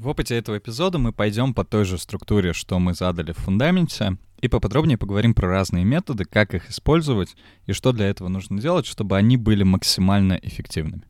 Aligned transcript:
В 0.00 0.08
опыте 0.08 0.34
этого 0.34 0.56
эпизода 0.56 0.96
мы 0.96 1.12
пойдем 1.12 1.52
по 1.52 1.62
той 1.62 1.84
же 1.84 1.98
структуре, 1.98 2.54
что 2.54 2.78
мы 2.78 2.94
задали 2.94 3.32
в 3.32 3.36
фундаменте, 3.36 4.16
и 4.40 4.48
поподробнее 4.48 4.96
поговорим 4.96 5.34
про 5.34 5.46
разные 5.46 5.84
методы, 5.84 6.24
как 6.24 6.54
их 6.54 6.70
использовать 6.70 7.36
и 7.66 7.74
что 7.74 7.92
для 7.92 8.06
этого 8.06 8.28
нужно 8.28 8.58
делать, 8.58 8.86
чтобы 8.86 9.18
они 9.18 9.36
были 9.36 9.62
максимально 9.62 10.40
эффективными. 10.42 11.02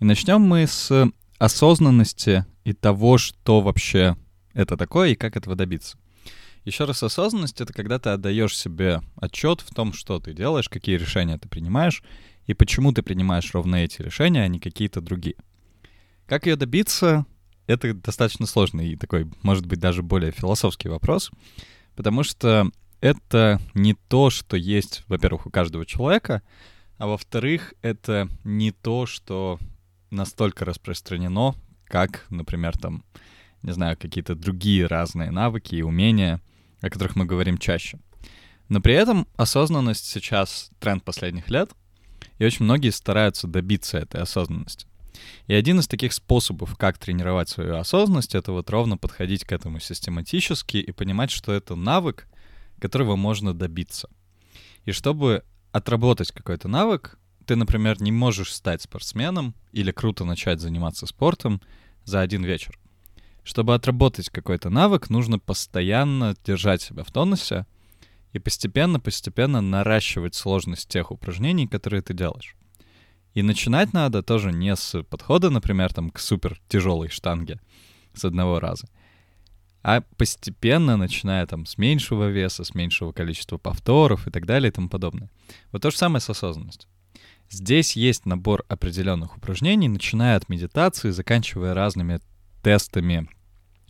И 0.00 0.04
начнем 0.04 0.42
мы 0.42 0.66
с 0.66 1.10
осознанности 1.38 2.44
и 2.62 2.74
того, 2.74 3.16
что 3.16 3.62
вообще 3.62 4.18
это 4.52 4.76
такое 4.76 5.12
и 5.12 5.14
как 5.14 5.38
этого 5.38 5.56
добиться. 5.56 5.96
Еще 6.66 6.84
раз, 6.84 7.02
осознанность— 7.02 7.58
это 7.62 7.72
когда 7.72 7.98
ты 7.98 8.10
отдаешь 8.10 8.54
себе 8.54 9.00
отчет 9.16 9.62
в 9.62 9.74
том, 9.74 9.94
что 9.94 10.20
ты 10.20 10.34
делаешь, 10.34 10.68
какие 10.68 10.98
решения 10.98 11.38
ты 11.38 11.48
принимаешь, 11.48 12.02
и 12.44 12.52
почему 12.52 12.92
ты 12.92 13.02
принимаешь 13.02 13.50
ровно 13.54 13.76
эти 13.76 14.02
решения, 14.02 14.42
а 14.42 14.48
не 14.48 14.60
какие-то 14.60 15.00
другие. 15.00 15.36
Как 16.26 16.44
ее 16.44 16.56
добиться, 16.56 17.24
это 17.70 17.94
достаточно 17.94 18.46
сложный 18.46 18.90
и 18.90 18.96
такой, 18.96 19.30
может 19.42 19.66
быть, 19.66 19.78
даже 19.78 20.02
более 20.02 20.32
философский 20.32 20.88
вопрос, 20.88 21.30
потому 21.94 22.22
что 22.24 22.70
это 23.00 23.60
не 23.74 23.94
то, 23.94 24.30
что 24.30 24.56
есть, 24.56 25.04
во-первых, 25.06 25.46
у 25.46 25.50
каждого 25.50 25.86
человека, 25.86 26.42
а 26.98 27.06
во-вторых, 27.06 27.74
это 27.80 28.28
не 28.44 28.72
то, 28.72 29.06
что 29.06 29.58
настолько 30.10 30.64
распространено, 30.64 31.54
как, 31.84 32.26
например, 32.28 32.76
там, 32.76 33.04
не 33.62 33.72
знаю, 33.72 33.96
какие-то 33.96 34.34
другие 34.34 34.86
разные 34.86 35.30
навыки 35.30 35.76
и 35.76 35.82
умения, 35.82 36.40
о 36.80 36.90
которых 36.90 37.16
мы 37.16 37.24
говорим 37.24 37.56
чаще. 37.56 37.98
Но 38.68 38.80
при 38.80 38.94
этом 38.94 39.26
осознанность 39.36 40.06
сейчас 40.06 40.70
тренд 40.80 41.04
последних 41.04 41.48
лет, 41.50 41.70
и 42.38 42.44
очень 42.44 42.64
многие 42.64 42.90
стараются 42.90 43.46
добиться 43.46 43.98
этой 43.98 44.20
осознанности. 44.20 44.86
И 45.46 45.54
один 45.54 45.80
из 45.80 45.88
таких 45.88 46.12
способов, 46.12 46.76
как 46.76 46.98
тренировать 46.98 47.48
свою 47.48 47.76
осознанность, 47.76 48.34
это 48.34 48.52
вот 48.52 48.70
ровно 48.70 48.96
подходить 48.96 49.44
к 49.44 49.52
этому 49.52 49.80
систематически 49.80 50.76
и 50.76 50.92
понимать, 50.92 51.30
что 51.30 51.52
это 51.52 51.74
навык, 51.74 52.26
которого 52.80 53.16
можно 53.16 53.54
добиться. 53.54 54.08
И 54.84 54.92
чтобы 54.92 55.44
отработать 55.72 56.32
какой-то 56.32 56.68
навык, 56.68 57.18
ты, 57.46 57.56
например, 57.56 58.00
не 58.00 58.12
можешь 58.12 58.52
стать 58.52 58.82
спортсменом 58.82 59.54
или 59.72 59.90
круто 59.90 60.24
начать 60.24 60.60
заниматься 60.60 61.06
спортом 61.06 61.60
за 62.04 62.20
один 62.20 62.44
вечер. 62.44 62.78
Чтобы 63.42 63.74
отработать 63.74 64.28
какой-то 64.30 64.70
навык, 64.70 65.10
нужно 65.10 65.38
постоянно 65.38 66.36
держать 66.44 66.82
себя 66.82 67.04
в 67.04 67.10
тонусе 67.10 67.66
и 68.32 68.38
постепенно-постепенно 68.38 69.60
наращивать 69.60 70.34
сложность 70.34 70.88
тех 70.88 71.10
упражнений, 71.10 71.66
которые 71.66 72.02
ты 72.02 72.14
делаешь. 72.14 72.54
И 73.34 73.42
начинать 73.42 73.92
надо 73.92 74.22
тоже 74.22 74.52
не 74.52 74.74
с 74.74 75.02
подхода, 75.04 75.50
например, 75.50 75.92
там, 75.92 76.10
к 76.10 76.18
супер 76.18 76.60
тяжелой 76.68 77.08
штанге 77.08 77.60
с 78.12 78.24
одного 78.24 78.58
раза, 78.58 78.88
а 79.82 80.02
постепенно, 80.16 80.96
начиная 80.96 81.46
там 81.46 81.64
с 81.64 81.78
меньшего 81.78 82.28
веса, 82.28 82.64
с 82.64 82.74
меньшего 82.74 83.12
количества 83.12 83.56
повторов 83.56 84.26
и 84.26 84.30
так 84.30 84.46
далее 84.46 84.70
и 84.70 84.72
тому 84.72 84.88
подобное. 84.88 85.30
Вот 85.70 85.82
то 85.82 85.90
же 85.90 85.96
самое 85.96 86.20
с 86.20 86.28
осознанностью. 86.28 86.88
Здесь 87.48 87.96
есть 87.96 88.26
набор 88.26 88.64
определенных 88.68 89.36
упражнений, 89.36 89.88
начиная 89.88 90.36
от 90.36 90.48
медитации, 90.48 91.10
заканчивая 91.10 91.72
разными 91.74 92.20
тестами 92.62 93.28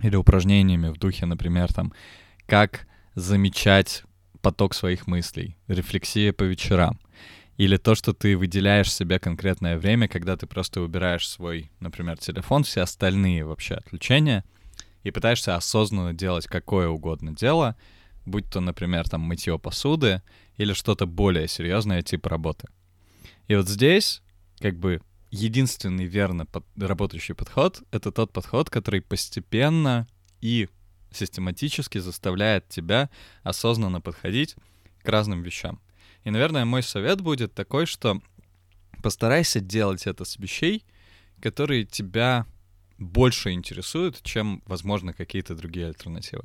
или 0.01 0.17
упражнениями 0.17 0.89
в 0.89 0.99
духе, 0.99 1.27
например, 1.27 1.73
там, 1.73 1.93
как 2.47 2.87
замечать 3.15 4.05
поток 4.41 4.75
своих 4.75 5.07
мыслей, 5.07 5.57
рефлексия 5.67 6.33
по 6.33 6.45
вечерам— 6.45 6.99
или 7.61 7.77
то, 7.77 7.95
что 7.95 8.15
ты 8.15 8.39
выделяешь 8.39 8.91
себе 8.91 9.19
конкретное 9.19 9.77
время, 9.77 10.09
когда 10.09 10.35
ты 10.35 10.47
просто 10.47 10.81
убираешь 10.81 11.29
свой, 11.29 11.71
например, 11.79 12.17
телефон, 12.17 12.65
все 12.65 12.81
остальные 12.81 13.45
вообще 13.45 13.75
отключения, 13.75 14.47
и 15.03 15.11
пытаешься 15.11 15.57
осознанно 15.57 16.15
делать 16.15 16.47
какое 16.47 16.89
угодно 16.89 17.37
дело, 17.37 17.77
будь 18.25 18.49
то, 18.49 18.61
например, 18.61 19.07
там 19.11 19.21
мытье 19.21 19.59
посуды 19.59 20.23
или 20.57 20.73
что-то 20.73 21.05
более 21.05 21.49
серьезное 21.49 22.01
типа 22.01 22.31
работы. 22.31 22.67
И 23.47 23.55
вот 23.55 23.69
здесь, 23.69 24.23
как 24.59 24.79
бы, 24.79 25.03
единственный 25.31 26.07
верно 26.07 26.47
под, 26.47 26.65
работающий 26.79 27.35
подход— 27.35 27.83
это 27.91 28.11
тот 28.11 28.33
подход, 28.33 28.71
который 28.71 29.03
постепенно 29.03 30.09
и 30.41 30.71
систематически 31.11 31.99
заставляет 31.99 32.71
тебя 32.71 33.11
осознанно 33.43 34.01
подходить 34.01 34.57
к 35.03 35.09
разным 35.11 35.43
вещам. 35.43 35.79
И, 36.25 36.31
наверное, 36.31 36.65
мой 36.65 36.83
совет 36.83 37.21
будет 37.21 37.55
такой, 37.55 37.87
что 37.87 38.21
постарайся 39.03 39.61
делать 39.61 40.07
это 40.07 40.25
с 40.25 40.39
вещей, 40.39 40.85
которые 41.41 41.85
тебя 41.85 42.47
больше 42.99 43.53
интересуют, 43.53 44.23
чем, 44.23 44.63
возможно, 44.67 45.13
какие-то 45.13 45.55
другие 45.55 45.87
альтернативы. 45.87 46.45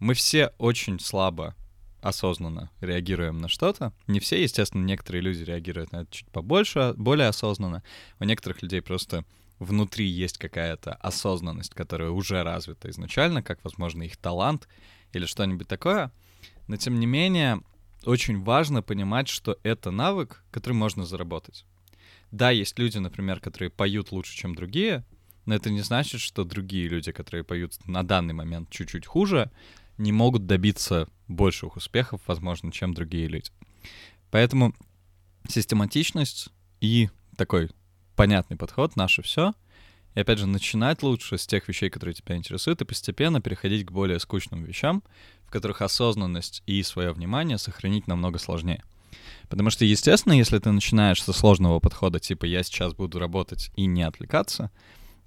Мы 0.00 0.14
все 0.14 0.52
очень 0.58 0.98
слабо 0.98 1.54
осознанно 2.02 2.70
реагируем 2.80 3.38
на 3.38 3.48
что-то. 3.48 3.92
Не 4.06 4.20
все, 4.20 4.42
естественно, 4.42 4.84
некоторые 4.84 5.22
люди 5.22 5.42
реагируют 5.42 5.92
на 5.92 6.02
это 6.02 6.10
чуть 6.10 6.28
побольше, 6.28 6.94
более 6.96 7.28
осознанно. 7.28 7.82
У 8.18 8.24
некоторых 8.24 8.62
людей 8.62 8.80
просто 8.80 9.24
внутри 9.58 10.06
есть 10.06 10.38
какая-то 10.38 10.94
осознанность, 10.94 11.74
которая 11.74 12.10
уже 12.10 12.42
развита 12.42 12.88
изначально, 12.90 13.42
как, 13.42 13.62
возможно, 13.62 14.02
их 14.02 14.16
талант 14.16 14.66
или 15.12 15.26
что-нибудь 15.26 15.68
такое. 15.68 16.10
Но, 16.66 16.76
тем 16.76 16.98
не 16.98 17.06
менее, 17.06 17.60
очень 18.04 18.42
важно 18.42 18.82
понимать, 18.82 19.28
что 19.28 19.58
это 19.62 19.90
навык, 19.90 20.42
который 20.50 20.74
можно 20.74 21.04
заработать. 21.04 21.64
Да, 22.30 22.50
есть 22.50 22.78
люди, 22.78 22.98
например, 22.98 23.40
которые 23.40 23.70
поют 23.70 24.12
лучше, 24.12 24.36
чем 24.36 24.54
другие, 24.54 25.04
но 25.46 25.54
это 25.54 25.70
не 25.70 25.80
значит, 25.80 26.20
что 26.20 26.44
другие 26.44 26.88
люди, 26.88 27.12
которые 27.12 27.44
поют 27.44 27.74
на 27.86 28.02
данный 28.04 28.34
момент 28.34 28.70
чуть-чуть 28.70 29.06
хуже, 29.06 29.50
не 29.98 30.12
могут 30.12 30.46
добиться 30.46 31.08
больших 31.28 31.76
успехов, 31.76 32.20
возможно, 32.26 32.72
чем 32.72 32.94
другие 32.94 33.26
люди. 33.26 33.50
Поэтому 34.30 34.74
систематичность 35.48 36.48
и 36.80 37.10
такой 37.36 37.70
понятный 38.16 38.56
подход— 38.56 38.94
наше 38.96 39.22
все. 39.22 39.54
И 40.14 40.20
опять 40.20 40.38
же, 40.38 40.46
начинать 40.46 41.02
лучше 41.02 41.38
с 41.38 41.46
тех 41.46 41.68
вещей, 41.68 41.88
которые 41.90 42.14
тебя 42.14 42.36
интересуют, 42.36 42.82
и 42.82 42.84
постепенно 42.84 43.40
переходить 43.40 43.86
к 43.86 43.92
более 43.92 44.18
скучным 44.18 44.64
вещам, 44.64 45.02
в 45.46 45.50
которых 45.50 45.82
осознанность 45.82 46.62
и 46.66 46.82
свое 46.82 47.12
внимание 47.12 47.58
сохранить 47.58 48.06
намного 48.06 48.38
сложнее. 48.38 48.82
Потому 49.48 49.70
что, 49.70 49.84
естественно, 49.84 50.32
если 50.32 50.58
ты 50.58 50.70
начинаешь 50.70 51.22
со 51.22 51.32
сложного 51.32 51.80
подхода, 51.80 52.20
типа 52.20 52.44
«я 52.44 52.62
сейчас 52.62 52.94
буду 52.94 53.18
работать 53.18 53.70
и 53.76 53.86
не 53.86 54.02
отвлекаться», 54.02 54.70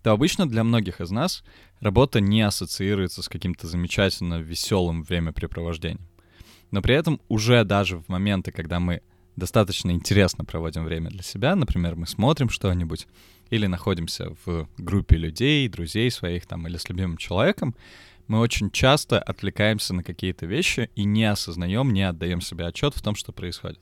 то 0.02 0.12
обычно 0.12 0.48
для 0.48 0.64
многих 0.64 1.00
из 1.00 1.12
нас 1.12 1.44
работа 1.80 2.20
не 2.20 2.42
ассоциируется 2.42 3.24
с 3.24 3.30
каким-то 3.30 3.68
замечательно 3.68 4.40
веселым 4.40 5.04
времяпрепровождением. 5.04 6.08
Но 6.72 6.82
при 6.82 6.96
этом 6.96 7.22
уже 7.30 7.64
даже 7.64 7.98
в 7.98 8.10
моменты, 8.10 8.52
когда 8.52 8.80
мы 8.80 9.02
достаточно 9.36 9.92
интересно 9.92 10.44
проводим 10.44 10.84
время 10.84 11.10
для 11.10 11.24
себя, 11.24 11.56
например, 11.56 11.96
мы 11.96 12.06
смотрим 12.06 12.50
что-нибудь 12.50 13.08
или 13.54 13.68
находимся 13.68 14.36
в 14.46 14.68
группе 14.80 15.16
людей, 15.16 15.68
друзей 15.68 16.10
своих 16.10 16.48
там 16.48 16.68
или 16.68 16.78
с 16.78 16.90
любимым 16.90 17.18
человеком, 17.18 17.76
мы 18.28 18.40
очень 18.40 18.72
часто 18.72 19.20
отвлекаемся 19.20 19.94
на 19.94 20.04
какие-то 20.04 20.48
вещи 20.48 20.90
и 20.96 21.04
не 21.04 21.26
осознаем, 21.26 21.94
не 21.94 22.02
отдаем 22.02 22.42
себе 22.42 22.66
отчет 22.66 22.96
в 22.96 23.02
том, 23.04 23.14
что 23.14 23.32
происходит. 23.32 23.80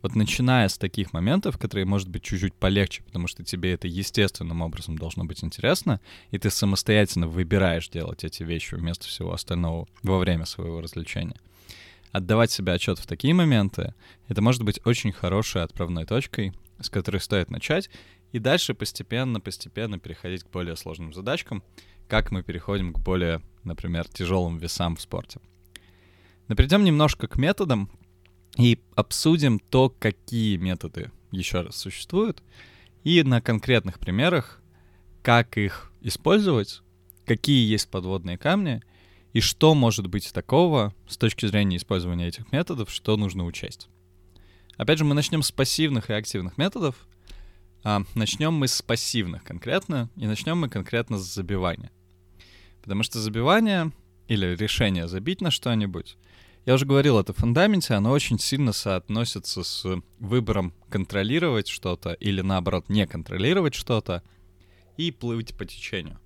Вот 0.00 0.14
начиная 0.14 0.68
с 0.68 0.78
таких 0.78 1.12
моментов, 1.12 1.58
которые, 1.58 1.86
может 1.86 2.08
быть, 2.08 2.22
чуть-чуть 2.22 2.54
полегче, 2.54 3.02
потому 3.02 3.26
что 3.26 3.42
тебе 3.42 3.72
это 3.72 3.88
естественным 3.88 4.62
образом 4.62 4.96
должно 4.96 5.24
быть 5.24 5.42
интересно, 5.42 6.00
и 6.30 6.38
ты 6.38 6.50
самостоятельно 6.50 7.26
выбираешь 7.26 7.88
делать 7.88 8.22
эти 8.22 8.44
вещи 8.44 8.76
вместо 8.76 9.08
всего 9.08 9.32
остального 9.32 9.88
во 10.04 10.18
время 10.18 10.44
своего 10.44 10.80
развлечения. 10.80 11.40
Отдавать 12.12 12.52
себе 12.52 12.74
отчет 12.74 13.00
в 13.00 13.06
такие 13.08 13.34
моменты, 13.34 13.92
это 14.28 14.40
может 14.40 14.62
быть 14.62 14.78
очень 14.84 15.10
хорошей 15.10 15.62
отправной 15.62 16.04
точкой, 16.04 16.52
с 16.80 16.90
которой 16.90 17.18
стоит 17.18 17.50
начать, 17.50 17.90
и 18.34 18.40
дальше 18.40 18.74
постепенно-постепенно 18.74 20.00
переходить 20.00 20.42
к 20.42 20.50
более 20.50 20.74
сложным 20.74 21.14
задачкам, 21.14 21.62
как 22.08 22.32
мы 22.32 22.42
переходим 22.42 22.92
к 22.92 22.98
более, 22.98 23.40
например, 23.62 24.08
тяжелым 24.08 24.58
весам 24.58 24.96
в 24.96 25.00
спорте. 25.00 25.38
Но 26.48 26.56
перейдем 26.56 26.82
немножко 26.82 27.28
к 27.28 27.36
методам 27.36 27.88
и 28.58 28.80
обсудим 28.96 29.60
то, 29.60 29.88
какие 29.88 30.56
методы 30.56 31.12
еще 31.30 31.60
раз 31.60 31.76
существуют, 31.76 32.42
и 33.04 33.22
на 33.22 33.40
конкретных 33.40 34.00
примерах, 34.00 34.60
как 35.22 35.56
их 35.56 35.92
использовать, 36.00 36.82
какие 37.26 37.70
есть 37.70 37.88
подводные 37.88 38.36
камни, 38.36 38.82
и 39.32 39.38
что 39.38 39.76
может 39.76 40.08
быть 40.08 40.32
такого 40.32 40.92
с 41.06 41.16
точки 41.16 41.46
зрения 41.46 41.76
использования 41.76 42.26
этих 42.26 42.50
методов, 42.50 42.90
что 42.90 43.16
нужно 43.16 43.44
учесть. 43.44 43.86
Опять 44.76 44.98
же, 44.98 45.04
мы 45.04 45.14
начнем 45.14 45.44
с 45.44 45.52
пассивных 45.52 46.10
и 46.10 46.14
активных 46.14 46.58
методов, 46.58 46.96
начнем 48.14 48.54
мы 48.54 48.66
с 48.66 48.80
пассивных 48.82 49.44
конкретно, 49.44 50.10
и 50.16 50.26
начнем 50.26 50.58
мы 50.58 50.68
конкретно 50.68 51.18
с 51.18 51.34
забивания. 51.34 51.92
Потому 52.82 53.02
что 53.02 53.20
забивание 53.20 53.92
или 54.26 54.56
решение 54.56 55.06
забить 55.06 55.40
на 55.40 55.50
что-нибудь, 55.50 56.16
я 56.66 56.74
уже 56.74 56.86
говорил, 56.86 57.18
это 57.18 57.34
в 57.34 57.36
фундаменте, 57.36 57.92
оно 57.92 58.10
очень 58.10 58.38
сильно 58.38 58.72
соотносится 58.72 59.62
с 59.62 59.86
выбором 60.18 60.72
контролировать 60.88 61.68
что-то 61.68 62.14
или 62.14 62.40
наоборот 62.40 62.88
не 62.88 63.06
контролировать 63.06 63.74
что-то 63.74 64.22
и 64.96 65.10
плыть 65.10 65.54
по 65.54 65.66
течению. 65.66 66.18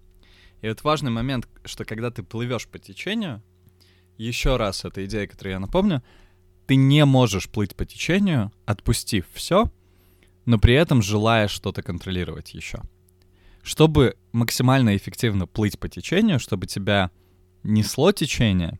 И 0.61 0.69
вот 0.69 0.85
важный 0.85 1.11
момент, 1.11 1.49
что 1.65 1.85
когда 1.85 2.13
ты 2.13 2.23
плывешь 2.23 2.69
по 2.69 2.79
течению, 2.79 3.43
еще 4.17 4.57
раз 4.57 4.85
эта 4.85 5.05
идея, 5.07 5.27
которую 5.27 5.55
я 5.55 5.59
напомню, 5.61 6.05
ты 6.67 6.77
не 6.77 7.05
можешь 7.05 7.49
плыть 7.49 7.75
по 7.75 7.85
течению, 7.85 8.53
отпустив 8.65 9.27
все, 9.33 9.73
но 10.49 10.59
при 10.59 10.73
этом 10.73 11.03
желая 11.03 11.47
что-то 11.47 11.83
контролировать 11.83 12.55
еще. 12.55 12.81
Чтобы 13.63 14.17
максимально 14.33 14.97
эффективно 14.97 15.47
плыть 15.47 15.79
по 15.79 15.91
течению, 15.91 16.41
чтобы 16.41 16.67
тебя 16.67 17.11
несло 17.65 18.13
течение, 18.13 18.79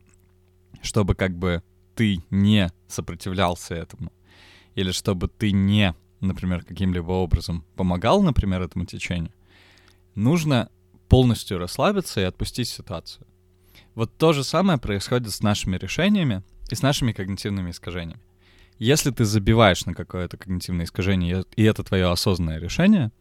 чтобы 0.81 1.13
как 1.13 1.37
бы 1.37 1.61
ты 1.93 2.23
не 2.31 2.71
сопротивлялся 2.87 3.75
этому, 3.75 4.11
или 4.73 4.89
чтобы 4.89 5.27
ты 5.27 5.51
не, 5.51 5.93
например, 6.21 6.65
каким-либо 6.65 7.11
образом 7.11 7.63
помогал, 7.75 8.23
например, 8.23 8.63
этому 8.63 8.85
течению, 8.85 9.31
нужно 10.15 10.71
полностью 11.07 11.59
расслабиться 11.59 12.19
и 12.19 12.23
отпустить 12.23 12.69
ситуацию. 12.69 13.27
Вот 13.93 14.11
то 14.17 14.33
же 14.33 14.43
самое 14.43 14.79
происходит 14.79 15.31
с 15.31 15.43
нашими 15.43 15.77
решениями 15.77 16.41
и 16.71 16.73
с 16.73 16.81
нашими 16.81 17.11
когнитивными 17.11 17.69
искажениями. 17.69 18.23
Если 18.79 19.11
ты 19.11 19.25
забиваешь 19.25 19.85
на 19.85 19.93
какое-то 19.93 20.37
когнитивное 20.37 20.85
искажение, 20.85 21.43
и 21.57 21.63
это 21.63 21.83
твое 21.83 22.09
осознанное 22.09 22.59
решение, 22.59 23.11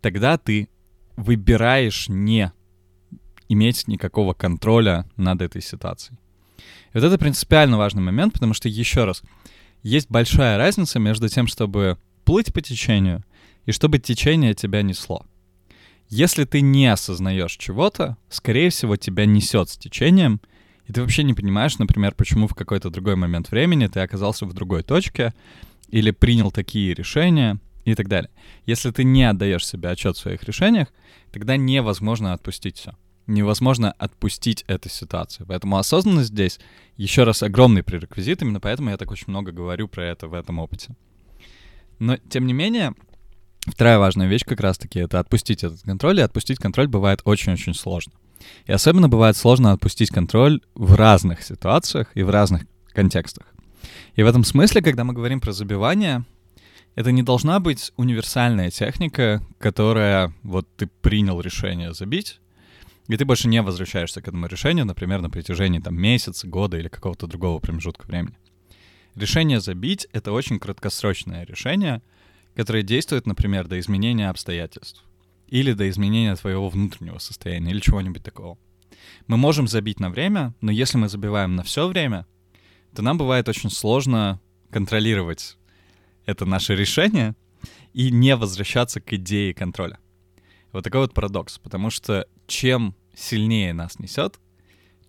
тогда 0.00 0.38
ты 0.38 0.70
выбираешь 1.16 2.08
не 2.08 2.50
иметь 3.48 3.86
никакого 3.88 4.32
контроля 4.32 5.04
над 5.16 5.42
этой 5.42 5.60
ситуацией. 5.60 6.18
И 6.58 6.94
вот 6.94 7.04
это 7.04 7.18
принципиально 7.18 7.76
важный 7.76 8.02
момент, 8.02 8.32
потому 8.32 8.54
что, 8.54 8.68
еще 8.68 9.04
раз, 9.04 9.22
есть 9.82 10.10
большая 10.10 10.56
разница 10.56 10.98
между 10.98 11.28
тем, 11.28 11.46
чтобы 11.46 11.98
плыть 12.24 12.52
по 12.52 12.62
течению 12.62 13.22
и 13.66 13.72
чтобы 13.72 13.98
течение 13.98 14.54
тебя 14.54 14.80
несло. 14.82 15.26
Если 16.08 16.44
ты 16.44 16.62
не 16.62 16.86
осознаешь 16.86 17.56
чего-то, 17.56 18.16
скорее 18.30 18.70
всего, 18.70 18.96
тебя 18.96 19.26
несет 19.26 19.68
с 19.68 19.76
течением, 19.76 20.40
и 20.90 20.92
ты 20.92 21.02
вообще 21.02 21.22
не 21.22 21.34
понимаешь, 21.34 21.78
например, 21.78 22.16
почему 22.16 22.48
в 22.48 22.54
какой-то 22.54 22.90
другой 22.90 23.14
момент 23.14 23.52
времени 23.52 23.86
ты 23.86 24.00
оказался 24.00 24.44
в 24.44 24.52
другой 24.52 24.82
точке 24.82 25.32
или 25.88 26.10
принял 26.10 26.50
такие 26.50 26.94
решения 26.94 27.60
и 27.84 27.94
так 27.94 28.08
далее. 28.08 28.28
Если 28.66 28.90
ты 28.90 29.04
не 29.04 29.22
отдаешь 29.22 29.64
себе 29.64 29.88
отчет 29.88 30.16
в 30.16 30.20
своих 30.20 30.42
решениях, 30.42 30.88
тогда 31.30 31.56
невозможно 31.56 32.32
отпустить 32.32 32.78
все. 32.78 32.96
Невозможно 33.28 33.92
отпустить 33.92 34.64
эту 34.66 34.88
ситуацию. 34.88 35.46
Поэтому 35.46 35.78
осознанность 35.78 36.30
здесь, 36.30 36.58
еще 36.96 37.22
раз, 37.22 37.44
огромный 37.44 37.84
пререквизит, 37.84 38.42
именно 38.42 38.58
поэтому 38.58 38.90
я 38.90 38.96
так 38.96 39.12
очень 39.12 39.26
много 39.28 39.52
говорю 39.52 39.86
про 39.86 40.04
это 40.04 40.26
в 40.26 40.34
этом 40.34 40.58
опыте. 40.58 40.96
Но, 42.00 42.16
тем 42.16 42.48
не 42.48 42.52
менее, 42.52 42.94
Вторая 43.64 43.98
важная 43.98 44.26
вещь 44.26 44.42
как 44.44 44.58
раз-таки— 44.58 44.98
это 45.00 45.20
отпустить 45.20 45.62
этот 45.62 45.82
контроль, 45.82 46.18
и 46.18 46.22
отпустить 46.22 46.58
контроль 46.58 46.88
бывает 46.88 47.20
очень-очень 47.24 47.74
сложно. 47.74 48.14
И 48.66 48.72
особенно 48.72 49.08
бывает 49.08 49.36
сложно 49.36 49.72
отпустить 49.72 50.10
контроль 50.10 50.60
в 50.74 50.94
разных 50.94 51.42
ситуациях 51.42 52.08
и 52.14 52.22
в 52.22 52.30
разных 52.30 52.62
контекстах. 52.92 53.46
И 54.16 54.22
в 54.22 54.26
этом 54.26 54.44
смысле, 54.44 54.82
когда 54.82 55.04
мы 55.04 55.12
говорим 55.12 55.40
про 55.40 55.52
забивание, 55.52 56.24
это 56.94 57.12
не 57.12 57.22
должна 57.22 57.60
быть 57.60 57.92
универсальная 57.96 58.70
техника, 58.70 59.42
которая 59.58 60.34
вот 60.42 60.66
ты 60.76 60.88
принял 61.00 61.40
решение 61.40 61.94
забить, 61.94 62.40
и 63.08 63.16
ты 63.16 63.24
больше 63.24 63.48
не 63.48 63.62
возвращаешься 63.62 64.20
к 64.20 64.28
этому 64.28 64.46
решению, 64.46 64.84
например, 64.86 65.20
на 65.20 65.30
протяжении 65.30 65.80
там 65.80 65.96
месяца, 65.96 66.46
года 66.46 66.76
или 66.76 66.88
какого-то 66.88 67.26
другого 67.26 67.58
промежутка 67.58 68.06
времени. 68.06 68.36
Решение 69.14 69.60
забить— 69.60 70.06
это 70.12 70.32
очень 70.32 70.58
краткосрочное 70.58 71.44
решение— 71.44 72.02
которые 72.54 72.82
действуют, 72.82 73.26
например, 73.26 73.68
до 73.68 73.78
изменения 73.78 74.28
обстоятельств 74.28 75.04
или 75.50 75.72
до 75.72 75.88
изменения 75.90 76.34
твоего 76.36 76.68
внутреннего 76.68 77.18
состояния 77.18 77.72
или 77.72 77.80
чего-нибудь 77.80 78.22
такого. 78.22 78.56
Мы 79.26 79.36
можем 79.36 79.68
забить 79.68 80.00
на 80.00 80.08
время, 80.08 80.54
но 80.60 80.70
если 80.70 80.96
мы 80.96 81.08
забиваем 81.08 81.56
на 81.56 81.62
все 81.62 81.86
время, 81.88 82.26
то 82.94 83.02
нам 83.02 83.18
бывает 83.18 83.48
очень 83.48 83.70
сложно 83.70 84.40
контролировать 84.70 85.56
это 86.26 86.46
наше 86.46 86.76
решение 86.76 87.34
и 87.92 88.10
не 88.10 88.36
возвращаться 88.36 89.00
к 89.00 89.12
идее 89.12 89.52
контроля. 89.52 89.98
Вот 90.72 90.84
такой 90.84 91.00
вот 91.00 91.14
парадокс, 91.14 91.58
потому 91.58 91.90
что 91.90 92.26
чем 92.46 92.94
сильнее 93.14 93.72
нас 93.72 93.98
несет, 93.98 94.38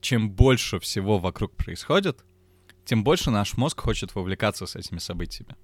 чем 0.02 0.32
больше 0.32 0.80
всего 0.80 1.20
вокруг 1.20 1.56
происходит, 1.56 2.26
тем 2.86 3.04
больше 3.04 3.30
наш 3.30 3.56
мозг 3.58 3.82
хочет 3.82 4.16
вовлекаться 4.16 4.66
с 4.66 4.76
этими 4.76 4.98
событиями. 4.98 5.56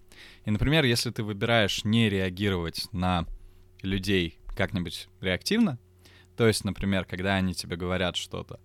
И, 0.45 0.51
например, 0.51 0.85
если 0.85 1.09
ты 1.09 1.23
выбираешь 1.23 1.83
не 1.83 2.09
реагировать 2.09 2.87
на 2.91 3.25
людей 3.81 4.37
как-нибудь 4.57 5.07
реактивно, 5.21 5.79
то 6.35 6.47
есть, 6.47 6.65
например, 6.65 7.05
когда 7.05 7.35
они 7.35 7.53
тебе 7.53 7.77
говорят 7.77 8.15
что-то, 8.15 8.59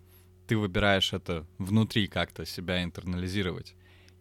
ты 0.46 0.56
выбираешь 0.56 1.12
это 1.12 1.46
внутри 1.58 2.08
как-то 2.08 2.44
себя 2.44 2.82
интернализировать 2.82 3.74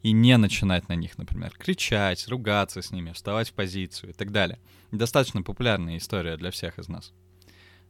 и 0.03 0.11
не 0.11 0.37
начинать 0.37 0.87
на 0.87 0.93
них, 0.93 1.17
например, 1.17 1.51
кричать, 1.57 2.27
ругаться 2.27 2.81
с 2.81 2.91
ними, 2.91 3.11
вставать 3.11 3.49
в 3.49 3.53
позицию 3.53 4.11
и 4.11 4.13
так 4.13 4.31
далее. 4.31 4.59
Достаточно 4.91 5.43
популярная 5.43 5.97
история 5.97 6.37
для 6.37 6.51
всех 6.51 6.79
из 6.79 6.87
нас. 6.87 7.13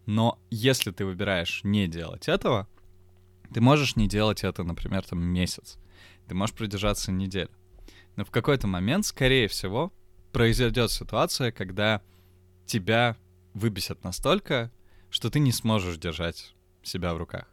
Но 0.06 0.40
если 0.50 0.92
ты 0.92 1.06
выбираешь 1.06 1.62
не 1.64 1.88
делать 1.88 2.28
этого, 2.28 2.68
ты 3.54 3.62
можешь 3.62 3.96
не 3.96 4.08
делать 4.08 4.44
это, 4.44 4.64
например, 4.64 5.04
там 5.04 5.22
месяц. 5.22 5.78
Ты 6.28 6.36
можешь 6.36 6.56
продержаться 6.56 7.12
неделю. 7.12 7.52
Но 8.16 8.26
в 8.26 8.32
какой-то 8.32 8.68
момент, 8.68 9.06
скорее 9.06 9.48
всего, 9.48 9.94
произойдет 10.32 10.92
ситуация, 10.92 11.52
когда 11.52 12.02
тебя 12.66 13.16
выбесят 13.54 14.04
настолько, 14.04 14.72
что 15.10 15.30
ты 15.30 15.40
не 15.40 15.52
сможешь 15.52 15.98
держать 15.98 16.54
себя 16.84 17.14
в 17.14 17.18
руках. 17.18 17.48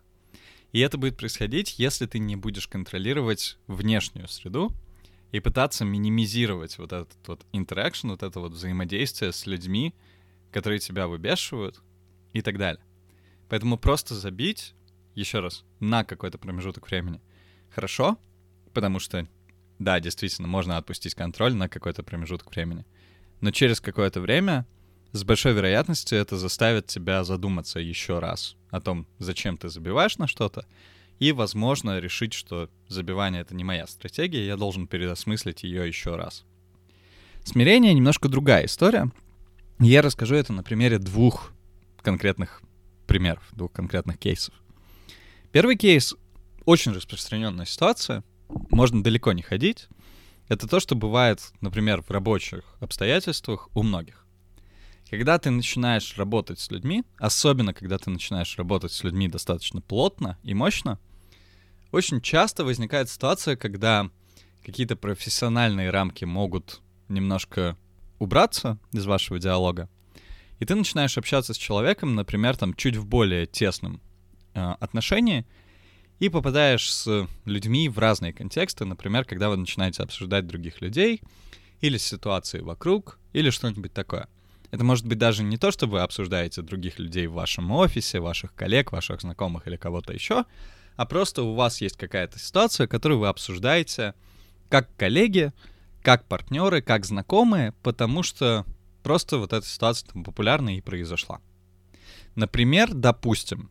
И 0.73 0.81
это 0.81 0.99
будет 0.99 1.17
происходить, 1.17 1.79
если 1.79 2.07
ты 2.07 2.19
не 2.19 2.37
будешь 2.37 2.69
контролировать 2.69 3.59
внешнюю 3.67 4.29
среду 4.29 4.71
и 5.33 5.41
пытаться 5.41 5.85
минимизировать 5.85 6.79
вот 6.79 6.93
этот 6.93 7.17
вот 7.27 7.47
интеракшн, 7.53 8.09
вот 8.11 8.23
это 8.23 8.41
вот 8.41 8.53
взаимодействие 8.53 9.33
с 9.33 9.47
людьми, 9.47 9.95
которые 10.53 10.79
тебя 10.79 11.09
выбешивают 11.09 11.81
и 12.33 12.43
так 12.43 12.59
далее. 12.59 12.83
Поэтому 13.49 13.79
просто 13.79 14.15
забить, 14.15 14.75
еще 15.15 15.41
раз, 15.41 15.65
на 15.81 16.05
какой-то 16.05 16.39
промежуток 16.39 16.87
времени. 16.89 17.21
Хорошо, 17.71 18.19
потому 18.73 18.99
что 18.99 19.27
да, 19.79 20.01
действительно, 20.01 20.49
можно 20.49 20.77
отпустить 20.77 21.15
контроль 21.15 21.55
на 21.55 21.69
какой-то 21.69 22.03
промежуток 22.03 22.51
времени. 22.51 22.85
Но 23.41 23.53
через 23.53 23.81
какое-то 23.81 24.21
время 24.21 24.67
с 25.13 25.25
большой 25.25 25.53
вероятностью 25.53 26.19
это 26.19 26.37
заставит 26.37 26.87
тебя 26.87 27.25
задуматься 27.25 27.81
еще 27.81 28.19
раз 28.19 28.57
о 28.71 28.81
том, 28.81 29.07
зачем 29.19 29.57
ты 29.57 29.69
забиваешь 29.69 30.19
на 30.19 30.27
что-то, 30.27 30.67
и, 31.19 31.33
возможно, 31.33 31.99
решить, 31.99 32.33
что 32.33 32.71
забивание— 32.87 33.41
это 33.43 33.55
не 33.55 33.65
моя 33.65 33.87
стратегия, 33.87 34.47
я 34.47 34.57
должен 34.57 34.87
переосмыслить 34.87 35.65
ее 35.65 35.87
еще 35.87 36.17
раз. 36.17 36.45
Смирение— 37.45 37.93
немножко 37.95 38.29
другая 38.29 38.67
история. 38.67 39.11
Я 39.81 40.03
расскажу 40.03 40.35
это 40.35 40.53
на 40.53 40.63
примере 40.63 40.99
двух 40.99 41.53
конкретных 42.03 42.63
примеров, 43.07 43.43
двух 43.53 43.73
конкретных 43.73 44.19
кейсов. 44.19 44.55
Первый 45.51 45.77
кейс— 45.77 46.15
очень 46.67 46.93
распространенная 46.93 47.65
ситуация— 47.65 48.23
можно 48.71 49.03
далеко 49.03 49.33
не 49.33 49.43
ходить. 49.43 49.89
Это 50.49 50.69
то, 50.69 50.81
что 50.81 50.95
бывает, 50.95 51.41
например, 51.61 52.03
в 52.03 52.11
рабочих 52.11 52.63
обстоятельствах 52.81 53.69
у 53.75 53.83
многих. 53.83 54.27
Когда 55.11 55.39
ты 55.39 55.51
начинаешь 55.51 56.19
работать 56.19 56.61
с 56.61 56.71
людьми, 56.71 57.03
особенно 57.17 57.73
когда 57.73 57.97
ты 57.97 58.11
начинаешь 58.11 58.59
работать 58.59 58.93
с 58.93 59.03
людьми 59.05 59.29
достаточно 59.29 59.81
плотно 59.81 60.39
и 60.43 60.53
мощно, 60.53 60.99
очень 61.93 62.21
часто 62.21 62.65
возникает 62.65 63.09
ситуация, 63.09 63.57
когда 63.57 64.11
какие-то 64.63 64.97
профессиональные 64.97 65.89
рамки 65.91 66.27
могут 66.27 66.83
немножко 67.09 67.77
убраться 68.19 68.79
из 68.93 69.07
вашего 69.07 69.39
диалога, 69.39 69.89
и 70.59 70.67
ты 70.67 70.75
начинаешь 70.75 71.17
общаться 71.17 71.55
с 71.55 71.57
человеком, 71.57 72.15
например, 72.15 72.57
там 72.57 72.75
чуть 72.75 72.97
в 72.97 73.07
более 73.07 73.47
тесном 73.47 74.03
э, 74.53 74.61
отношении, 74.61 75.47
и 76.19 76.29
попадаешь 76.29 76.93
с 76.93 77.27
людьми 77.47 77.89
в 77.89 77.99
разные 77.99 78.33
контексты, 78.35 78.85
например, 78.85 79.25
когда 79.25 79.49
вы 79.49 79.57
начинаете 79.57 80.03
обсуждать 80.03 80.47
других 80.47 80.83
людей, 80.83 81.23
или 81.81 81.97
ситуации 81.97 82.59
вокруг, 82.59 83.19
или 83.33 83.51
что-нибудь 83.51 83.93
такое. 83.93 84.29
Это 84.71 84.85
может 84.85 85.07
быть 85.07 85.19
даже 85.19 85.43
не 85.43 85.57
то, 85.57 85.71
что 85.71 85.87
вы 85.87 86.01
обсуждаете 86.01 86.63
других 86.63 86.99
людей 86.99 87.27
в 87.27 87.33
вашем 87.33 87.71
офисе, 87.71 88.21
ваших 88.21 88.55
коллег, 88.55 88.93
ваших 88.93 89.21
знакомых 89.21 89.67
или 89.67 89.77
кого-то 89.77 90.13
еще, 90.13 90.45
а 90.97 91.07
просто 91.07 91.43
у 91.43 91.55
вас 91.55 91.81
есть 91.81 91.97
какая-то 91.97 92.39
ситуация, 92.39 92.87
которую 92.87 93.21
вы 93.21 93.29
обсуждаете 93.29 94.15
как 94.69 94.95
коллеги, 94.97 95.53
как 96.03 96.27
партнеры, 96.27 96.83
как 96.83 97.07
знакомые, 97.07 97.73
потому 97.83 98.23
что 98.23 98.67
просто 99.03 99.39
вот 99.39 99.53
эта 99.53 99.67
ситуация 99.67 100.11
там 100.11 100.25
популярна 100.25 100.77
и 100.77 100.81
произошла. 100.81 101.41
Например, 102.35 102.93
допустим, 102.93 103.71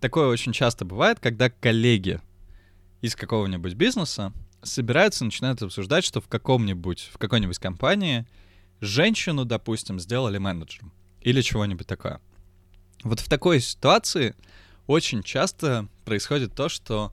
такое 0.00 0.26
очень 0.28 0.52
часто 0.52 0.84
бывает, 0.84 1.20
когда 1.20 1.48
коллеги 1.48 2.20
из 3.00 3.14
какого-нибудь 3.14 3.74
бизнеса 3.74 4.32
собираются 4.62 5.24
и 5.24 5.26
начинают 5.26 5.62
обсуждать, 5.62 6.04
что 6.04 6.20
в 6.20 6.28
каком-нибудь, 6.28 7.10
в 7.12 7.18
какой-нибудь 7.18 7.58
компании 7.58 8.26
женщину, 8.80 9.44
допустим, 9.44 10.00
сделали 10.00 10.38
менеджером 10.38 10.92
или 11.20 11.40
чего-нибудь 11.40 11.86
такое. 11.86 12.20
Вот 13.02 13.20
в 13.20 13.28
такой 13.28 13.60
ситуации 13.60 14.34
очень 14.86 15.22
часто 15.22 15.88
происходит 16.04 16.54
то, 16.54 16.68
что 16.68 17.12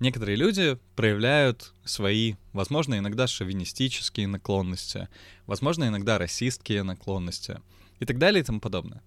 некоторые 0.00 0.36
люди 0.36 0.78
проявляют 0.94 1.72
свои, 1.84 2.34
возможно, 2.52 2.98
иногда 2.98 3.26
шовинистические 3.26 4.26
наклонности, 4.26 5.08
возможно, 5.46 5.88
иногда 5.88 6.18
расистские 6.18 6.82
наклонности 6.82 7.60
и 7.98 8.04
так 8.04 8.18
далее 8.18 8.42
и 8.42 8.44
тому 8.44 8.60
подобное. 8.60 9.02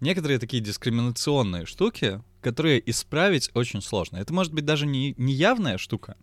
Некоторые 0.00 0.38
такие 0.38 0.62
дискриминационные 0.62 1.66
штуки, 1.66 2.22
которые 2.40 2.88
исправить 2.88 3.50
очень 3.52 3.82
сложно. 3.82 4.16
Это 4.16 4.32
может 4.32 4.52
быть 4.54 4.64
даже 4.64 4.86
не, 4.86 5.14
не 5.18 5.34
явная 5.34 5.76
штука. 5.76 6.16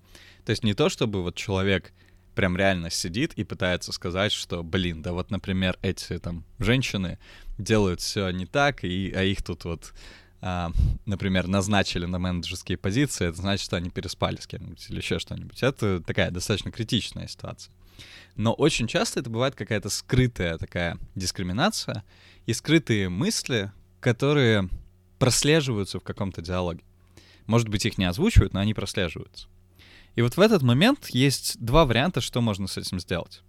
То 0.46 0.50
есть 0.50 0.64
не 0.64 0.74
то, 0.74 0.90
чтобы 0.90 1.22
вот 1.22 1.36
человек 1.36 1.94
прям 2.38 2.56
реально 2.56 2.92
сидит 2.92 3.34
и 3.34 3.44
пытается 3.44 3.92
сказать, 3.92 4.32
что, 4.32 4.64
блин, 4.64 5.02
да 5.02 5.12
вот, 5.12 5.32
например, 5.32 5.80
эти 5.82 6.20
там 6.20 6.46
женщины 6.60 7.18
делают 7.58 8.00
все 8.00 8.30
не 8.30 8.46
так, 8.46 8.84
и, 8.84 9.12
а 9.12 9.24
их 9.24 9.42
тут 9.42 9.66
вот 9.66 9.94
а, 10.40 10.72
например, 11.08 11.48
назначили 11.48 12.06
на 12.06 12.20
менеджерские 12.20 12.78
позиции, 12.78 13.28
это 13.28 13.38
значит, 13.38 13.66
что 13.66 13.76
они 13.76 13.90
переспали 13.90 14.36
с 14.36 14.46
кем-нибудь 14.46 14.86
или 14.88 14.98
еще 14.98 15.18
что-нибудь. 15.18 15.64
Это 15.64 16.00
такая 16.00 16.30
достаточно 16.30 16.72
критичная 16.72 17.28
ситуация. 17.28 17.74
Но 18.36 18.54
очень 18.54 18.88
часто 18.88 19.20
это 19.20 19.32
бывает 19.32 19.56
какая-то 19.56 19.90
скрытая 19.90 20.60
такая 20.60 21.00
дискриминация 21.16 22.04
и 22.46 22.54
скрытые 22.54 23.10
мысли, 23.10 23.72
которые 24.00 24.70
прослеживаются 25.18 26.00
в 26.00 26.04
каком-то 26.04 26.44
диалоге. 26.44 26.84
Может 27.48 27.68
быть, 27.68 27.88
их 27.88 27.98
не 27.98 28.06
озвучивают, 28.06 28.54
но 28.54 28.60
они 28.60 28.76
прослеживаются. 28.76 29.48
И 30.18 30.22
вот 30.24 30.36
в 30.36 30.40
этот 30.42 30.64
момент 30.64 31.10
есть 31.12 31.64
два 31.64 31.86
варианта, 31.86 32.22
что 32.22 32.42
можно 32.42 32.66
с 32.66 32.76
этим 32.76 33.00
сделать. 33.00 33.44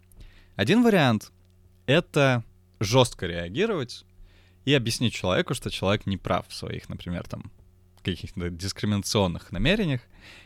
Один 0.55 0.83
вариант— 0.83 1.33
это 1.87 2.45
жестко 2.79 3.27
реагировать 3.27 4.05
и 4.67 4.75
объяснить 4.75 5.15
человеку, 5.15 5.55
что 5.55 5.71
человек 5.71 6.05
не 6.05 6.19
прав 6.19 6.47
в 6.47 6.55
своих, 6.55 6.91
например, 6.91 7.27
там, 7.27 7.51
каких-то 8.03 8.51
дискриминационных 8.51 9.51
намерениях, 9.51 10.03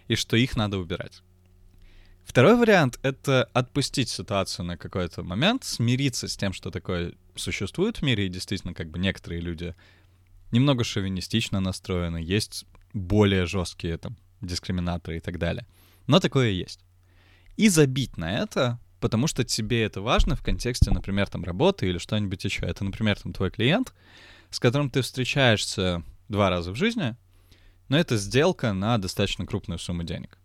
и 0.06 0.14
что 0.14 0.36
их 0.36 0.54
надо 0.54 0.78
убирать. 0.78 1.24
Второй 2.24 2.54
вариант— 2.54 3.00
это 3.02 3.50
отпустить 3.52 4.08
ситуацию 4.08 4.64
на 4.64 4.76
какой-то 4.76 5.24
момент, 5.24 5.64
смириться 5.64 6.28
с 6.28 6.36
тем, 6.36 6.52
что 6.52 6.70
такое 6.70 7.14
существует 7.34 7.96
в 7.96 8.02
мире, 8.02 8.26
и 8.26 8.28
действительно, 8.28 8.74
как 8.74 8.90
бы 8.90 9.00
некоторые 9.00 9.40
люди 9.40 9.74
немного 10.52 10.84
шовинистично 10.84 11.58
настроены, 11.58 12.18
есть 12.18 12.64
более 12.92 13.44
жесткие 13.46 13.98
там 13.98 14.16
дискриминаторы 14.40 15.16
и 15.16 15.20
так 15.20 15.40
далее. 15.40 15.66
Но 16.06 16.20
такое 16.20 16.50
есть. 16.50 16.84
И 17.56 17.68
забить 17.68 18.16
на 18.16 18.38
это, 18.38 18.80
потому 19.00 19.26
что 19.26 19.44
тебе 19.44 19.82
это 19.84 20.00
важно 20.00 20.36
в 20.36 20.42
контексте, 20.42 20.90
например, 20.90 21.28
там 21.28 21.44
работы 21.44 21.86
или 21.86 21.98
что-нибудь 21.98 22.44
еще. 22.44 22.64
Это, 22.66 22.84
например, 22.84 23.18
там 23.18 23.32
твой 23.32 23.50
клиент, 23.50 23.92
с 24.50 24.58
которым 24.58 24.90
ты 24.90 25.02
встречаешься 25.02 26.02
два 26.28 26.50
раза 26.50 26.72
в 26.72 26.76
жизни, 26.76 27.16
но 27.88 27.98
это 27.98 28.16
сделка 28.16 28.72
на 28.72 28.98
достаточно 28.98 29.44
крупную 29.44 29.78
сумму 29.78 30.02
денег. 30.02 30.38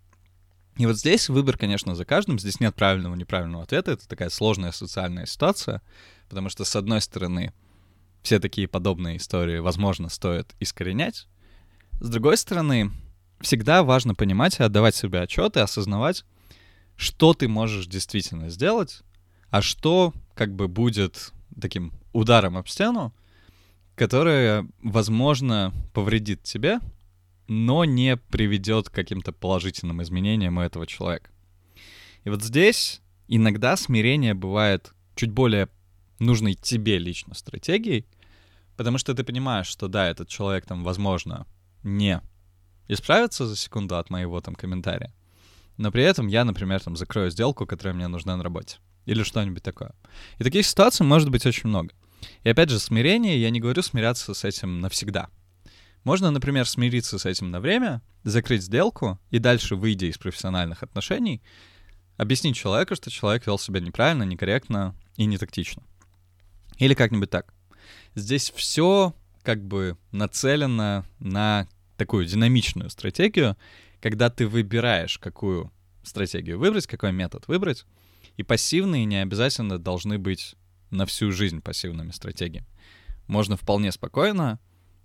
И 0.78 0.86
вот 0.86 0.98
здесь 0.98 1.30
выбор, 1.30 1.58
конечно, 1.58 1.96
за 1.96 2.06
каждым. 2.06 2.38
Здесь 2.38 2.60
нет 2.60 2.76
правильного 2.76 3.16
и 3.16 3.18
неправильного 3.18 3.64
ответа. 3.64 3.92
Это 3.92 4.08
такая 4.08 4.30
сложная 4.30 4.72
социальная 4.72 5.26
ситуация, 5.26 5.82
потому 6.30 6.50
что, 6.50 6.66
с 6.66 6.76
одной 6.76 7.02
стороны, 7.02 7.52
все 8.22 8.40
такие 8.40 8.68
подобные 8.68 9.18
истории, 9.18 9.58
возможно, 9.58 10.10
стоит 10.10 10.54
искоренять. 10.60 11.28
С 12.00 12.10
другой 12.10 12.38
стороны, 12.38 12.92
всегда 13.40 13.84
важно 13.84 14.16
понимать 14.16 14.60
и 14.60 14.64
отдавать 14.64 14.96
себе 14.96 15.22
отчет 15.22 15.58
и 15.58 15.62
осознавать, 15.62 16.26
что 16.96 17.34
ты 17.34 17.48
можешь 17.48 17.88
действительно 17.88 18.50
сделать, 18.50 19.02
а 19.50 19.62
что 19.62 20.14
как 20.34 20.54
бы 20.56 20.68
будет 20.68 21.34
таким 21.60 21.94
ударом 22.14 22.58
об 22.58 22.68
стену, 22.68 23.14
которое, 23.96 24.68
возможно, 24.82 25.74
повредит 25.94 26.44
тебе, 26.44 26.80
но 27.48 27.86
не 27.86 28.18
приведет 28.18 28.90
к 28.90 28.94
каким-то 28.94 29.32
положительным 29.32 30.02
изменениям 30.04 30.58
у 30.58 30.62
этого 30.62 30.86
человека. 30.86 31.30
И 32.24 32.30
вот 32.30 32.44
здесь 32.44 33.02
иногда 33.28 33.78
смирение 33.78 34.34
бывает 34.34 34.94
чуть 35.16 35.32
более 35.32 35.70
нужной 36.20 36.56
тебе 36.56 36.98
лично 36.98 37.34
стратегией, 37.34 38.06
потому 38.76 38.98
что 38.98 39.14
ты 39.14 39.24
понимаешь, 39.24 39.68
что 39.68 39.88
да, 39.88 40.10
этот 40.10 40.28
человек 40.28 40.66
там, 40.66 40.84
возможно, 40.84 41.48
не 41.84 42.22
исправится 42.88 43.46
за 43.46 43.56
секунду 43.56 43.98
от 43.98 44.10
моего 44.10 44.40
там 44.42 44.56
комментария, 44.56 45.14
но 45.78 45.92
при 45.92 46.04
этом 46.04 46.28
я, 46.28 46.44
например, 46.44 46.82
там 46.82 46.96
закрою 46.96 47.30
сделку, 47.30 47.66
которая 47.66 47.94
мне 47.94 48.08
нужна 48.08 48.36
на 48.36 48.44
работе. 48.44 48.78
Или 49.06 49.24
что-нибудь 49.24 49.64
такое. 49.64 49.94
И 50.38 50.44
таких 50.44 50.66
ситуаций 50.66 51.06
может 51.06 51.30
быть 51.30 51.46
очень 51.46 51.70
много. 51.70 51.92
И 52.44 52.50
опять 52.50 52.70
же, 52.70 52.80
смирение, 52.80 53.40
я 53.40 53.50
не 53.50 53.60
говорю 53.60 53.82
смиряться 53.82 54.34
с 54.34 54.44
этим 54.44 54.82
навсегда. 54.82 55.30
Можно, 56.04 56.32
например, 56.32 56.68
смириться 56.68 57.20
с 57.20 57.26
этим 57.26 57.52
на 57.52 57.60
время, 57.60 58.02
закрыть 58.24 58.64
сделку 58.64 59.20
и 59.30 59.40
дальше, 59.40 59.76
выйдя 59.76 60.08
из 60.08 60.18
профессиональных 60.18 60.84
отношений, 60.84 61.42
объяснить 62.18 62.56
человеку, 62.56 62.96
что 62.96 63.12
человек 63.12 63.46
вел 63.46 63.60
себя 63.60 63.80
неправильно, 63.80 64.24
некорректно 64.24 64.96
и 65.16 65.26
не 65.26 65.38
тактично. 65.38 65.84
Или 66.78 66.94
как-нибудь 66.94 67.30
так. 67.30 67.54
Здесь 68.16 68.52
все 68.56 69.14
как 69.44 69.64
бы 69.64 69.98
нацелено 70.12 71.06
на 71.20 71.68
такую 71.98 72.26
динамичную 72.26 72.90
стратегию, 72.90 73.58
когда 74.02 74.30
ты 74.30 74.48
выбираешь, 74.48 75.18
какую 75.18 75.72
стратегию 76.04 76.60
выбрать, 76.60 76.88
какой 76.88 77.12
метод 77.12 77.48
выбрать, 77.48 77.86
и 78.38 78.44
пассивные 78.44 79.06
не 79.06 79.22
обязательно 79.22 79.78
должны 79.78 80.18
быть 80.18 80.56
на 80.90 81.06
всю 81.06 81.32
жизнь 81.32 81.62
пассивными 81.62 82.12
стратегиями. 82.12 82.68
Можно 83.28 83.58
вполне 83.58 83.92
спокойно 83.92 84.60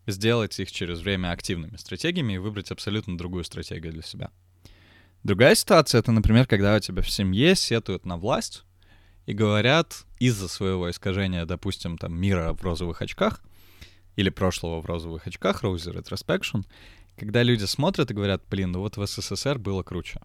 сделать 0.06 0.58
их 0.60 0.70
через 0.70 1.00
время 1.00 1.32
активными 1.32 1.76
стратегиями 1.76 2.34
и 2.34 2.38
выбрать 2.38 2.70
абсолютно 2.70 3.16
другую 3.16 3.44
стратегию 3.44 3.92
для 3.92 4.02
себя. 4.02 4.30
Другая 5.22 5.54
ситуация— 5.54 5.98
это, 6.00 6.12
например, 6.12 6.46
когда 6.46 6.74
у 6.76 6.80
тебя 6.80 7.02
в 7.02 7.10
семье 7.10 7.54
сетуют 7.54 8.04
на 8.04 8.16
власть 8.16 8.64
и 9.26 9.32
говорят 9.32 10.04
из-за 10.18 10.48
своего 10.48 10.90
искажения, 10.90 11.46
допустим, 11.46 11.96
там, 11.96 12.18
мира 12.18 12.52
в 12.52 12.62
розовых 12.62 13.02
очках 13.02 13.40
или 14.16 14.30
прошлого 14.30 14.80
в 14.80 14.86
розовых 14.86 15.26
очках, 15.26 15.62
Rosy 15.62 15.94
Retrospection, 15.94 16.64
когда 17.16 17.42
люди 17.42 17.64
смотрят 17.64 18.10
и 18.10 18.14
говорят, 18.14 18.42
блин, 18.48 18.72
ну 18.72 18.80
вот 18.80 18.96
в 18.96 19.06
СССР 19.06 19.58
было 19.58 19.82
круче. 19.82 20.20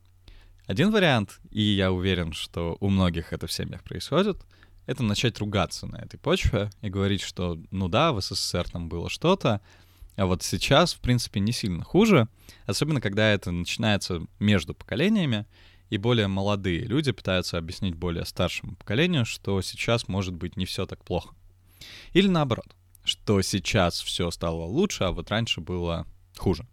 Один 0.65 0.91
вариант, 0.91 1.39
и 1.51 1.61
я 1.61 1.91
уверен, 1.91 2.33
что 2.33 2.77
у 2.79 2.89
многих 2.89 3.33
это 3.33 3.47
в 3.47 3.51
семьях 3.51 3.83
происходит— 3.83 4.45
это 4.87 5.03
начать 5.03 5.37
ругаться 5.37 5.85
на 5.85 5.97
этой 5.97 6.17
почве 6.17 6.71
и 6.81 6.89
говорить, 6.89 7.21
что, 7.21 7.59
ну 7.71 7.89
да, 7.89 8.13
в 8.13 8.21
СССР 8.21 8.69
там 8.69 8.89
было 8.89 9.09
что-то, 9.09 9.61
а 10.15 10.25
вот 10.25 10.41
сейчас, 10.41 10.93
в 10.93 10.99
принципе, 10.99 11.39
не 11.39 11.51
сильно 11.51 11.83
хуже, 11.83 12.27
особенно 12.65 13.01
когда 13.01 13.29
это 13.31 13.51
начинается 13.51 14.25
между 14.39 14.73
поколениями, 14.73 15.45
и 15.89 15.97
более 15.97 16.27
молодые 16.27 16.79
люди 16.79 17.11
пытаются 17.11 17.57
объяснить 17.57 17.95
более 17.95 18.25
старшему 18.25 18.75
поколению, 18.75 19.25
что 19.25 19.61
сейчас 19.61 20.07
может 20.07 20.33
быть 20.33 20.57
не 20.57 20.65
все 20.65 20.85
так 20.85 21.03
плохо. 21.03 21.35
Или 22.13 22.27
наоборот, 22.27 22.75
что 23.07 23.41
сейчас 23.41 24.01
все 24.01 24.29
стало 24.31 24.63
лучше, 24.63 25.05
а 25.05 25.11
вот 25.11 25.31
раньше 25.31 25.61
было 25.61 26.05
хуже. 26.37 26.67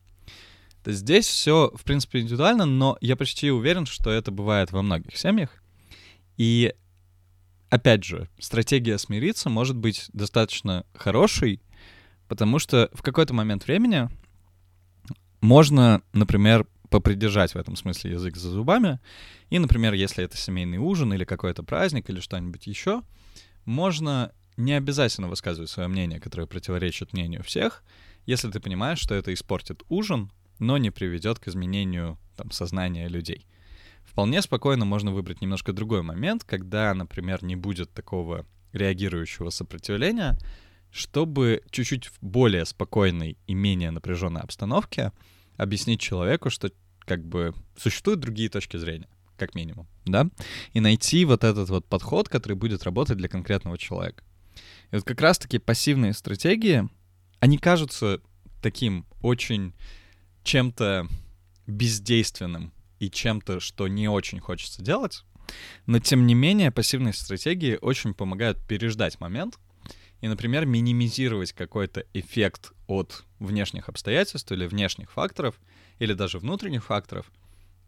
Здесь 0.85 1.27
все, 1.27 1.73
в 1.75 1.83
принципе, 1.85 2.21
индивидуально, 2.21 2.67
но 2.67 2.99
я 3.01 3.17
почти 3.17 3.51
уверен, 3.51 3.87
что 3.87 4.11
это 4.11 4.31
бывает 4.31 4.71
во 4.73 4.83
многих 4.83 5.17
семьях. 5.17 5.63
И 6.37 6.75
опять 7.71 8.05
же, 8.05 8.29
стратегия 8.39 8.99
смириться 8.99 9.49
может 9.49 9.77
быть 9.77 10.11
достаточно 10.13 10.85
хорошей, 10.95 11.63
потому 12.29 12.59
что 12.59 12.91
в 12.93 13.03
какой-то 13.03 13.33
момент 13.33 13.67
времени 13.67 14.09
можно, 15.41 16.03
например, 16.13 16.67
попридержать 16.91 17.55
в 17.55 17.59
этом 17.59 17.77
смысле 17.77 18.13
язык 18.13 18.37
за 18.37 18.51
зубами, 18.51 19.01
и, 19.51 19.59
например, 19.59 19.95
если 19.95 20.25
это 20.25 20.37
семейный 20.37 20.79
ужин 20.79 21.13
или 21.15 21.25
какой-то 21.25 21.63
праздник 21.63 22.11
или 22.11 22.21
что-нибудь 22.21 22.67
еще, 22.67 23.03
можно 23.65 24.33
не 24.57 24.73
обязательно 24.73 25.29
высказывать 25.29 25.71
свое 25.71 25.89
мнение, 25.89 26.21
которое 26.21 26.47
противоречит 26.47 27.13
мнению 27.13 27.43
всех, 27.43 27.83
если 28.27 28.51
ты 28.51 28.61
понимаешь, 28.61 28.99
что 28.99 29.15
это 29.15 29.33
испортит 29.33 29.83
ужин, 29.89 30.31
но 30.59 30.79
не 30.79 30.91
приведет 30.91 31.39
к 31.39 31.49
изменению 31.49 32.19
там, 32.37 32.51
сознания 32.51 33.09
людей. 33.09 33.47
Вполне 34.05 34.43
спокойно 34.43 34.85
можно 34.85 35.13
выбрать 35.13 35.41
немножко 35.41 35.73
другой 35.73 36.03
момент, 36.03 36.45
когда, 36.45 36.95
например, 36.95 37.43
не 37.43 37.57
будет 37.57 37.93
такого 37.93 38.47
реагирующего 38.73 39.51
сопротивления, 39.51 40.39
чтобы 40.91 41.63
чуть-чуть 41.71 42.07
в 42.07 42.19
более 42.21 42.65
спокойной 42.65 43.37
и 43.47 43.55
менее 43.55 43.91
напряженной 43.91 44.43
обстановке 44.43 45.13
объяснить 45.57 46.01
человеку, 46.01 46.51
что 46.51 46.71
как 47.01 47.25
бы 47.25 47.55
существуют 47.77 48.21
другие 48.21 48.49
точки 48.49 48.77
зрения, 48.77 49.09
как 49.37 49.55
минимум, 49.55 49.89
да, 50.05 50.29
и 50.73 50.81
найти 50.81 51.25
вот 51.25 51.45
этот 51.45 51.69
вот 51.69 51.87
подход, 51.87 52.29
который 52.29 52.57
будет 52.57 52.85
работать 52.85 53.17
для 53.17 53.29
конкретного 53.29 53.77
человека. 53.79 54.23
Вот 54.95 55.03
как 55.05 55.21
раз-таки 55.21 55.59
пассивные 55.59 56.13
стратегии, 56.13 56.89
они 57.41 57.59
кажутся 57.59 58.21
таким 58.63 59.07
очень 59.23 59.75
чем-то 60.45 61.09
бездейственным 61.67 62.73
и 63.01 63.11
чем-то, 63.11 63.59
что 63.59 63.89
не 63.89 64.09
очень 64.09 64.39
хочется 64.39 64.83
делать. 64.83 65.25
Но, 65.87 65.99
тем 65.99 66.29
не 66.29 66.35
менее, 66.35 66.71
пассивные 66.71 67.13
стратегии 67.13 67.77
очень 67.83 68.15
помогают 68.15 68.65
переждать 68.69 69.19
момент 69.19 69.59
и, 70.21 70.29
например, 70.29 70.65
минимизировать 70.65 71.53
какой-то 71.53 72.07
эффект 72.15 72.71
от 72.87 73.25
внешних 73.41 73.89
обстоятельств 73.89 74.53
или 74.53 74.65
внешних 74.65 75.11
факторов, 75.11 75.61
или 75.99 76.13
даже 76.13 76.39
внутренних 76.39 76.85
факторов, 76.85 77.33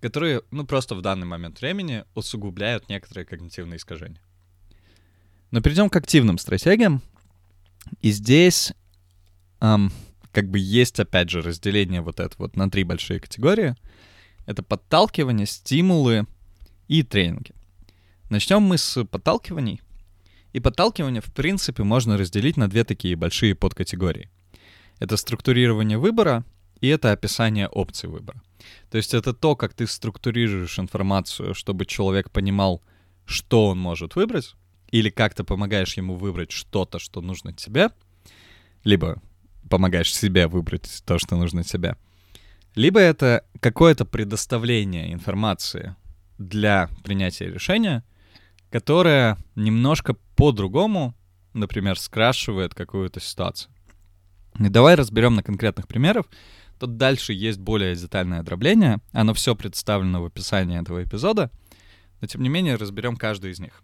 которые, 0.00 0.42
ну, 0.50 0.66
просто 0.66 0.96
в 0.96 1.02
данный 1.02 1.26
момент 1.26 1.60
времени 1.60 2.04
усугубляют 2.16 2.88
некоторые 2.88 3.26
когнитивные 3.26 3.76
искажения. 3.76 4.25
Но 5.50 5.60
перейдем 5.60 5.88
к 5.88 5.96
активным 5.96 6.38
стратегиям. 6.38 7.02
И 8.00 8.10
здесь 8.10 8.72
эм, 9.60 9.92
как 10.32 10.50
бы 10.50 10.58
есть, 10.58 11.00
опять 11.00 11.30
же, 11.30 11.40
разделение 11.40 12.00
вот 12.02 12.20
это 12.20 12.34
вот 12.38 12.56
на 12.56 12.70
три 12.70 12.84
большие 12.84 13.20
категории. 13.20 13.74
Это 14.44 14.62
подталкивание, 14.62 15.46
стимулы 15.46 16.26
и 16.88 17.02
тренинги. 17.02 17.52
Начнем 18.28 18.62
мы 18.62 18.76
с 18.76 19.04
подталкиваний. 19.04 19.80
И 20.52 20.60
подталкивание, 20.60 21.22
в 21.22 21.32
принципе, 21.32 21.84
можно 21.84 22.16
разделить 22.16 22.56
на 22.56 22.68
две 22.68 22.84
такие 22.84 23.16
большие 23.16 23.54
подкатегории. 23.54 24.30
Это 24.98 25.16
структурирование 25.16 25.98
выбора 25.98 26.44
и 26.80 26.88
это 26.88 27.12
описание 27.12 27.68
опций 27.68 28.08
выбора. 28.08 28.42
То 28.90 28.96
есть 28.96 29.14
это 29.14 29.32
то, 29.32 29.56
как 29.56 29.74
ты 29.74 29.86
структурируешь 29.86 30.78
информацию, 30.78 31.54
чтобы 31.54 31.86
человек 31.86 32.30
понимал, 32.30 32.82
что 33.24 33.68
он 33.68 33.78
может 33.78 34.16
выбрать, 34.16 34.54
или 34.90 35.11
как 35.11 35.35
ты 35.35 35.45
помогаешь 35.45 35.97
ему 35.97 36.14
выбрать 36.14 36.50
что-то, 36.50 36.99
что 36.99 37.21
нужно 37.21 37.52
тебе, 37.52 37.90
либо 38.85 39.21
помогаешь 39.69 40.14
себе 40.14 40.47
выбрать 40.47 41.02
то, 41.05 41.19
что 41.19 41.37
нужно 41.37 41.64
тебе. 41.64 41.97
Либо 42.75 43.00
это 43.00 43.45
какое-то 43.61 44.05
предоставление 44.05 45.12
информации 45.12 45.97
для 46.38 46.90
принятия 47.02 47.47
решения, 47.47 48.05
которое 48.71 49.38
немножко 49.55 50.14
по-другому, 50.37 51.14
например, 51.55 51.99
скрашивает 51.99 52.75
какую-то 52.75 53.21
ситуацию. 53.21 53.73
И 54.59 54.69
давай 54.69 54.95
разберем 54.95 55.35
на 55.35 55.43
конкретных 55.43 55.88
примерах. 55.88 56.26
Тут 56.78 56.97
дальше 56.99 57.33
есть 57.33 57.59
более 57.59 57.95
детальное 57.95 58.43
дробление. 58.43 58.99
Оно 59.12 59.33
все 59.35 59.55
представлено 59.55 60.23
в 60.23 60.26
описании 60.26 60.81
этого 60.81 61.02
эпизода. 61.02 61.50
Но 62.21 62.26
тем 62.26 62.43
не 62.43 62.49
менее 62.49 62.76
разберем 62.76 63.16
каждый 63.16 63.50
из 63.52 63.59
них. 63.59 63.83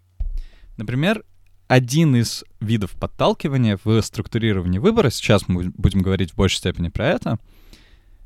Например, 0.77 1.23
один 1.67 2.15
из 2.15 2.43
видов 2.59 2.91
подталкивания 2.91 3.79
в 3.83 4.01
структурировании 4.01 4.79
выбора, 4.79 5.09
сейчас 5.09 5.47
мы 5.47 5.71
будем 5.75 6.01
говорить 6.01 6.31
в 6.31 6.35
большей 6.35 6.57
степени 6.57 6.89
про 6.89 7.07
это, 7.07 7.39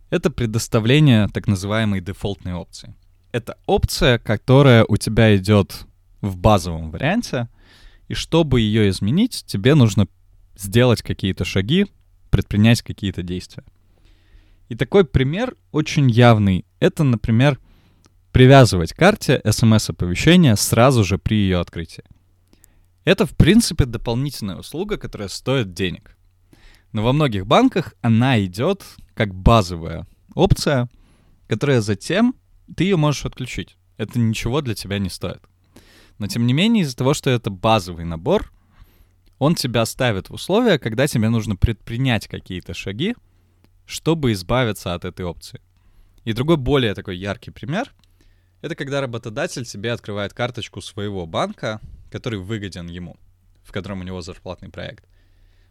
это 0.09 0.29
предоставление 0.29 1.27
так 1.27 1.47
называемой 1.47 2.01
дефолтной 2.01 2.53
опции. 2.53 2.95
Это 3.31 3.57
опция, 3.65 4.19
которая 4.19 4.85
у 4.85 4.97
тебя 4.97 5.35
идет 5.35 5.85
в 6.21 6.37
базовом 6.37 6.91
варианте, 6.91 7.49
и 8.07 8.13
чтобы 8.13 8.61
ее 8.61 8.89
изменить, 8.89 9.43
тебе 9.45 9.75
нужно 9.75 10.07
сделать 10.55 11.01
какие-то 11.01 11.45
шаги, 11.45 11.87
предпринять 12.29 12.81
какие-то 12.81 13.21
действия. 13.21 13.63
И 14.69 14.75
такой 14.75 15.05
пример 15.05 15.55
очень 15.71 16.09
явный. 16.09 16.65
Это, 16.79 17.03
например, 17.03 17.59
привязывать 18.31 18.93
к 18.93 18.97
карте 18.97 19.41
смс-оповещения 19.43 20.55
сразу 20.55 21.03
же 21.03 21.17
при 21.17 21.35
ее 21.35 21.59
открытии. 21.59 22.03
Это, 23.07 23.25
в 23.25 23.37
принципе, 23.37 23.85
дополнительная 23.85 24.57
услуга, 24.57 24.97
которая 24.97 25.29
стоит 25.29 25.73
денег. 25.73 26.17
Но 26.91 27.03
во 27.03 27.13
многих 27.13 27.47
банках 27.47 27.93
она 28.01 28.43
идет 28.43 28.83
как 29.13 29.33
базовая 29.33 30.05
опция, 30.35 30.89
которая 31.47 31.79
затем 31.79 32.35
ты 32.75 32.83
ее 32.83 32.97
можешь 32.97 33.25
отключить. 33.25 33.77
Это 33.95 34.19
ничего 34.19 34.59
для 34.59 34.75
тебя 34.75 34.99
не 34.99 35.07
стоит. 35.09 35.41
Но 36.17 36.27
тем 36.27 36.45
не 36.45 36.51
менее, 36.51 36.83
из-за 36.83 36.97
того, 36.97 37.13
что 37.13 37.29
это 37.29 37.49
базовый 37.49 38.03
набор, 38.03 38.51
он 39.39 39.55
тебя 39.55 39.85
ставит 39.85 40.29
в 40.29 40.33
условия, 40.33 40.77
когда 40.77 41.07
тебе 41.07 41.29
нужно 41.29 41.55
предпринять 41.55 42.27
какие-то 42.27 42.73
шаги, 42.73 43.15
чтобы 43.85 44.33
избавиться 44.33 44.95
от 44.95 45.05
этой 45.05 45.25
опции. 45.25 45.61
И 46.25 46.33
другой 46.33 46.57
более 46.57 46.93
такой 46.93 47.17
яркий 47.17 47.51
пример— 47.51 47.93
это 48.61 48.75
когда 48.75 48.99
работодатель 48.99 49.65
тебе 49.65 49.93
открывает 49.93 50.33
карточку 50.33 50.81
своего 50.81 51.25
банка, 51.25 51.79
который 52.11 52.39
выгоден 52.39 52.87
ему, 52.87 53.17
в 53.63 53.71
котором 53.71 54.01
у 54.01 54.03
него 54.03 54.21
зарплатный 54.21 54.69
проект. 54.69 55.05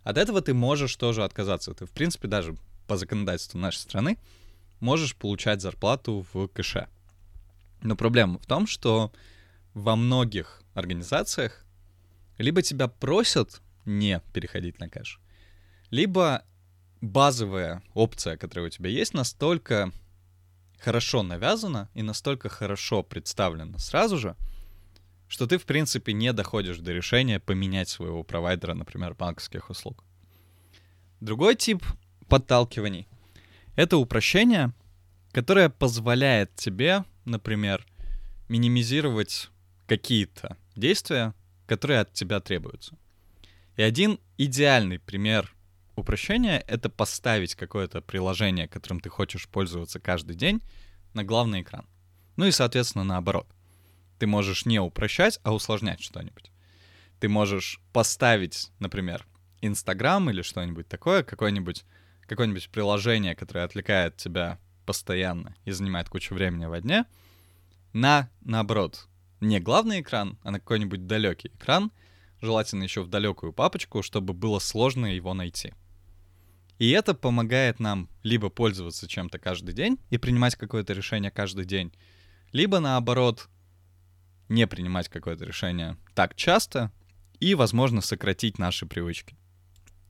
От 0.04 0.18
этого 0.18 0.40
ты 0.40 0.54
можешь 0.54 0.94
тоже 0.96 1.24
отказаться. 1.24 1.74
Ты, 1.74 1.86
в 1.86 1.90
принципе, 1.90 2.28
даже 2.28 2.56
по 2.86 2.96
законодательству 2.96 3.58
нашей 3.58 3.78
страны 3.78 4.18
можешь 4.80 5.16
получать 5.16 5.60
зарплату 5.60 6.26
в 6.32 6.48
кэше. 6.48 6.88
Но 7.82 7.96
проблема 7.96 8.38
в 8.38 8.46
том, 8.46 8.66
что 8.66 9.12
во 9.74 9.96
многих 9.96 10.62
организациях 10.74 11.64
либо 12.38 12.62
тебя 12.62 12.88
просят 12.88 13.60
не 13.84 14.20
переходить 14.32 14.78
на 14.78 14.88
кэш, 14.88 15.20
либо 15.90 16.44
базовая 17.00 17.82
опция, 17.94 18.36
которая 18.36 18.66
у 18.66 18.70
тебя 18.70 18.90
есть, 18.90 19.14
настолько 19.14 19.92
хорошо 20.78 21.22
навязана 21.22 21.88
и 21.94 22.02
настолько 22.02 22.48
хорошо 22.48 23.02
представлена 23.02 23.78
сразу 23.78 24.18
же, 24.18 24.36
что 25.28 25.46
ты, 25.46 25.58
в 25.58 25.64
принципе, 25.64 26.12
не 26.12 26.32
доходишь 26.32 26.78
до 26.78 26.92
решения 26.92 27.40
поменять 27.40 27.88
своего 27.88 28.22
провайдера, 28.22 28.74
например, 28.74 29.14
банковских 29.14 29.70
услуг. 29.70 30.04
Другой 31.20 31.56
тип 31.56 31.84
подталкиваний— 32.28 33.08
это 33.76 33.96
упрощение, 33.96 34.72
которое 35.32 35.68
позволяет 35.68 36.54
тебе, 36.54 37.04
например, 37.24 37.86
минимизировать 38.48 39.50
какие-то 39.86 40.56
действия, 40.76 41.34
которые 41.66 42.00
от 42.00 42.12
тебя 42.12 42.40
требуются. 42.40 42.96
И 43.76 43.82
один 43.82 44.18
идеальный 44.38 44.98
пример 44.98 45.54
упрощения— 45.96 46.62
это 46.68 46.88
поставить 46.88 47.54
какое-то 47.54 48.00
приложение, 48.00 48.68
которым 48.68 49.00
ты 49.00 49.08
хочешь 49.08 49.48
пользоваться 49.48 49.98
каждый 49.98 50.36
день, 50.36 50.62
на 51.14 51.24
главный 51.24 51.62
экран. 51.62 51.86
Ну 52.36 52.46
и, 52.46 52.50
соответственно, 52.50 53.04
наоборот. 53.04 53.48
Ты 54.18 54.26
можешь 54.26 54.66
не 54.66 54.78
упрощать, 54.78 55.38
а 55.42 55.54
усложнять 55.54 56.00
что-нибудь. 56.00 56.50
Ты 57.20 57.28
можешь 57.28 57.80
поставить, 57.92 58.70
например, 58.78 59.26
Инстаграм 59.60 60.28
или 60.30 60.42
что-нибудь 60.42 60.88
такое, 60.88 61.22
какое-нибудь 61.22 61.84
какое-нибудь 62.26 62.70
приложение, 62.70 63.34
которое 63.34 63.64
отвлекает 63.64 64.16
тебя 64.16 64.58
постоянно 64.84 65.54
и 65.64 65.70
занимает 65.70 66.08
кучу 66.08 66.34
времени 66.34 66.66
во 66.66 66.80
дне, 66.80 67.04
на, 67.92 68.28
наоборот, 68.42 69.08
не 69.40 69.60
главный 69.60 70.00
экран, 70.00 70.38
а 70.42 70.50
на 70.50 70.60
какой-нибудь 70.60 71.06
далекий 71.06 71.48
экран, 71.48 71.92
желательно 72.40 72.82
еще 72.82 73.02
в 73.02 73.08
далекую 73.08 73.52
папочку, 73.52 74.02
чтобы 74.02 74.34
было 74.34 74.58
сложно 74.58 75.06
его 75.06 75.34
найти. 75.34 75.72
И 76.78 76.90
это 76.90 77.14
помогает 77.14 77.80
нам 77.80 78.10
либо 78.22 78.50
пользоваться 78.50 79.08
чем-то 79.08 79.38
каждый 79.38 79.74
день 79.74 79.98
и 80.10 80.18
принимать 80.18 80.56
какое-то 80.56 80.92
решение 80.92 81.30
каждый 81.30 81.64
день, 81.64 81.92
либо 82.52 82.80
наоборот 82.80 83.48
не 84.48 84.66
принимать 84.66 85.08
какое-то 85.08 85.44
решение 85.44 85.96
так 86.14 86.34
часто 86.34 86.92
и, 87.40 87.54
возможно, 87.54 88.00
сократить 88.00 88.58
наши 88.58 88.86
привычки. 88.86 89.36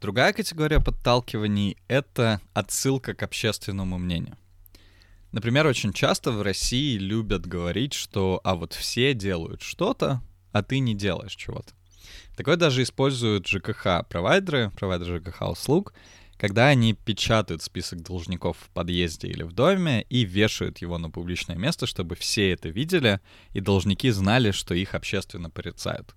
Другая 0.00 0.32
категория 0.32 0.80
подталкиваний— 0.80 1.78
это 1.88 2.40
отсылка 2.52 3.14
к 3.14 3.22
общественному 3.22 3.98
мнению. 3.98 4.36
Например, 5.32 5.66
очень 5.66 5.92
часто 5.92 6.32
в 6.32 6.42
России 6.42 6.98
любят 6.98 7.46
говорить, 7.46 7.94
что 7.94 8.40
«а 8.44 8.54
вот 8.54 8.72
все 8.72 9.14
делают 9.14 9.62
что-то, 9.62 10.22
а 10.52 10.62
ты 10.62 10.78
не 10.78 10.94
делаешь 10.94 11.34
чего-то». 11.34 11.72
Такое 12.36 12.56
даже 12.56 12.82
используют 12.82 13.46
ЖКХ-провайдеры, 13.46 14.70
провайдеры 14.70 15.18
ЖКХ-услуг, 15.18 15.94
когда 16.38 16.66
они 16.68 16.92
печатают 16.92 17.62
список 17.62 18.02
должников 18.02 18.58
в 18.58 18.70
подъезде 18.70 19.28
или 19.28 19.42
в 19.42 19.52
доме 19.52 20.02
и 20.08 20.24
вешают 20.24 20.78
его 20.78 20.98
на 20.98 21.10
публичное 21.10 21.56
место, 21.56 21.86
чтобы 21.86 22.14
все 22.14 22.52
это 22.52 22.68
видели, 22.68 23.20
и 23.52 23.60
должники 23.60 24.10
знали, 24.10 24.50
что 24.50 24.74
их 24.74 24.94
общественно 24.94 25.50
порицают. 25.50 26.14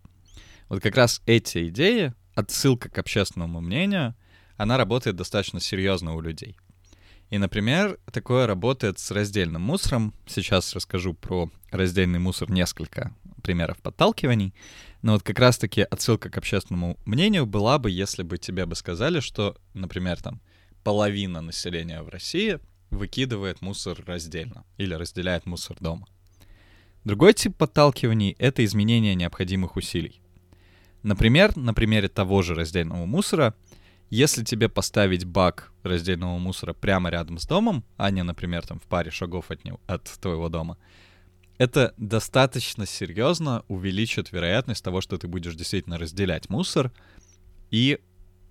Вот 0.68 0.82
как 0.82 0.96
раз 0.96 1.22
эти 1.26 1.70
идеи, 1.70 2.14
отсылка 2.36 2.90
к 2.90 2.98
общественному 2.98 3.62
мнению, 3.62 4.16
она 4.58 4.78
работает 4.78 5.16
достаточно 5.16 5.60
серьезно 5.60 6.16
у 6.16 6.22
людей. 6.22 6.58
И, 7.30 7.38
например, 7.38 8.00
такое 8.12 8.48
работает 8.48 8.98
с 9.00 9.12
раздельным 9.12 9.62
мусором. 9.62 10.14
Сейчас 10.26 10.74
расскажу 10.74 11.14
про 11.14 11.50
раздельный 11.72 12.20
мусор 12.20 12.50
несколько 12.50 13.14
примеров 13.44 13.78
подталкиваний. 13.78 14.54
Но 15.02 15.14
вот 15.14 15.24
как 15.24 15.40
раз-таки 15.40 15.82
отсылка 15.82 16.30
к 16.30 16.38
общественному 16.38 16.98
мнению 17.06 17.46
была 17.46 17.80
бы, 17.80 17.90
если 17.90 18.24
бы 18.24 18.38
тебе 18.38 18.66
бы 18.66 18.76
сказали, 18.76 19.22
что, 19.22 19.58
например, 19.74 20.22
там 20.22 20.42
половина 20.84 21.42
населения 21.42 22.02
в 22.02 22.10
России 22.10 22.60
выкидывает 22.90 23.62
мусор 23.62 24.04
раздельно 24.06 24.66
или 24.78 24.94
разделяет 24.94 25.46
мусор 25.46 25.78
дома. 25.80 26.08
Другой 27.06 27.34
тип 27.34 27.56
подталкиваний— 27.56 28.36
это 28.40 28.64
изменение 28.66 29.16
необходимых 29.16 29.78
усилий. 29.78 30.22
Например, 31.02 31.56
на 31.56 31.74
примере 31.74 32.10
того 32.10 32.42
же 32.42 32.56
раздельного 32.56 33.06
мусора, 33.06 33.56
если 34.10 34.44
тебе 34.44 34.68
поставить 34.68 35.24
бак 35.24 35.72
раздельного 35.84 36.38
мусора 36.40 36.74
прямо 36.74 37.10
рядом 37.10 37.38
с 37.38 37.46
домом, 37.46 37.86
а 37.96 38.12
не, 38.12 38.24
например, 38.24 38.66
там 38.68 38.80
в 38.80 38.84
паре 38.84 39.12
шагов 39.12 39.50
от, 39.50 39.64
него, 39.64 39.80
от 39.88 40.04
твоего 40.20 40.50
дома, 40.50 40.78
это 41.60 41.94
достаточно 41.98 42.86
серьезно 42.88 43.64
увеличит 43.68 44.32
вероятность 44.32 44.84
того, 44.84 45.02
что 45.02 45.18
ты 45.18 45.28
будешь 45.28 45.56
действительно 45.56 45.98
разделять 46.00 46.50
мусор 46.50 46.92
и 47.70 48.00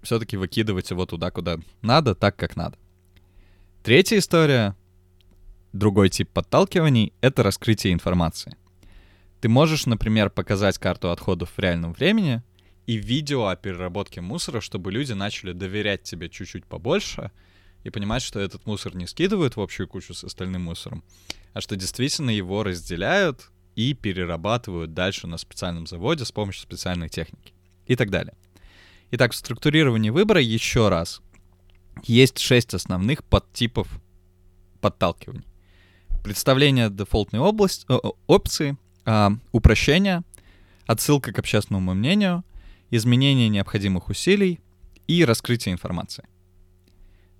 все-таки 0.03 0.37
выкидывать 0.37 0.91
его 0.91 1.07
туда, 1.07 1.31
куда 1.31 1.59
надо, 1.81 2.15
так, 2.15 2.37
как 2.37 2.55
надо. 2.55 2.77
Третья 3.83 4.19
история, 4.19 4.77
другой 5.73 6.11
тип 6.11 6.29
подталкиваний, 6.29 7.15
это 7.23 7.43
раскрытие 7.43 7.95
информации. 7.95 8.57
Ты 9.41 9.49
можешь, 9.49 9.87
например, 9.87 10.29
показать 10.29 10.77
карту 10.77 11.11
отходов 11.11 11.51
в 11.57 11.59
реальном 11.59 11.95
времени 11.95 12.43
и 12.87 12.97
видео 12.97 13.47
о 13.47 13.57
переработке 13.57 14.21
мусора, 14.21 14.61
чтобы 14.61 14.93
люди 14.93 15.13
начали 15.13 15.53
доверять 15.53 16.03
тебе 16.03 16.29
чуть-чуть 16.29 16.67
побольше 16.67 17.31
и 17.89 17.91
понимать, 17.91 18.23
что 18.23 18.39
этот 18.41 18.67
мусор 18.67 18.95
не 18.95 19.07
скидывают 19.07 19.57
в 19.57 19.61
общую 19.61 19.89
кучу 19.89 20.15
с 20.15 20.25
остальным 20.25 20.63
мусором, 20.63 21.03
а 21.53 21.61
что 21.61 21.77
действительно 21.77 22.31
его 22.31 22.63
разделяют 22.63 23.51
и 23.75 23.95
перерабатывают 23.95 24.95
дальше 24.95 25.27
на 25.27 25.39
специальном 25.39 25.87
заводе 25.87 26.25
с 26.25 26.33
помощью 26.33 26.63
специальной 26.63 27.09
техники 27.09 27.53
и 27.87 27.97
так 27.97 28.11
далее. 28.11 28.35
Итак, 29.11 29.33
в 29.33 29.37
структурировании 29.37 30.11
выбора 30.11 30.41
еще 30.41 30.89
раз. 30.89 31.23
Есть 32.05 32.39
шесть 32.39 32.75
основных 32.75 33.25
подтипов 33.25 33.89
подталкиваний. 34.81 35.47
Представление 36.23 36.91
дефолтной 36.91 37.41
области, 37.41 37.87
опции, 38.27 38.77
э, 39.07 39.31
упрощение, 39.53 40.23
отсылка 40.87 41.33
к 41.33 41.39
общественному 41.39 41.95
мнению, 41.95 42.45
изменение 42.91 43.49
необходимых 43.49 44.09
усилий 44.09 44.61
и 45.07 45.25
раскрытие 45.25 45.73
информации. 45.73 46.25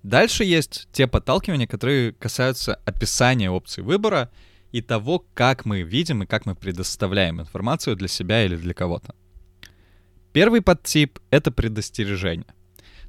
Дальше 0.03 0.43
есть 0.43 0.87
те 0.91 1.07
подталкивания, 1.07 1.67
которые 1.67 2.13
касаются 2.13 2.75
описания 2.85 3.51
опции 3.51 3.81
выбора 3.81 4.31
и 4.71 4.81
того, 4.81 5.25
как 5.33 5.65
мы 5.65 5.81
видим 5.81 6.23
и 6.23 6.25
как 6.25 6.45
мы 6.45 6.55
предоставляем 6.55 7.41
информацию 7.41 7.95
для 7.95 8.07
себя 8.07 8.45
или 8.45 8.55
для 8.55 8.73
кого-то. 8.73 9.13
Первый 10.31 10.61
подтип— 10.61 11.19
это 11.31 11.51
предостережение. 11.51 12.53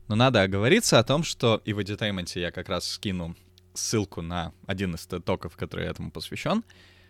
Но 0.09 0.17
надо 0.17 0.43
оговориться 0.43 0.99
о 0.99 1.05
том, 1.05 1.23
что 1.23 1.63
и 1.65 1.73
в 1.73 1.79
edutainment 1.79 2.31
я 2.35 2.51
как 2.51 2.69
раз 2.69 2.89
скину 2.89 3.37
ссылку 3.75 4.23
на 4.23 4.53
один 4.67 4.95
из 4.95 5.07
токов, 5.07 5.57
который 5.57 5.87
этому 5.87 6.11
посвящен, 6.11 6.65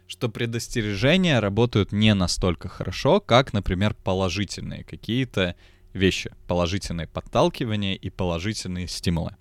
что 0.06 0.28
предостережения 0.28 1.38
работают 1.38 1.92
не 1.92 2.12
настолько 2.14 2.68
хорошо, 2.68 3.20
как, 3.20 3.52
например, 3.52 3.94
положительные 3.94 4.84
какие-то 4.84 5.54
вещи, 5.94 6.32
положительные 6.48 7.06
подталкивания 7.06 7.94
и 7.94 8.10
положительные 8.10 8.88
стимулы. 8.88 9.36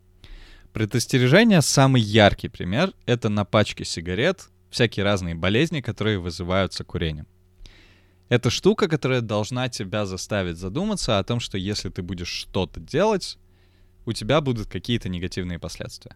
Предостережение— 0.74 1.62
самый 1.64 2.02
яркий 2.02 2.48
пример. 2.48 2.94
Это 3.06 3.30
на 3.30 3.44
пачке 3.44 3.84
сигарет 3.86 4.50
всякие 4.70 5.04
разные 5.04 5.34
болезни, 5.34 5.82
которые 5.82 6.20
вызываются 6.20 6.84
курением. 6.84 7.28
Это 8.30 8.52
штука, 8.52 8.88
которая 8.88 9.22
должна 9.22 9.70
тебя 9.70 10.06
заставить 10.06 10.58
задуматься 10.58 11.18
о 11.18 11.24
том, 11.24 11.40
что 11.40 11.58
если 11.58 11.90
ты 11.90 12.04
будешь 12.04 12.28
что-то 12.28 12.80
делать, 12.80 13.40
у 14.06 14.14
тебя 14.14 14.42
будут 14.42 14.70
какие-то 14.70 15.10
негативные 15.10 15.58
последствия. 15.58 16.16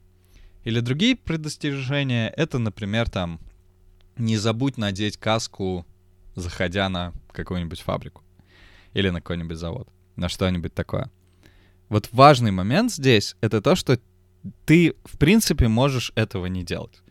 Или 0.64 0.80
другие 0.80 1.16
предостережения, 1.16 2.30
это, 2.30 2.60
например, 2.60 3.10
там, 3.10 3.40
не 4.18 4.38
забудь 4.38 4.78
надеть 4.78 5.18
каску, 5.18 5.86
заходя 6.36 6.88
на 6.90 7.14
какую-нибудь 7.32 7.82
фабрику 7.82 8.24
или 8.94 9.10
на 9.10 9.20
какой-нибудь 9.20 9.58
завод, 9.58 9.90
на 10.16 10.30
что-нибудь 10.30 10.76
такое. 10.76 11.10
Вот 11.90 12.10
важный 12.12 12.52
момент 12.52 12.94
здесь— 12.94 13.36
это 13.42 13.60
то, 13.62 13.76
что 13.76 14.00
ты, 14.66 14.96
в 15.06 15.18
принципе, 15.18 15.68
можешь 15.68 16.12
этого 16.16 16.46
не 16.48 16.64
делать. 16.64 17.02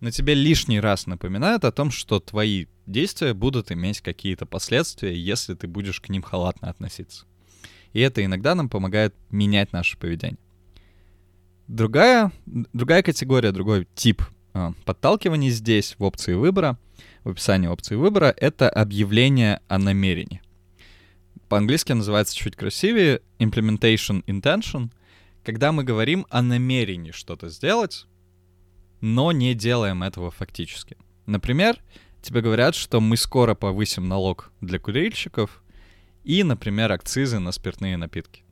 Но 0.00 0.10
тебе 0.10 0.34
лишний 0.34 0.80
раз 0.80 1.06
напоминают 1.06 1.64
о 1.64 1.72
том, 1.72 1.90
что 1.90 2.20
твои 2.20 2.66
действия 2.86 3.32
будут 3.32 3.72
иметь 3.72 4.00
какие-то 4.00 4.44
последствия, 4.46 5.16
если 5.16 5.54
ты 5.54 5.66
будешь 5.66 6.00
к 6.00 6.08
ним 6.08 6.22
халатно 6.22 6.68
относиться. 6.68 7.24
И 7.92 8.00
это 8.00 8.24
иногда 8.24 8.54
нам 8.54 8.68
помогает 8.68 9.14
менять 9.30 9.72
наше 9.72 9.96
поведение. 9.96 10.38
Другая, 11.68 12.32
другая 12.44 13.02
категория, 13.02 13.52
другой 13.52 13.88
тип 13.94 14.22
э, 14.52 14.72
подталкиваний 14.84 15.50
здесь, 15.50 15.94
в 15.98 16.04
опции 16.04 16.34
выбора, 16.34 16.78
в 17.22 17.30
описании 17.30 17.68
опции 17.68 17.94
выбора, 17.94 18.34
это 18.36 18.68
объявление 18.68 19.60
о 19.68 19.78
намерении. 19.78 20.42
По-английски 21.48 21.92
называется 21.92 22.36
чуть 22.36 22.56
красивее 22.56 23.22
implementation 23.38 24.24
intention, 24.26 24.90
когда 25.44 25.72
мы 25.72 25.84
говорим 25.84 26.26
о 26.30 26.42
намерении 26.42 27.10
что-то 27.10 27.48
сделать, 27.48 28.06
но 29.00 29.30
не 29.30 29.54
делаем 29.54 30.02
этого 30.02 30.30
фактически. 30.30 30.96
Например, 31.26 31.78
тебе 32.22 32.40
говорят, 32.40 32.74
что 32.74 33.00
мы 33.00 33.16
скоро 33.16 33.54
повысим 33.54 34.08
налог 34.08 34.50
для 34.60 34.78
курильщиков 34.78 35.62
и, 36.24 36.42
например, 36.42 36.90
акцизы 36.92 37.38
на 37.38 37.52
спиртные 37.52 37.96
напитки. 37.98 38.42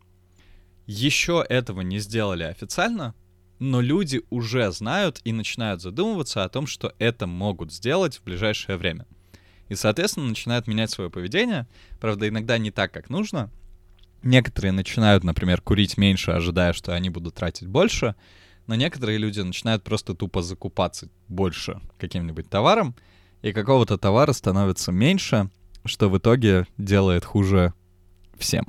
Еще 0.86 1.44
этого 1.48 1.80
не 1.80 1.98
сделали 1.98 2.42
официально, 2.42 3.14
но 3.58 3.80
люди 3.80 4.22
уже 4.28 4.70
знают 4.72 5.20
и 5.24 5.32
начинают 5.32 5.80
задумываться 5.80 6.44
о 6.44 6.48
том, 6.48 6.66
что 6.66 6.92
это 6.98 7.26
могут 7.26 7.72
сделать 7.72 8.18
в 8.18 8.24
ближайшее 8.24 8.76
время. 8.76 9.06
И, 9.68 9.74
соответственно, 9.74 10.28
начинают 10.28 10.66
менять 10.66 10.90
свое 10.90 11.08
поведение. 11.08 11.66
Правда, 12.00 12.28
иногда 12.28 12.58
не 12.58 12.70
так, 12.70 12.92
как 12.92 13.08
нужно. 13.08 13.50
Некоторые 14.22 14.72
начинают, 14.72 15.24
например, 15.24 15.60
курить 15.60 15.96
меньше, 15.96 16.30
ожидая, 16.30 16.72
что 16.72 16.94
они 16.94 17.10
будут 17.10 17.34
тратить 17.34 17.66
больше 17.68 18.14
но 18.66 18.74
некоторые 18.74 19.18
люди 19.18 19.40
начинают 19.40 19.82
просто 19.82 20.14
тупо 20.14 20.42
закупаться 20.42 21.08
больше 21.28 21.80
каким-нибудь 21.98 22.48
товаром, 22.48 22.94
и 23.42 23.52
какого-то 23.52 23.98
товара 23.98 24.32
становится 24.32 24.92
меньше, 24.92 25.50
что 25.84 26.08
в 26.08 26.18
итоге 26.18 26.66
делает 26.78 27.24
хуже 27.24 27.74
всем. 28.38 28.66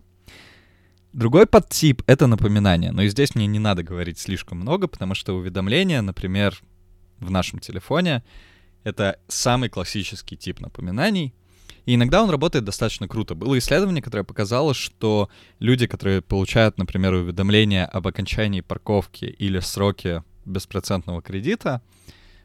Другой 1.14 1.46
подтип— 1.46 2.02
это 2.08 2.26
напоминание. 2.26 2.92
Но 2.92 3.04
и 3.04 3.10
здесь 3.10 3.36
мне 3.36 3.46
не 3.46 3.60
надо 3.60 3.84
говорить 3.84 4.18
слишком 4.18 4.60
много, 4.60 4.88
потому 4.88 5.14
что 5.14 5.38
уведомления, 5.38 6.02
например, 6.02 6.60
в 7.20 7.30
нашем 7.30 7.60
телефоне, 7.60 8.24
это 8.84 9.20
самый 9.28 9.70
классический 9.70 10.36
тип 10.36 10.60
напоминаний, 10.60 11.36
и 11.86 11.96
иногда 11.96 12.24
он 12.24 12.30
работает 12.30 12.66
достаточно 12.66 13.08
круто. 13.08 13.36
Было 13.36 13.58
исследование, 13.58 14.02
которое 14.02 14.24
показало, 14.24 14.74
что 14.74 15.30
люди, 15.60 15.86
которые 15.86 16.22
получают, 16.22 16.78
например, 16.78 17.14
уведомления 17.14 17.86
об 17.86 18.08
окончании 18.08 18.62
парковки 18.62 19.26
или 19.26 19.60
сроке 19.60 20.24
беспроцентного 20.46 21.22
кредита 21.22 21.82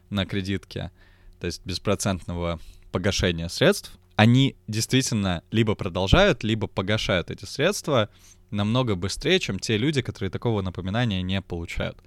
на 0.09 0.25
кредитке, 0.25 0.91
то 1.39 1.47
есть 1.47 1.61
беспроцентного 1.65 2.59
погашения 2.91 3.47
средств, 3.47 3.97
они 4.15 4.57
действительно 4.67 5.43
либо 5.51 5.75
продолжают, 5.75 6.43
либо 6.43 6.67
погашают 6.67 7.31
эти 7.31 7.45
средства 7.45 8.09
намного 8.51 8.95
быстрее, 8.95 9.39
чем 9.39 9.59
те 9.59 9.77
люди, 9.77 10.01
которые 10.01 10.29
такого 10.29 10.61
напоминания 10.61 11.21
не 11.21 11.41
получают. 11.41 11.97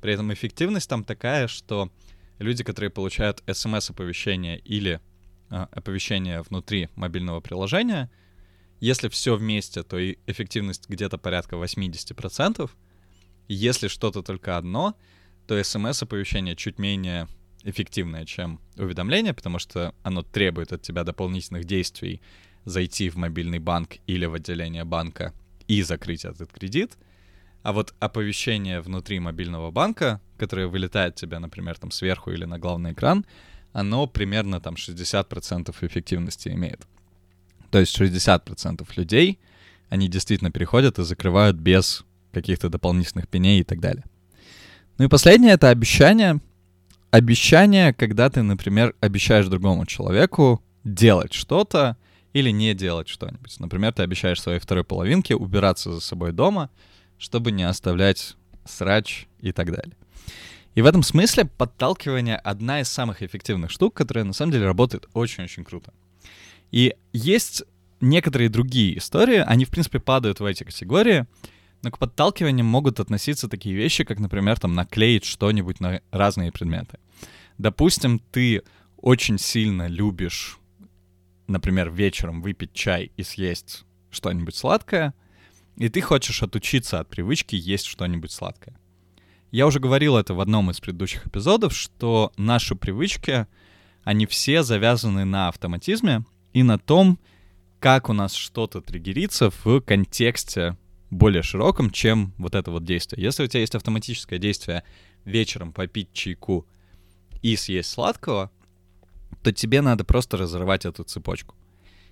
При 0.00 0.12
этом 0.12 0.32
эффективность 0.32 0.88
там 0.88 1.02
такая, 1.02 1.48
что 1.48 1.90
люди, 2.38 2.62
которые 2.62 2.90
получают 2.90 3.42
смс-оповещение 3.46 4.58
или 4.58 5.00
оповещения 5.48 6.42
внутри 6.42 6.88
мобильного 6.94 7.40
приложения. 7.40 8.10
Если 8.80 9.08
все 9.08 9.36
вместе, 9.36 9.82
то 9.82 9.98
и 9.98 10.16
эффективность 10.26 10.88
где-то 10.88 11.18
порядка 11.18 11.56
80%. 11.56 12.70
Если 13.48 13.88
что-то 13.88 14.22
только 14.22 14.56
одно, 14.56 14.96
то 15.46 15.62
смс-оповещение 15.62 16.56
чуть 16.56 16.78
менее 16.78 17.28
эффективное, 17.62 18.24
чем 18.24 18.60
уведомление, 18.76 19.34
потому 19.34 19.58
что 19.58 19.94
оно 20.02 20.22
требует 20.22 20.72
от 20.72 20.82
тебя 20.82 21.04
дополнительных 21.04 21.64
действий 21.64 22.20
зайти 22.64 23.08
в 23.08 23.16
мобильный 23.16 23.58
банк 23.58 23.96
или 24.06 24.26
в 24.26 24.34
отделение 24.34 24.84
банка 24.84 25.32
и 25.68 25.82
закрыть 25.82 26.24
этот 26.24 26.52
кредит. 26.52 26.96
А 27.62 27.72
вот 27.72 27.94
оповещение 27.98 28.80
внутри 28.80 29.18
мобильного 29.18 29.70
банка, 29.70 30.20
которое 30.38 30.68
вылетает 30.68 31.16
тебе, 31.16 31.38
например, 31.38 31.76
там 31.78 31.90
сверху 31.90 32.30
или 32.30 32.44
на 32.44 32.58
главный 32.58 32.92
экран, 32.92 33.26
оно 33.76 34.06
примерно 34.06 34.58
там 34.58 34.74
60% 34.74 35.74
эффективности 35.86 36.48
имеет. 36.48 36.86
То 37.70 37.78
есть 37.78 38.00
60% 38.00 38.88
людей, 38.96 39.38
они 39.90 40.08
действительно 40.08 40.50
переходят 40.50 40.98
и 40.98 41.04
закрывают 41.04 41.58
без 41.58 42.06
каких-то 42.32 42.70
дополнительных 42.70 43.28
пеней 43.28 43.60
и 43.60 43.64
так 43.64 43.80
далее. 43.80 44.04
Ну 44.96 45.04
и 45.04 45.08
последнее— 45.08 45.52
это 45.54 45.68
обещание. 45.68 46.40
Обещание, 47.10 47.92
когда 47.92 48.30
ты, 48.30 48.40
например, 48.40 48.94
обещаешь 49.00 49.46
другому 49.46 49.84
человеку 49.84 50.62
делать 50.82 51.34
что-то 51.34 51.98
или 52.32 52.48
не 52.48 52.72
делать 52.72 53.08
что-нибудь. 53.08 53.60
Например, 53.60 53.92
ты 53.92 54.02
обещаешь 54.02 54.40
своей 54.40 54.58
второй 54.58 54.84
половинке 54.84 55.34
убираться 55.34 55.92
за 55.92 56.00
собой 56.00 56.32
дома, 56.32 56.70
чтобы 57.18 57.52
не 57.52 57.64
оставлять 57.64 58.36
срач 58.64 59.26
и 59.40 59.52
так 59.52 59.70
далее. 59.70 59.94
И 60.76 60.82
в 60.82 60.86
этом 60.86 61.02
смысле 61.02 61.46
подталкивание— 61.46 62.36
одна 62.44 62.82
из 62.82 62.88
самых 62.88 63.22
эффективных 63.22 63.70
штук, 63.70 63.94
которая 63.94 64.24
на 64.24 64.34
самом 64.34 64.52
деле 64.52 64.66
работает 64.66 65.08
очень-очень 65.14 65.64
круто. 65.64 65.94
И 66.70 66.94
есть 67.14 67.64
некоторые 68.02 68.50
другие 68.50 68.98
истории, 68.98 69.38
они, 69.38 69.64
в 69.64 69.70
принципе, 69.70 70.00
падают 70.00 70.40
в 70.40 70.44
эти 70.44 70.64
категории, 70.64 71.24
но 71.82 71.90
к 71.90 71.98
подталкиваниям 71.98 72.66
могут 72.66 73.00
относиться 73.00 73.48
такие 73.48 73.74
вещи, 73.74 74.04
как, 74.04 74.18
например, 74.18 74.60
там, 74.60 74.74
наклеить 74.74 75.24
что-нибудь 75.24 75.80
на 75.80 76.02
разные 76.10 76.52
предметы. 76.52 76.98
Допустим, 77.56 78.18
ты 78.18 78.62
очень 78.98 79.38
сильно 79.38 79.86
любишь, 79.86 80.58
например, 81.46 81.88
вечером 81.90 82.42
выпить 82.42 82.74
чай 82.74 83.12
и 83.16 83.22
съесть 83.22 83.86
что-нибудь 84.10 84.54
сладкое, 84.54 85.14
и 85.78 85.88
ты 85.88 86.02
хочешь 86.02 86.42
отучиться 86.42 87.00
от 87.00 87.08
привычки 87.08 87.56
есть 87.56 87.86
что-нибудь 87.86 88.30
сладкое. 88.30 88.78
Я 89.50 89.66
уже 89.66 89.78
говорил 89.78 90.16
это 90.16 90.34
в 90.34 90.40
одном 90.40 90.70
из 90.70 90.80
предыдущих 90.80 91.26
эпизодов, 91.26 91.74
что 91.74 92.32
наши 92.36 92.74
привычки, 92.74 93.46
они 94.02 94.26
все 94.26 94.62
завязаны 94.62 95.24
на 95.24 95.48
автоматизме 95.48 96.24
и 96.52 96.62
на 96.62 96.78
том, 96.78 97.18
как 97.78 98.08
у 98.08 98.12
нас 98.12 98.34
что-то 98.34 98.80
триггерится 98.80 99.50
в 99.50 99.80
контексте 99.80 100.76
более 101.10 101.42
широком, 101.42 101.90
чем 101.90 102.32
вот 102.38 102.54
это 102.54 102.70
вот 102.70 102.84
действие. 102.84 103.22
Если 103.22 103.44
у 103.44 103.46
тебя 103.46 103.60
есть 103.60 103.74
автоматическое 103.74 104.38
действие 104.38 104.82
вечером 105.24 105.72
попить 105.72 106.12
чайку 106.12 106.66
и 107.42 107.54
съесть 107.56 107.90
сладкого, 107.90 108.50
то 109.42 109.52
тебе 109.52 109.80
надо 109.80 110.04
просто 110.04 110.36
разорвать 110.36 110.84
эту 110.84 111.04
цепочку. 111.04 111.54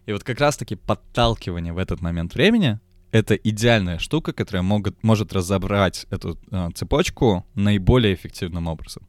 И 0.06 0.12
вот 0.12 0.22
как 0.22 0.38
раз-таки 0.38 0.76
подталкивание 0.76 1.72
в 1.72 1.78
этот 1.78 2.00
момент 2.00 2.34
времени— 2.34 2.78
это 3.14 3.36
идеальная 3.36 4.00
штука, 4.00 4.32
которая 4.32 4.64
могут, 4.64 5.04
может 5.04 5.32
разобрать 5.32 6.04
эту 6.10 6.36
э, 6.50 6.70
цепочку 6.74 7.46
наиболее 7.54 8.12
эффективным 8.12 8.66
образом. 8.66 9.06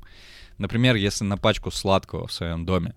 Например, 0.60 0.94
если 0.96 1.24
на 1.24 1.38
пачку 1.38 1.72
сладкого 1.72 2.28
в 2.28 2.32
своем 2.32 2.68
доме 2.68 2.94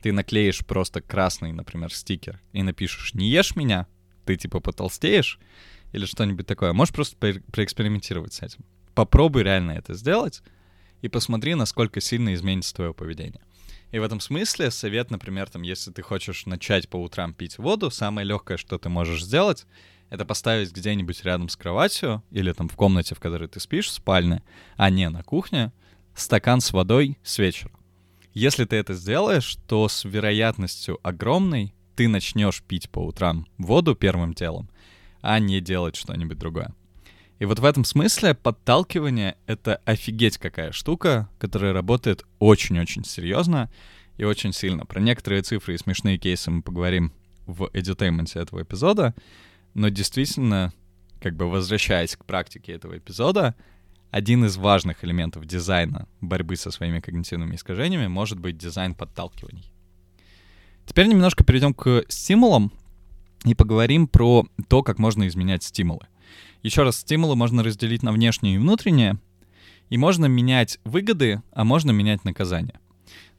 ты 0.00 0.12
наклеишь 0.12 0.64
просто 0.64 1.00
красный, 1.00 1.50
например, 1.50 1.92
стикер 1.92 2.40
и 2.52 2.62
напишешь 2.62 3.14
«Не 3.14 3.30
ешь 3.30 3.56
меня», 3.56 3.88
ты 4.26 4.36
типа 4.36 4.60
потолстеешь 4.60 5.40
или 5.90 6.06
что-нибудь 6.06 6.46
такое. 6.46 6.72
Можешь 6.72 6.94
просто 6.94 7.16
проэкспериментировать 7.16 8.34
с 8.34 8.42
этим. 8.42 8.64
Попробуй 8.94 9.42
реально 9.42 9.72
это 9.72 9.94
сделать 9.94 10.40
и 11.02 11.08
посмотри, 11.08 11.56
насколько 11.56 12.00
сильно 12.00 12.32
изменится 12.32 12.76
твое 12.76 12.94
поведение. 12.94 13.42
И 13.90 13.98
в 13.98 14.04
этом 14.04 14.20
смысле 14.20 14.70
совет, 14.70 15.10
например, 15.10 15.50
там, 15.50 15.62
если 15.62 15.90
ты 15.90 16.02
хочешь 16.02 16.46
начать 16.46 16.88
по 16.88 16.96
утрам 16.96 17.34
пить 17.34 17.58
воду, 17.58 17.90
самое 17.90 18.24
легкое, 18.24 18.56
что 18.56 18.78
ты 18.78 18.88
можешь 18.88 19.24
сделать, 19.24 19.66
это 20.14 20.24
поставить 20.24 20.72
где-нибудь 20.72 21.24
рядом 21.24 21.48
с 21.48 21.56
кроватью 21.56 22.22
или 22.30 22.52
там 22.52 22.68
в 22.68 22.76
комнате, 22.76 23.14
в 23.14 23.20
которой 23.20 23.48
ты 23.48 23.58
спишь, 23.58 23.88
в 23.88 23.92
спальне, 23.92 24.42
а 24.76 24.88
не 24.88 25.08
на 25.10 25.22
кухне, 25.22 25.72
стакан 26.14 26.60
с 26.60 26.72
водой 26.72 27.18
с 27.24 27.38
вечера. 27.38 27.72
Если 28.32 28.64
ты 28.64 28.76
это 28.76 28.94
сделаешь, 28.94 29.56
то 29.66 29.88
с 29.88 30.04
вероятностью 30.04 30.98
огромной 31.02 31.74
ты 31.96 32.08
начнешь 32.08 32.62
пить 32.62 32.90
по 32.90 33.00
утрам 33.00 33.46
воду 33.58 33.94
первым 33.94 34.34
телом, 34.34 34.70
а 35.20 35.38
не 35.38 35.60
делать 35.60 35.96
что-нибудь 35.96 36.38
другое. 36.38 36.74
И 37.40 37.44
вот 37.44 37.58
в 37.58 37.64
этом 37.64 37.84
смысле 37.84 38.34
подталкивание— 38.34 39.36
это 39.46 39.80
офигеть 39.84 40.38
какая 40.38 40.70
штука, 40.70 41.28
которая 41.38 41.72
работает 41.72 42.24
очень-очень 42.38 43.04
серьезно 43.04 43.70
и 44.16 44.24
очень 44.24 44.52
сильно. 44.52 44.86
Про 44.86 45.00
некоторые 45.00 45.42
цифры 45.42 45.74
и 45.74 45.78
смешные 45.78 46.18
кейсы 46.18 46.52
мы 46.52 46.62
поговорим 46.62 47.12
в 47.46 47.68
эдютейменте 47.72 48.38
этого 48.38 48.62
эпизода, 48.62 49.14
но 49.74 49.88
действительно, 49.88 50.72
как 51.20 51.36
бы 51.36 51.50
возвращаясь 51.50 52.16
к 52.16 52.24
практике 52.24 52.72
этого 52.72 52.96
эпизода, 52.98 53.54
один 54.10 54.44
из 54.44 54.56
важных 54.56 55.04
элементов 55.04 55.44
дизайна 55.44 56.06
борьбы 56.20 56.56
со 56.56 56.70
своими 56.70 57.00
когнитивными 57.00 57.56
искажениями 57.56 58.06
может 58.06 58.38
быть 58.38 58.56
дизайн 58.56 58.94
подталкиваний. 58.94 59.70
Теперь 60.86 61.08
немножко 61.08 61.44
перейдем 61.44 61.74
к 61.74 62.04
стимулам 62.08 62.72
и 63.44 63.54
поговорим 63.54 64.06
про 64.06 64.46
то, 64.68 64.82
как 64.82 64.98
можно 64.98 65.26
изменять 65.26 65.62
стимулы. 65.62 66.06
Еще 66.62 66.82
раз, 66.82 66.98
стимулы 66.98 67.36
можно 67.36 67.62
разделить 67.62 68.02
на 68.02 68.12
внешние 68.12 68.54
и 68.54 68.58
внутренние, 68.58 69.18
и 69.90 69.98
можно 69.98 70.26
менять 70.26 70.78
выгоды, 70.84 71.42
а 71.52 71.64
можно 71.64 71.90
менять 71.90 72.24
наказания. 72.24 72.80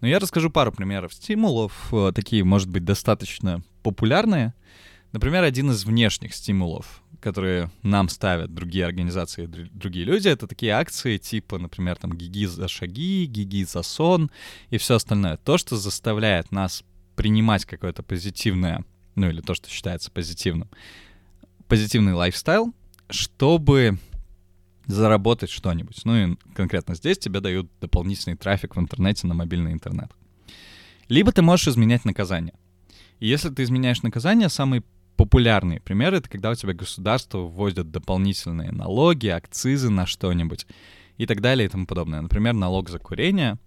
Но 0.01 0.07
я 0.07 0.19
расскажу 0.19 0.49
пару 0.49 0.71
примеров 0.71 1.13
стимулов, 1.13 1.87
э, 1.91 2.11
такие, 2.13 2.43
может 2.43 2.69
быть, 2.69 2.83
достаточно 2.83 3.63
популярные. 3.81 4.53
Например, 5.15 5.43
один 5.43 5.71
из 5.71 5.85
внешних 5.85 6.35
стимулов, 6.35 7.01
которые 7.21 7.71
нам 7.83 8.09
ставят 8.09 8.53
другие 8.53 8.85
организации, 8.85 9.45
другие 9.45 10.03
люди, 10.03 10.27
это 10.27 10.45
такие 10.45 10.73
акции 10.73 11.17
типа, 11.17 11.57
например, 11.57 11.95
там 11.95 12.11
«Гиги 12.11 12.43
за 12.43 12.67
шаги», 12.67 13.25
«Гиги 13.25 13.63
за 13.63 13.81
сон» 13.81 14.29
и 14.71 14.77
все 14.77 14.95
остальное. 14.95 15.37
То, 15.37 15.57
что 15.57 15.77
заставляет 15.77 16.51
нас 16.51 16.83
принимать 17.15 17.63
какое-то 17.63 18.03
позитивное, 18.03 18.83
ну 19.15 19.29
или 19.29 19.39
то, 19.39 19.53
что 19.53 19.69
считается 19.69 20.11
позитивным, 20.11 20.69
позитивный 21.69 22.11
лайфстайл, 22.11 22.75
чтобы 23.09 23.97
заработать 24.85 25.49
что-нибудь. 25.49 26.01
Ну 26.03 26.15
и 26.17 26.35
конкретно 26.53 26.93
здесь 26.93 27.19
тебе 27.19 27.39
дают 27.39 27.71
дополнительный 27.79 28.35
трафик 28.35 28.75
в 28.75 28.79
интернете 28.81 29.27
на 29.27 29.33
мобильный 29.33 29.71
интернет. 29.71 30.11
Либо 31.07 31.31
ты 31.31 31.41
можешь 31.41 31.69
изменять 31.69 32.03
наказание. 32.03 32.55
И 33.19 33.29
если 33.29 33.47
ты 33.49 33.63
изменяешь 33.63 34.01
наказание, 34.01 34.49
самый 34.49 34.83
популярный 35.15 35.79
пример— 35.79 36.13
это 36.15 36.29
когда 36.29 36.51
у 36.51 36.55
тебя 36.55 36.73
государство 36.73 37.39
вводит 37.39 37.91
дополнительные 37.91 38.71
налоги, 38.71 39.27
акцизы 39.27 39.89
на 39.89 40.05
что-нибудь 40.05 40.65
и 41.17 41.25
так 41.25 41.41
далее 41.41 41.65
и 41.67 41.69
тому 41.69 41.85
подобное. 41.85 42.21
Например, 42.21 42.53
налог 42.53 42.89
за 42.89 42.99
курение, 42.99 43.57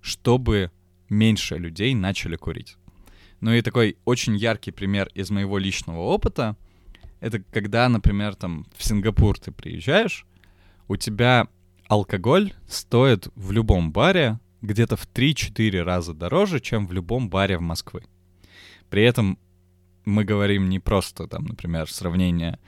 чтобы 0.00 0.70
меньше 1.08 1.56
людей 1.56 1.94
начали 1.94 2.36
курить. 2.36 2.76
Ну 3.40 3.52
и 3.52 3.62
такой 3.62 3.96
очень 4.04 4.36
яркий 4.36 4.70
пример 4.70 5.08
из 5.14 5.30
моего 5.30 5.58
личного 5.58 6.00
опыта— 6.00 6.56
это 7.22 7.40
когда, 7.40 7.88
например, 7.88 8.34
там 8.34 8.66
в 8.76 8.84
Сингапур 8.84 9.38
ты 9.38 9.52
приезжаешь, 9.52 10.26
у 10.88 10.96
тебя 10.96 11.46
алкоголь 11.86 12.52
стоит 12.68 13.28
в 13.36 13.52
любом 13.52 13.92
баре 13.92 14.40
где-то 14.60 14.96
в 14.96 15.06
3-4 15.06 15.82
раза 15.82 16.14
дороже, 16.14 16.58
чем 16.58 16.86
в 16.86 16.92
любом 16.92 17.30
баре 17.30 17.58
в 17.58 17.60
Москве. 17.60 18.02
При 18.90 19.04
этом 19.04 19.38
мы 20.04 20.24
говорим 20.24 20.68
не 20.68 20.78
просто 20.78 21.26
там, 21.26 21.44
например, 21.44 21.90
сравнение 21.90 22.58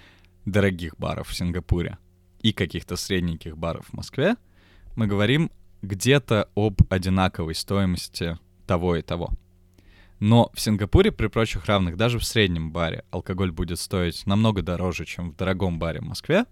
дорогих 0.45 0.97
баров 0.99 1.29
в 1.29 1.35
Сингапуре 1.35 1.99
и 2.41 2.53
каких-то 2.53 2.97
средненьких 2.97 3.57
баров 3.57 3.87
в 3.87 3.93
Москве, 3.95 4.37
мы 4.97 5.07
говорим 5.07 5.51
где-то 5.83 6.49
об 6.55 6.81
одинаковой 6.91 7.55
стоимости 7.55 8.39
того 8.67 8.97
и 8.97 9.03
того. 9.03 9.31
Но 10.21 10.51
в 10.55 10.61
Сингапуре 10.61 11.13
при 11.13 11.27
прочих 11.27 11.67
равных 11.67 11.97
даже 11.97 12.19
в 12.19 12.25
среднем 12.25 12.73
баре 12.73 13.05
алкоголь 13.11 13.51
будет 13.51 13.79
стоить 13.79 14.27
намного 14.27 14.63
дороже, 14.63 15.05
чем 15.05 15.33
в 15.33 15.37
дорогом 15.37 15.79
баре 15.79 16.01
в 16.01 16.05
Москве, 16.05 16.47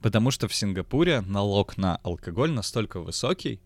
потому 0.00 0.30
что 0.30 0.48
в 0.48 0.54
Сингапуре 0.54 1.20
налог 1.20 1.76
на 1.76 1.96
алкоголь 1.96 2.50
настолько 2.50 3.00
высокий, 3.00 3.60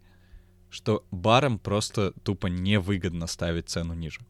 что 0.69 1.05
барам 1.11 1.59
просто 1.59 2.13
тупо 2.23 2.49
невыгодно 2.49 3.27
ставить 3.27 3.69
цену 3.69 3.95
ниже. 3.95 4.21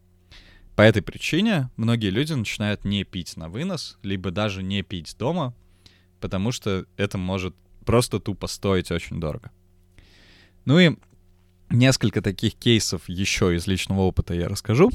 По 0.76 0.82
этой 0.82 1.02
причине 1.02 1.70
многие 1.76 2.10
люди 2.10 2.32
начинают 2.32 2.84
не 2.84 3.04
пить 3.04 3.36
на 3.36 3.48
вынос, 3.48 3.98
либо 4.02 4.30
даже 4.30 4.62
не 4.62 4.82
пить 4.82 5.16
дома, 5.18 5.54
потому 6.20 6.52
что 6.52 6.86
это 6.96 7.18
может 7.18 7.54
просто 7.84 8.18
тупо 8.20 8.46
стоить 8.46 8.90
очень 8.90 9.20
дорого. 9.20 9.50
Ну 10.64 10.78
и 10.78 10.96
Несколько 11.70 12.20
таких 12.20 12.56
кейсов 12.56 13.08
еще 13.08 13.54
из 13.54 13.68
личного 13.68 14.00
опыта 14.00 14.34
я 14.34 14.48
расскажу, 14.48 14.90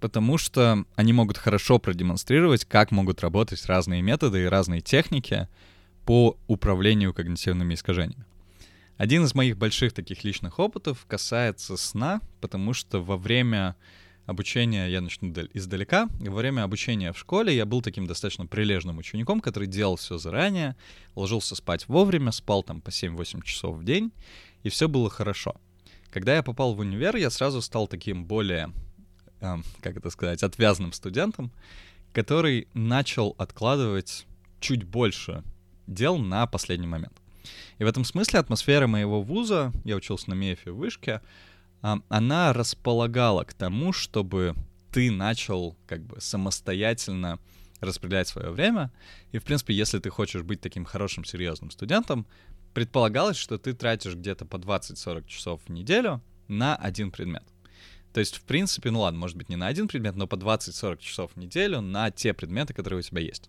потому 0.00 0.38
что 0.38 0.86
они 0.96 1.12
могут 1.12 1.36
хорошо 1.36 1.78
продемонстрировать, 1.78 2.64
как 2.64 2.90
могут 2.90 3.20
работать 3.20 3.66
разные 3.66 4.00
методы 4.00 4.44
и 4.44 4.46
разные 4.46 4.80
техники 4.80 5.46
по 6.06 6.38
управлению 6.46 7.12
когнитивными 7.12 7.74
искажениями. 7.74 8.24
Один 8.96 9.24
из 9.24 9.34
моих 9.34 9.58
больших 9.58 9.92
таких 9.92 10.24
личных 10.24 10.58
опытов 10.58 11.04
касается 11.06 11.76
сна, 11.76 12.22
потому 12.40 12.72
что 12.72 13.02
во 13.02 13.18
время 13.18 13.76
обучения, 14.30 14.88
я 14.88 15.00
начну 15.00 15.32
издалека, 15.54 16.08
во 16.20 16.36
время 16.36 16.62
обучения 16.62 17.12
в 17.12 17.18
школе 17.18 17.54
я 17.54 17.66
был 17.66 17.82
таким 17.82 18.06
достаточно 18.06 18.46
прилежным 18.46 18.98
учеником, 18.98 19.40
который 19.40 19.68
делал 19.68 19.96
все 19.96 20.18
заранее, 20.18 20.76
ложился 21.14 21.54
спать 21.56 21.88
вовремя, 21.88 22.32
спал 22.32 22.62
там 22.62 22.80
по 22.80 22.90
7-8 22.90 23.42
часов 23.44 23.76
в 23.76 23.84
день, 23.84 24.12
и 24.62 24.68
все 24.68 24.88
было 24.88 25.10
хорошо— 25.10 25.54
когда 26.10 26.34
я 26.34 26.42
попал 26.42 26.74
в 26.74 26.80
универ, 26.80 27.16
я 27.16 27.30
сразу 27.30 27.62
стал 27.62 27.86
таким 27.86 28.24
более, 28.24 28.72
э, 29.40 29.56
как 29.80 29.96
это 29.96 30.10
сказать, 30.10 30.42
отвязным 30.42 30.92
студентом, 30.92 31.52
который 32.12 32.66
начал 32.74 33.36
откладывать 33.38 34.26
чуть 34.58 34.82
больше 34.82 35.44
дел 35.86 36.18
на 36.18 36.46
последний 36.46 36.88
момент. 36.88 37.14
И 37.78 37.84
в 37.84 37.86
этом 37.86 38.04
смысле 38.04 38.40
атмосфера 38.40 38.86
моего 38.86 39.22
вуза, 39.22 39.72
я 39.84 39.96
учился 39.96 40.30
на 40.30 40.34
МЕФе 40.34 40.72
в 40.72 40.76
Вышке, 40.76 41.20
она 41.80 42.52
располагала 42.52 43.44
к 43.44 43.54
тому, 43.54 43.92
чтобы 43.92 44.54
ты 44.92 45.10
начал 45.10 45.76
как 45.86 46.02
бы 46.04 46.20
самостоятельно 46.20 47.38
распределять 47.80 48.28
свое 48.28 48.50
время. 48.50 48.92
И, 49.32 49.38
в 49.38 49.44
принципе, 49.44 49.74
если 49.74 49.98
ты 49.98 50.10
хочешь 50.10 50.42
быть 50.42 50.60
таким 50.60 50.84
хорошим, 50.84 51.24
серьезным 51.24 51.70
студентом, 51.70 52.26
предполагалось, 52.74 53.36
что 53.36 53.58
ты 53.58 53.72
тратишь 53.72 54.14
где-то 54.14 54.44
по 54.44 54.56
20-40 54.56 55.26
часов 55.26 55.60
в 55.66 55.70
неделю 55.70 56.22
на 56.48 56.76
один 56.76 57.10
предмет. 57.10 57.44
То 58.12 58.20
есть, 58.20 58.36
в 58.36 58.42
принципе, 58.42 58.90
ну 58.90 59.00
ладно, 59.00 59.20
может 59.20 59.36
быть, 59.36 59.48
не 59.48 59.56
на 59.56 59.68
один 59.68 59.86
предмет, 59.86 60.16
но 60.16 60.26
по 60.26 60.34
20-40 60.34 60.98
часов 60.98 61.32
в 61.32 61.36
неделю 61.36 61.80
на 61.80 62.10
те 62.10 62.34
предметы, 62.34 62.74
которые 62.74 62.98
у 62.98 63.02
тебя 63.02 63.22
есть. 63.22 63.48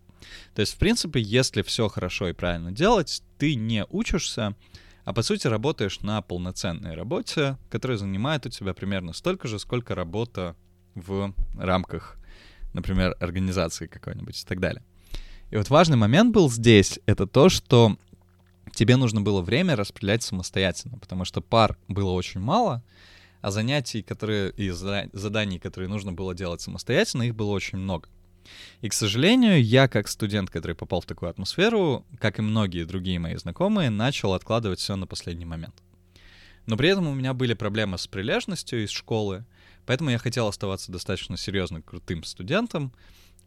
То 0.54 0.60
есть, 0.60 0.74
в 0.74 0.78
принципе, 0.78 1.20
если 1.20 1.64
все 1.64 1.88
хорошо 1.88 2.30
и 2.30 2.34
правильно 2.34 2.72
делать, 2.72 3.24
ты 3.40 3.56
не 3.56 3.86
учишься, 3.90 4.56
а 5.04 5.14
по 5.14 5.22
сути 5.22 5.48
работаешь 5.48 6.02
на 6.02 6.22
полноценной 6.22 6.94
работе, 6.94 7.58
которая 7.70 7.98
занимает 7.98 8.46
у 8.46 8.50
тебя 8.50 8.74
примерно 8.74 9.14
столько 9.14 9.48
же, 9.48 9.60
сколько 9.60 9.96
работа 9.96 10.56
в 10.96 11.34
рамках, 11.58 12.18
например, 12.74 13.16
организации 13.20 13.88
какой-нибудь 13.88 14.42
и 14.42 14.46
так 14.46 14.60
далее. 14.60 14.84
И 15.50 15.58
вот 15.58 15.70
важный 15.70 15.98
момент 15.98 16.34
был 16.34 16.50
здесь, 16.50 17.00
это 17.06 17.28
то, 17.28 17.50
что 17.50 17.98
тебе 18.74 18.96
нужно 18.96 19.22
было 19.22 19.42
время 19.42 19.76
распределять 19.76 20.24
самостоятельно, 20.24 20.98
потому 20.98 21.26
что 21.26 21.42
пар 21.42 21.78
было 21.88 22.12
очень 22.12 22.40
мало, 22.40 22.84
а 23.42 23.52
занятий, 23.52 24.02
которые 24.04 24.52
и 24.52 24.70
заданий, 24.70 25.60
которые 25.60 25.90
нужно 25.90 26.14
было 26.14 26.36
делать 26.36 26.62
самостоятельно, 26.62 27.24
их 27.24 27.36
было 27.36 27.52
очень 27.52 27.80
много. 27.80 28.08
И, 28.82 28.90
к 28.90 28.94
сожалению, 28.94 29.64
я, 29.64 29.88
как 29.88 30.08
студент, 30.08 30.50
который 30.50 30.76
попал 30.76 31.02
в 31.02 31.06
такую 31.06 31.30
атмосферу, 31.30 32.06
как 32.20 32.40
и 32.40 32.42
многие 32.42 32.86
другие 32.86 33.20
мои 33.20 33.36
знакомые, 33.36 33.90
начал 33.90 34.34
откладывать 34.34 34.80
все 34.80 34.96
на 34.96 35.08
последний 35.08 35.46
момент. 35.46 35.76
Но 36.66 36.78
при 36.78 36.90
этом 36.90 37.08
у 37.08 37.14
меня 37.14 37.34
были 37.34 37.54
проблемы 37.54 37.98
с 37.98 38.08
прилежностью 38.08 38.84
из 38.84 38.90
школы, 38.92 39.46
поэтому 39.86 40.10
я 40.10 40.18
хотел 40.18 40.48
оставаться 40.48 40.92
достаточно 40.92 41.38
серьезно 41.38 41.82
крутым 41.82 42.24
студентом, 42.24 42.94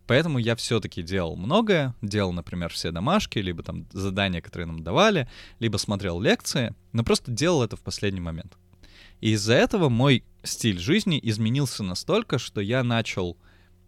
Поэтому 0.06 0.38
я 0.38 0.54
все-таки 0.54 1.02
делал 1.02 1.36
многое, 1.36 1.94
делал, 2.02 2.32
например, 2.32 2.70
все 2.70 2.90
домашки, 2.90 3.38
либо 3.38 3.62
там 3.62 3.86
задания, 3.92 4.42
которые 4.42 4.66
нам 4.66 4.82
давали, 4.82 5.28
либо 5.60 5.78
смотрел 5.78 6.20
лекции, 6.20 6.74
но 6.92 7.04
просто 7.04 7.30
делал 7.30 7.62
это 7.62 7.76
в 7.76 7.80
последний 7.80 8.20
момент. 8.20 8.58
И 9.20 9.30
из-за 9.32 9.54
этого 9.54 9.88
мой 9.88 10.24
стиль 10.42 10.78
жизни 10.78 11.18
изменился 11.22 11.82
настолько, 11.82 12.38
что 12.38 12.60
я 12.60 12.82
начал 12.84 13.38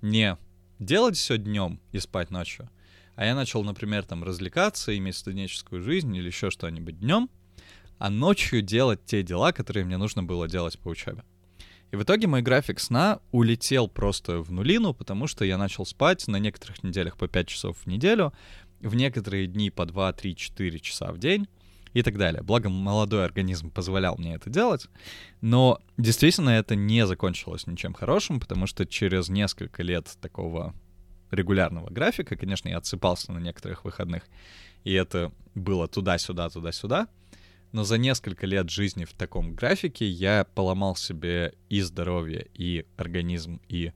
не 0.01 0.39
делать 0.79 1.17
все 1.17 1.39
днем 1.39 1.81
и 1.93 1.99
спать 1.99 2.31
ночью, 2.31 2.71
а 3.15 3.25
я 3.25 3.35
начал, 3.35 3.65
например, 3.65 4.05
там 4.05 4.23
развлекаться, 4.25 4.97
иметь 4.97 5.17
студенческую 5.17 5.83
жизнь 5.83 6.15
или 6.15 6.27
еще 6.27 6.51
что-нибудь 6.51 7.01
днем, 7.01 7.31
а 7.99 8.11
ночью 8.11 8.63
делать 8.63 9.05
те 9.05 9.23
дела, 9.23 9.53
которые 9.53 9.85
мне 9.85 9.97
нужно 9.97 10.23
было 10.23 10.49
делать 10.49 10.79
по 10.79 10.89
учебе. 10.89 11.25
И 11.93 11.97
в 11.97 12.03
итоге 12.03 12.27
мой 12.27 12.43
график 12.43 12.81
сна 12.81 13.21
улетел 13.31 13.89
просто 13.89 14.41
в 14.41 14.51
нулину, 14.51 14.93
потому 14.93 15.27
что 15.27 15.45
я 15.45 15.57
начал 15.57 15.87
спать 15.87 16.27
на 16.27 16.37
некоторых 16.37 16.83
неделях 16.83 17.17
по 17.17 17.29
5 17.29 17.49
часов 17.49 17.79
в 17.79 17.87
неделю, 17.87 18.33
в 18.81 18.95
некоторые 18.95 19.47
дни 19.47 19.71
по 19.71 19.87
2, 19.87 20.13
3, 20.13 20.37
4 20.37 20.81
часа 20.81 21.13
в 21.13 21.19
день 21.19 21.47
и 21.97 22.03
так 22.03 22.19
далее. 22.19 22.43
Благо, 22.43 22.69
молодой 22.69 23.25
организм 23.25 23.71
позволял 23.71 24.19
мне 24.19 24.35
это 24.35 24.51
делать. 24.51 24.87
Но 25.41 25.81
действительно 25.97 26.51
это 26.51 26.77
не 26.77 27.07
закончилось 27.07 27.67
ничем 27.67 27.95
хорошим, 27.95 28.39
потому 28.39 28.67
что 28.67 28.85
через 28.85 29.31
несколько 29.31 29.83
лет 29.83 30.15
такого 30.21 30.75
регулярного 31.31 31.89
графика, 31.89 32.37
конечно, 32.37 32.69
я 32.69 32.77
отсыпался 32.77 33.33
на 33.33 33.39
некоторых 33.39 33.87
выходных, 33.87 34.25
и 34.85 34.93
это 34.93 35.33
было 35.55 35.89
туда-сюда, 35.89 36.51
туда-сюда, 36.51 37.09
но 37.73 37.83
за 37.83 37.97
несколько 37.97 38.47
лет 38.47 38.69
жизни 38.69 39.07
в 39.07 39.15
таком 39.15 39.55
графике 39.55 40.07
я 40.07 40.45
поломал 40.55 40.97
себе 40.97 41.55
и 41.71 41.81
здоровье, 41.81 42.47
и 42.53 42.85
организм, 42.99 43.59
и, 43.69 43.93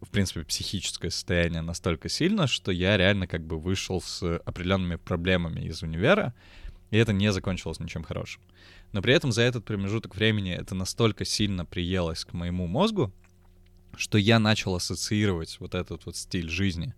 в 0.00 0.10
принципе, 0.10 0.42
психическое 0.42 1.10
состояние 1.12 1.62
настолько 1.62 2.08
сильно, 2.08 2.48
что 2.48 2.72
я 2.72 2.96
реально 2.96 3.28
как 3.28 3.46
бы 3.46 3.60
вышел 3.60 4.00
с 4.00 4.38
определенными 4.38 4.96
проблемами 4.96 5.60
из 5.60 5.84
универа, 5.84 6.34
и 6.90 6.96
это 6.96 7.12
не 7.12 7.32
закончилось 7.32 7.80
ничем 7.80 8.02
хорошим. 8.02 8.42
Но 8.92 9.02
при 9.02 9.14
этом 9.14 9.32
за 9.32 9.42
этот 9.42 9.64
промежуток 9.64 10.16
времени 10.16 10.52
это 10.52 10.74
настолько 10.74 11.24
сильно 11.24 11.64
приелось 11.64 12.24
к 12.24 12.32
моему 12.32 12.66
мозгу, 12.66 13.12
что 13.96 14.18
я 14.18 14.38
начал 14.38 14.74
ассоциировать 14.74 15.58
вот 15.60 15.74
этот 15.74 16.06
вот 16.06 16.16
стиль 16.16 16.48
жизни 16.48 16.94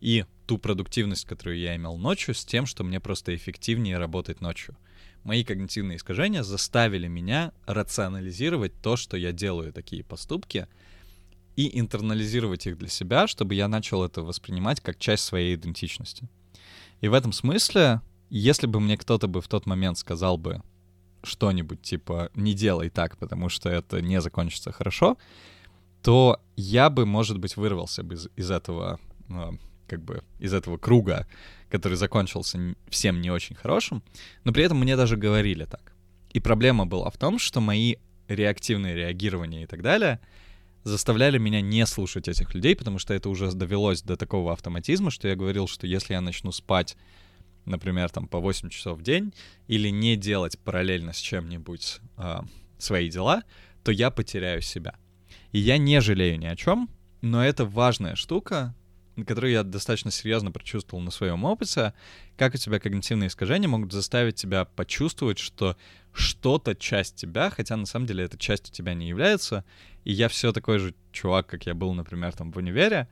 и 0.00 0.24
ту 0.46 0.58
продуктивность, 0.58 1.26
которую 1.26 1.58
я 1.58 1.76
имел 1.76 1.96
ночью, 1.96 2.34
с 2.34 2.44
тем, 2.44 2.66
что 2.66 2.82
мне 2.82 2.98
просто 2.98 3.34
эффективнее 3.34 3.98
работать 3.98 4.40
ночью 4.40 4.76
мои 5.24 5.44
когнитивные 5.44 5.96
искажения 5.96 6.42
заставили 6.42 7.08
меня 7.08 7.52
рационализировать 7.66 8.72
то, 8.82 8.96
что 8.96 9.16
я 9.16 9.32
делаю 9.32 9.72
такие 9.72 10.04
поступки, 10.04 10.66
и 11.54 11.78
интернализировать 11.78 12.66
их 12.66 12.78
для 12.78 12.88
себя, 12.88 13.26
чтобы 13.26 13.54
я 13.54 13.68
начал 13.68 14.02
это 14.04 14.22
воспринимать 14.22 14.80
как 14.80 14.98
часть 14.98 15.24
своей 15.24 15.54
идентичности. 15.54 16.28
И 17.02 17.08
в 17.08 17.12
этом 17.14 17.32
смысле, 17.32 18.00
если 18.38 18.66
бы 18.66 18.80
мне 18.80 18.96
кто-то 18.96 19.26
бы 19.26 19.40
в 19.40 19.48
тот 19.48 19.66
момент 19.66 19.98
сказал 19.98 20.38
бы 20.38 20.62
что-нибудь 21.22 21.82
типа 21.82 22.30
«не 22.34 22.54
делай 22.54 22.90
так, 22.90 23.16
потому 23.18 23.48
что 23.48 23.68
это 23.68 24.00
не 24.02 24.20
закончится 24.20 24.72
хорошо», 24.72 25.16
то 26.02 26.40
я 26.56 26.90
бы, 26.90 27.06
может 27.06 27.38
быть, 27.38 27.56
вырвался 27.56 28.02
бы 28.02 28.14
из, 28.14 28.28
из 28.34 28.50
этого, 28.50 28.98
а, 29.30 29.52
как 29.86 30.02
бы, 30.02 30.24
из 30.40 30.52
этого 30.52 30.78
круга 30.78 31.28
который 31.72 31.94
закончился 31.94 32.58
всем 32.90 33.22
не 33.22 33.30
очень 33.30 33.56
хорошим, 33.56 34.02
но 34.44 34.52
при 34.52 34.62
этом 34.62 34.78
мне 34.78 34.94
даже 34.94 35.16
говорили 35.16 35.64
так. 35.64 35.94
И 36.34 36.38
проблема 36.38 36.84
была 36.84 37.08
в 37.08 37.16
том, 37.16 37.38
что 37.38 37.62
мои 37.62 37.94
реактивные 38.28 38.94
реагирования 38.94 39.62
и 39.62 39.66
так 39.66 39.80
далее 39.80 40.20
заставляли 40.84 41.38
меня 41.38 41.62
не 41.62 41.86
слушать 41.86 42.28
этих 42.28 42.54
людей, 42.54 42.76
потому 42.76 42.98
что 42.98 43.14
это 43.14 43.30
уже 43.30 43.50
довелось 43.52 44.02
до 44.02 44.18
такого 44.18 44.52
автоматизма, 44.52 45.10
что 45.10 45.28
я 45.28 45.34
говорил, 45.34 45.66
что 45.66 45.86
если 45.86 46.12
я 46.12 46.20
начну 46.20 46.52
спать, 46.52 46.94
например, 47.64 48.10
там 48.10 48.28
по 48.28 48.38
8 48.38 48.68
часов 48.68 48.98
в 48.98 49.02
день, 49.02 49.34
или 49.68 49.88
не 49.88 50.16
делать 50.16 50.58
параллельно 50.58 51.12
с 51.12 51.18
чем-нибудь 51.18 52.00
э, 52.16 52.40
свои 52.78 53.08
дела, 53.08 53.42
то 53.84 53.92
я 53.92 54.10
потеряю 54.10 54.62
себя. 54.62 54.94
И 55.52 55.58
я 55.58 55.78
не 55.78 56.00
жалею 56.00 56.38
ни 56.38 56.46
о 56.46 56.56
чем, 56.56 56.88
но 57.20 57.44
это 57.44 57.64
важная 57.64 58.16
штука, 58.16 58.74
который 59.26 59.52
я 59.52 59.62
достаточно 59.62 60.10
серьезно 60.10 60.50
прочувствовал 60.50 61.02
на 61.02 61.10
своем 61.10 61.44
опыте, 61.44 61.92
как 62.36 62.54
у 62.54 62.58
тебя 62.58 62.80
когнитивные 62.80 63.28
искажения 63.28 63.68
могут 63.68 63.92
заставить 63.92 64.36
тебя 64.36 64.64
почувствовать, 64.64 65.38
что 65.38 65.76
что-то 66.12 66.74
часть 66.74 67.16
тебя, 67.16 67.50
хотя 67.50 67.76
на 67.76 67.86
самом 67.86 68.06
деле 68.06 68.24
эта 68.24 68.38
часть 68.38 68.70
у 68.70 68.72
тебя 68.72 68.94
не 68.94 69.08
является, 69.08 69.64
и 70.04 70.12
я 70.12 70.28
все 70.28 70.52
такой 70.52 70.78
же 70.78 70.94
чувак, 71.12 71.46
как 71.46 71.66
я 71.66 71.74
был, 71.74 71.92
например, 71.94 72.32
там 72.32 72.50
в 72.50 72.56
универе, 72.56 73.08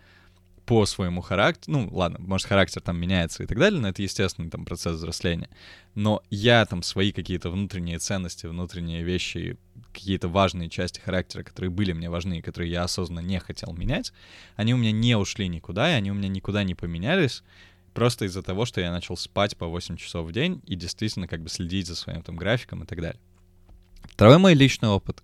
по 0.71 0.87
своему 0.87 1.21
характеру, 1.21 1.79
ну 1.79 1.89
ладно, 1.91 2.21
может 2.21 2.47
характер 2.47 2.81
там 2.81 2.97
меняется 2.97 3.43
и 3.43 3.47
так 3.47 3.59
далее, 3.59 3.81
но 3.81 3.89
это 3.89 4.03
естественный 4.03 4.51
там 4.51 4.65
процесс 4.65 4.95
взросления. 4.95 5.51
Но 5.97 6.23
я 6.31 6.65
там 6.65 6.85
свои 6.85 7.11
какие-то 7.11 7.51
внутренние 7.51 7.99
ценности, 7.99 8.47
внутренние 8.47 9.03
вещи, 9.03 9.59
какие-то 9.93 10.29
важные 10.29 10.69
части 10.69 11.01
характера, 11.01 11.43
которые 11.43 11.73
были 11.73 11.93
мне 11.93 12.09
важны 12.09 12.39
и 12.39 12.41
которые 12.41 12.71
я 12.71 12.85
осознанно 12.85 13.19
не 13.19 13.41
хотел 13.41 13.73
менять, 13.73 14.13
они 14.55 14.73
у 14.73 14.77
меня 14.77 14.93
не 14.93 15.17
ушли 15.17 15.49
никуда, 15.49 15.91
и 15.91 15.95
они 15.95 16.13
у 16.13 16.15
меня 16.15 16.29
никуда 16.29 16.63
не 16.63 16.77
поменялись, 16.77 17.43
просто 17.93 18.27
из-за 18.27 18.45
того, 18.45 18.65
что 18.65 18.81
я 18.81 18.93
начал 18.93 19.17
спать 19.17 19.57
по 19.57 19.67
8 19.67 19.97
часов 19.97 20.29
в 20.29 20.31
день 20.31 20.63
и 20.69 20.77
действительно 20.77 21.27
как 21.27 21.43
бы 21.43 21.49
следить 21.49 21.89
за 21.89 21.97
своим 21.97 22.23
там 22.23 22.37
графиком 22.37 22.85
и 22.85 22.87
так 22.87 23.01
далее. 23.01 23.21
Второй 24.05 24.39
мой 24.39 24.55
личный 24.55 24.91
опыт 24.91 25.21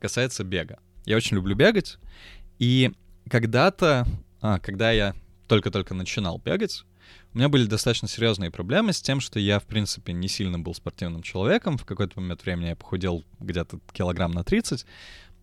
касается 0.00 0.42
бега. 0.42 0.78
Я 1.04 1.18
очень 1.18 1.36
люблю 1.36 1.54
бегать, 1.54 1.98
и 2.58 2.92
когда-то 3.28 4.06
а, 4.46 4.60
когда 4.60 4.92
я 4.92 5.12
только-только 5.48 5.92
начинал 5.92 6.38
бегать, 6.38 6.84
у 7.34 7.38
меня 7.38 7.48
были 7.48 7.66
достаточно 7.66 8.06
серьезные 8.06 8.52
проблемы 8.52 8.92
с 8.92 9.02
тем, 9.02 9.20
что 9.20 9.40
я, 9.40 9.58
в 9.58 9.64
принципе, 9.64 10.12
не 10.12 10.28
сильно 10.28 10.56
был 10.56 10.72
спортивным 10.72 11.22
человеком. 11.22 11.76
В 11.76 11.84
какой-то 11.84 12.20
момент 12.20 12.44
времени 12.44 12.68
я 12.68 12.76
похудел 12.76 13.24
где-то 13.40 13.80
килограмм 13.92 14.30
на 14.30 14.44
30 14.44 14.86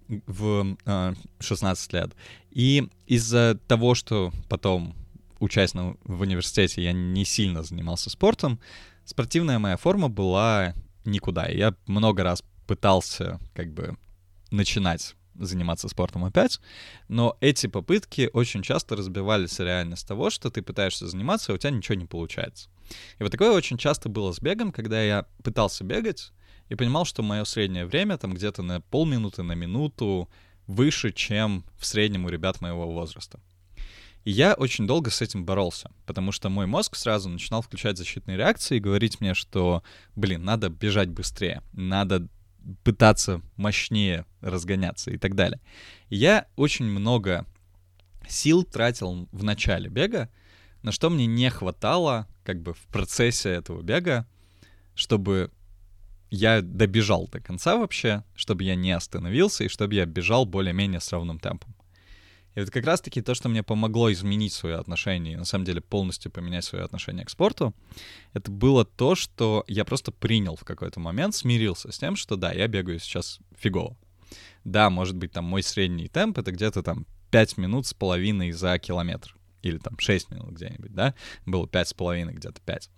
в 0.08 0.64
э, 0.64 0.76
а, 0.86 1.14
16 1.42 1.94
лет. 1.94 2.14
И 2.52 2.88
из-за 3.06 3.60
того, 3.68 3.94
что 3.94 4.32
потом, 4.48 4.96
учась 5.40 5.74
в 5.74 6.22
университете, 6.22 6.82
я 6.82 6.94
не 6.94 7.26
сильно 7.26 7.62
занимался 7.62 8.10
спортом, 8.10 8.62
спортивная 9.04 9.60
моя 9.60 9.76
форма 9.76 10.08
была 10.08 10.74
никуда. 11.04 11.48
Я 11.48 11.76
много 11.88 12.24
раз 12.24 12.42
пытался 12.68 13.42
как 13.54 13.74
бы 13.74 13.98
начинать 14.50 15.16
заниматься 15.36 15.88
спортом 15.90 16.26
опять, 16.26 16.60
но 17.08 17.38
эти 17.42 17.68
попытки 17.68 18.30
очень 18.34 18.62
часто 18.62 18.96
разбивались 18.96 19.60
реальность 19.60 20.08
того, 20.08 20.30
что 20.30 20.50
ты 20.50 20.62
пытаешься 20.62 21.08
заниматься, 21.08 21.52
а 21.52 21.56
у 21.56 21.58
тебя 21.58 21.72
ничего 21.72 21.96
не 21.96 22.06
получается. 22.06 22.70
И 23.20 23.24
вот 23.24 23.32
такое 23.32 23.52
очень 23.52 23.78
часто 23.78 24.10
было 24.10 24.32
с 24.32 24.40
бегом, 24.40 24.72
когда 24.72 25.02
я 25.02 25.26
пытался 25.44 25.84
бегать 25.84 26.32
и 26.70 26.76
понимал, 26.76 27.06
что 27.06 27.24
мое 27.24 27.44
среднее 27.44 27.86
время 27.86 28.18
там 28.18 28.34
где-то 28.34 28.62
на 28.62 28.82
полминуты, 28.82 29.44
на 29.44 29.54
минуту 29.54 30.30
выше, 30.68 31.12
чем 31.12 31.66
в 31.78 31.86
среднем 31.86 32.26
у 32.26 32.30
ребят 32.30 32.62
моего 32.62 32.90
возраста. 32.92 33.40
И 34.24 34.32
я 34.32 34.54
очень 34.54 34.88
долго 34.88 35.10
с 35.10 35.22
этим 35.22 35.46
боролся, 35.46 35.92
потому 36.06 36.32
что 36.32 36.50
мой 36.50 36.66
мозг 36.66 36.96
сразу 36.96 37.28
начинал 37.28 37.62
включать 37.62 37.98
защитные 37.98 38.38
реакции 38.38 38.78
и 38.78 38.80
говорить 38.80 39.20
мне, 39.20 39.34
что, 39.34 39.84
блин, 40.16 40.46
надо 40.46 40.70
бежать 40.70 41.10
быстрее, 41.10 41.62
надо 41.74 42.30
пытаться 42.84 43.42
мощнее 43.58 44.26
разгоняться 44.42 45.12
и 45.12 45.18
так 45.18 45.36
далее. 45.36 45.60
Я 46.10 46.48
очень 46.56 46.86
много 46.86 47.46
сил 48.28 48.64
тратил 48.64 49.28
в 49.32 49.44
начале 49.44 49.90
бега, 49.90 50.30
на 50.82 50.92
что 50.92 51.10
мне 51.10 51.26
не 51.26 51.50
хватало 51.50 52.28
как 52.44 52.62
бы 52.62 52.74
в 52.74 52.82
процессе 52.88 53.50
этого 53.50 53.82
бега, 53.82 54.28
чтобы 54.96 55.52
я 56.30 56.62
добежал 56.62 57.28
до 57.28 57.40
конца 57.40 57.78
вообще, 57.78 58.24
чтобы 58.36 58.64
я 58.64 58.76
не 58.76 58.92
остановился 58.92 59.64
и 59.64 59.70
чтобы 59.70 59.94
я 59.96 60.06
бежал 60.06 60.46
более-менее 60.46 61.00
с 61.00 61.12
равным 61.12 61.40
темпом. 61.40 61.73
И 62.56 62.60
вот 62.60 62.70
как 62.70 62.86
раз-таки 62.86 63.22
то, 63.22 63.34
что 63.34 63.50
мне 63.50 63.64
помогло 63.64 64.12
изменить 64.12 64.54
свое 64.54 64.76
отношение, 64.76 65.38
на 65.38 65.46
самом 65.46 65.66
деле 65.66 65.82
полностью 65.82 66.32
поменять 66.32 66.64
свое 66.64 66.84
отношение 66.84 67.26
к 67.26 67.30
спорту, 67.30 67.74
это 68.34 68.52
было 68.52 68.86
то, 68.86 69.16
что 69.16 69.64
я 69.68 69.86
просто 69.86 70.12
принял 70.12 70.56
в 70.56 70.64
какой-то 70.64 71.00
момент, 71.00 71.36
смирился 71.36 71.92
с 71.92 71.98
тем, 71.98 72.16
что 72.16 72.36
да, 72.36 72.52
я 72.52 72.68
бегаю 72.68 73.00
сейчас 73.00 73.40
фигово. 73.58 73.98
Да, 74.64 74.90
может 74.90 75.16
быть, 75.16 75.32
там 75.32 75.46
мой 75.46 75.64
средний 75.64 76.08
темп— 76.08 76.38
это 76.40 76.52
где-то 76.52 76.84
там 76.84 77.06
5 77.32 77.58
минут 77.58 77.88
с 77.88 77.94
половиной 77.94 78.52
за 78.52 78.78
километр. 78.78 79.36
или 79.64 79.78
там 79.78 79.98
6 79.98 80.30
минут 80.30 80.52
где-нибудь, 80.52 80.94
да, 80.94 81.16
было 81.46 81.66
5,5, 81.66 82.32
где-то 82.34 82.62
5. 82.62 82.90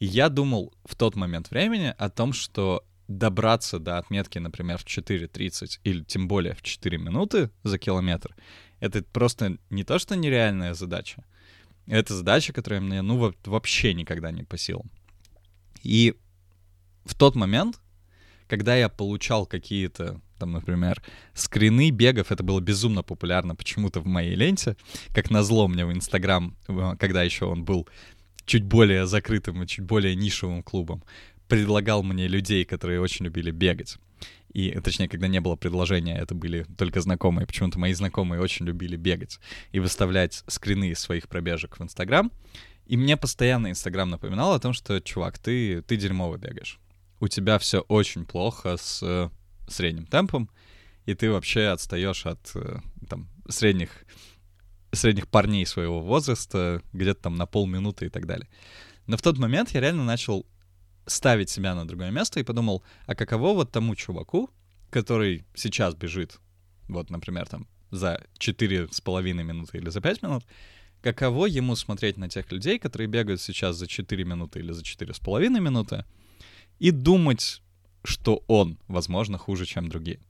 И 0.00 0.06
я 0.06 0.28
думал 0.28 0.72
в 0.84 0.96
тот 0.96 1.14
момент 1.16 1.50
времени 1.50 1.94
о 1.96 2.08
том, 2.08 2.32
что 2.32 2.84
добраться 3.08 3.78
до 3.78 3.98
отметки, 3.98 4.38
например, 4.38 4.78
в 4.78 4.84
4.30 4.84 5.80
или 5.84 6.02
тем 6.04 6.28
более 6.28 6.54
в 6.54 6.62
4 6.62 6.98
минуты 6.98 7.50
за 7.62 7.78
километр, 7.78 8.34
это 8.80 9.02
просто 9.02 9.58
не 9.70 9.84
то, 9.84 9.98
что 9.98 10.16
нереальная 10.16 10.74
задача, 10.74 11.24
это 11.86 12.14
задача, 12.14 12.52
которая 12.52 12.80
мне, 12.80 13.02
ну, 13.02 13.32
вообще 13.44 13.94
никогда 13.94 14.30
не 14.30 14.42
по 14.42 14.58
силам. 14.58 14.90
И 15.82 16.14
в 17.04 17.14
тот 17.14 17.34
момент, 17.34 17.80
когда 18.46 18.76
я 18.76 18.88
получал 18.88 19.46
какие-то, 19.46 20.20
там, 20.38 20.52
например, 20.52 21.02
скрины 21.34 21.90
бегов, 21.90 22.30
это 22.30 22.42
было 22.42 22.60
безумно 22.60 23.02
популярно 23.02 23.54
почему-то 23.54 24.00
в 24.00 24.06
моей 24.06 24.34
ленте, 24.34 24.76
как 25.14 25.30
назло 25.30 25.66
мне 25.68 25.84
в 25.86 25.92
Инстаграм, 25.92 26.56
когда 26.98 27.22
еще 27.22 27.46
он 27.46 27.64
был 27.64 27.88
чуть 28.44 28.64
более 28.64 29.06
закрытым 29.06 29.62
и 29.62 29.66
чуть 29.66 29.84
более 29.84 30.14
нишевым 30.14 30.62
клубом, 30.62 31.02
предлагал 31.48 32.02
мне 32.02 32.28
людей, 32.28 32.64
которые 32.64 33.00
очень 33.00 33.24
любили 33.24 33.50
бегать. 33.50 33.98
И, 34.52 34.70
точнее, 34.80 35.08
когда 35.08 35.28
не 35.28 35.40
было 35.40 35.56
предложения, 35.56 36.18
это 36.18 36.34
были 36.34 36.66
только 36.76 37.00
знакомые. 37.00 37.46
Почему-то 37.46 37.78
мои 37.78 37.92
знакомые 37.92 38.40
очень 38.40 38.66
любили 38.66 38.96
бегать 38.96 39.38
и 39.72 39.80
выставлять 39.80 40.42
скрины 40.46 40.94
своих 40.94 41.28
пробежек 41.28 41.78
в 41.78 41.82
Инстаграм. 41.82 42.32
И 42.86 42.96
мне 42.96 43.16
постоянно 43.16 43.68
Инстаграм 43.70 44.08
напоминал 44.08 44.54
о 44.54 44.58
том, 44.58 44.72
что, 44.72 45.00
чувак, 45.00 45.38
ты, 45.38 45.82
ты 45.82 45.96
дерьмово 45.96 46.38
бегаешь. 46.38 46.80
У 47.20 47.28
тебя 47.28 47.58
все 47.58 47.80
очень 47.80 48.24
плохо 48.24 48.76
с 48.78 49.02
э, 49.02 49.28
средним 49.68 50.06
темпом, 50.06 50.48
и 51.04 51.14
ты 51.14 51.30
вообще 51.30 51.66
отстаешь 51.66 52.24
от 52.24 52.50
э, 52.54 52.78
там, 53.08 53.28
средних, 53.48 53.90
средних 54.92 55.28
парней 55.28 55.66
своего 55.66 56.00
возраста 56.00 56.80
где-то 56.92 57.22
там 57.22 57.36
на 57.36 57.44
полминуты 57.44 58.06
и 58.06 58.08
так 58.08 58.26
далее. 58.26 58.48
Но 59.06 59.16
в 59.16 59.22
тот 59.22 59.36
момент 59.36 59.70
я 59.70 59.80
реально 59.80 60.04
начал 60.04 60.46
ставить 61.08 61.50
себя 61.50 61.74
на 61.74 61.86
другое 61.86 62.10
место 62.10 62.40
и 62.40 62.44
подумал, 62.44 62.82
а 63.06 63.14
каково 63.14 63.54
вот 63.54 63.72
тому 63.72 63.94
чуваку, 63.94 64.50
который 64.90 65.44
сейчас 65.54 65.94
бежит, 65.94 66.38
вот, 66.88 67.10
например, 67.10 67.46
там, 67.46 67.66
за 67.90 68.22
четыре 68.38 68.88
с 68.90 69.00
половиной 69.00 69.44
минуты 69.44 69.78
или 69.78 69.88
за 69.90 70.00
пять 70.00 70.22
минут, 70.22 70.44
каково 71.02 71.46
ему 71.46 71.76
смотреть 71.76 72.16
на 72.16 72.28
тех 72.28 72.50
людей, 72.52 72.78
которые 72.78 73.08
бегают 73.08 73.40
сейчас 73.40 73.76
за 73.76 73.86
4 73.86 74.24
минуты 74.24 74.58
или 74.60 74.72
за 74.72 74.82
четыре 74.82 75.14
с 75.14 75.18
половиной 75.18 75.60
минуты, 75.60 76.04
и 76.78 76.90
думать, 76.90 77.62
что 78.04 78.42
он, 78.46 78.78
возможно, 78.88 79.38
хуже, 79.38 79.66
чем 79.66 79.88
другие. 79.88 80.20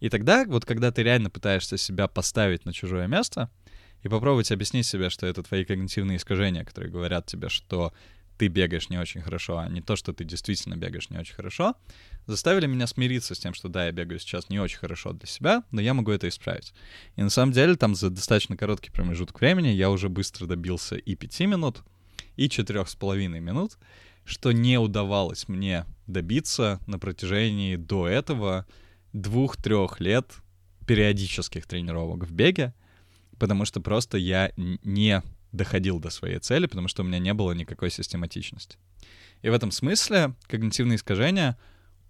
И 0.00 0.08
тогда, 0.08 0.44
вот 0.46 0.64
когда 0.64 0.90
ты 0.90 1.02
реально 1.02 1.30
пытаешься 1.30 1.76
себя 1.76 2.08
поставить 2.08 2.64
на 2.64 2.72
чужое 2.72 3.06
место 3.06 3.50
и 4.02 4.08
попробовать 4.08 4.52
объяснить 4.52 4.86
себе, 4.86 5.08
что 5.08 5.26
это 5.26 5.42
твои 5.42 5.64
когнитивные 5.64 6.18
искажения, 6.18 6.64
которые 6.64 6.92
говорят 6.92 7.26
тебе, 7.26 7.48
что 7.48 7.92
ты 8.38 8.48
бегаешь 8.48 8.88
не 8.88 8.98
очень 8.98 9.20
хорошо, 9.20 9.58
а 9.58 9.68
не 9.68 9.80
то, 9.80 9.96
что 9.96 10.12
ты 10.12 10.24
действительно 10.24 10.76
бегаешь 10.76 11.10
не 11.10 11.18
очень 11.18 11.34
хорошо, 11.34 11.74
заставили 12.26 12.66
меня 12.66 12.86
смириться 12.86 13.34
с 13.34 13.38
тем, 13.38 13.54
что 13.54 13.68
да, 13.68 13.86
я 13.86 13.92
бегаю 13.92 14.18
сейчас 14.18 14.48
не 14.48 14.58
очень 14.58 14.78
хорошо 14.78 15.12
для 15.12 15.26
себя, 15.26 15.62
но 15.70 15.80
я 15.80 15.94
могу 15.94 16.10
это 16.10 16.28
исправить. 16.28 16.72
И 17.16 17.22
на 17.22 17.30
самом 17.30 17.52
деле 17.52 17.76
там 17.76 17.94
за 17.94 18.10
достаточно 18.10 18.56
короткий 18.56 18.90
промежуток 18.90 19.40
времени 19.40 19.68
я 19.68 19.90
уже 19.90 20.08
быстро 20.08 20.46
добился 20.46 20.96
и 20.96 21.14
5 21.14 21.40
минут, 21.40 21.82
и 22.36 22.48
четырех 22.48 22.88
с 22.88 22.96
половиной 22.96 23.40
минут, 23.40 23.78
что 24.24 24.52
не 24.52 24.78
удавалось 24.78 25.48
мне 25.48 25.84
добиться 26.06 26.80
на 26.86 26.98
протяжении 26.98 27.76
до 27.76 28.08
этого 28.08 28.66
двух-трех 29.12 30.00
лет 30.00 30.32
периодических 30.86 31.66
тренировок 31.66 32.24
в 32.24 32.32
беге, 32.32 32.74
потому 33.38 33.64
что 33.64 33.80
просто 33.80 34.18
я 34.18 34.52
не 34.56 35.22
доходил 35.54 36.00
до 36.00 36.10
своей 36.10 36.38
цели, 36.38 36.66
потому 36.66 36.88
что 36.88 37.02
у 37.02 37.06
меня 37.06 37.18
не 37.18 37.32
было 37.32 37.52
никакой 37.52 37.90
систематичности. 37.90 38.76
И 39.42 39.48
в 39.48 39.52
этом 39.52 39.70
смысле 39.70 40.34
когнитивные 40.46 40.96
искажения 40.96 41.56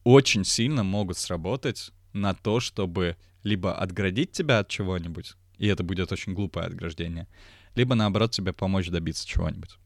очень 0.03 0.45
сильно 0.45 0.83
могут 0.83 1.19
сработать 1.19 1.91
на 2.13 2.35
то, 2.35 2.61
чтобы 2.61 3.17
либо 3.43 3.75
отградить 3.75 4.33
тебя 4.33 4.61
от 4.61 4.69
чего-нибудь, 4.69 5.35
и 5.59 5.67
это 5.67 5.83
будет 5.83 6.13
очень 6.13 6.35
глупое 6.35 6.67
отграждение, 6.67 7.27
либо 7.75 7.95
наоборот 7.95 8.33
тебе 8.33 8.53
помочь 8.53 8.89
добиться 8.89 9.27
чего-нибудь. 9.27 9.77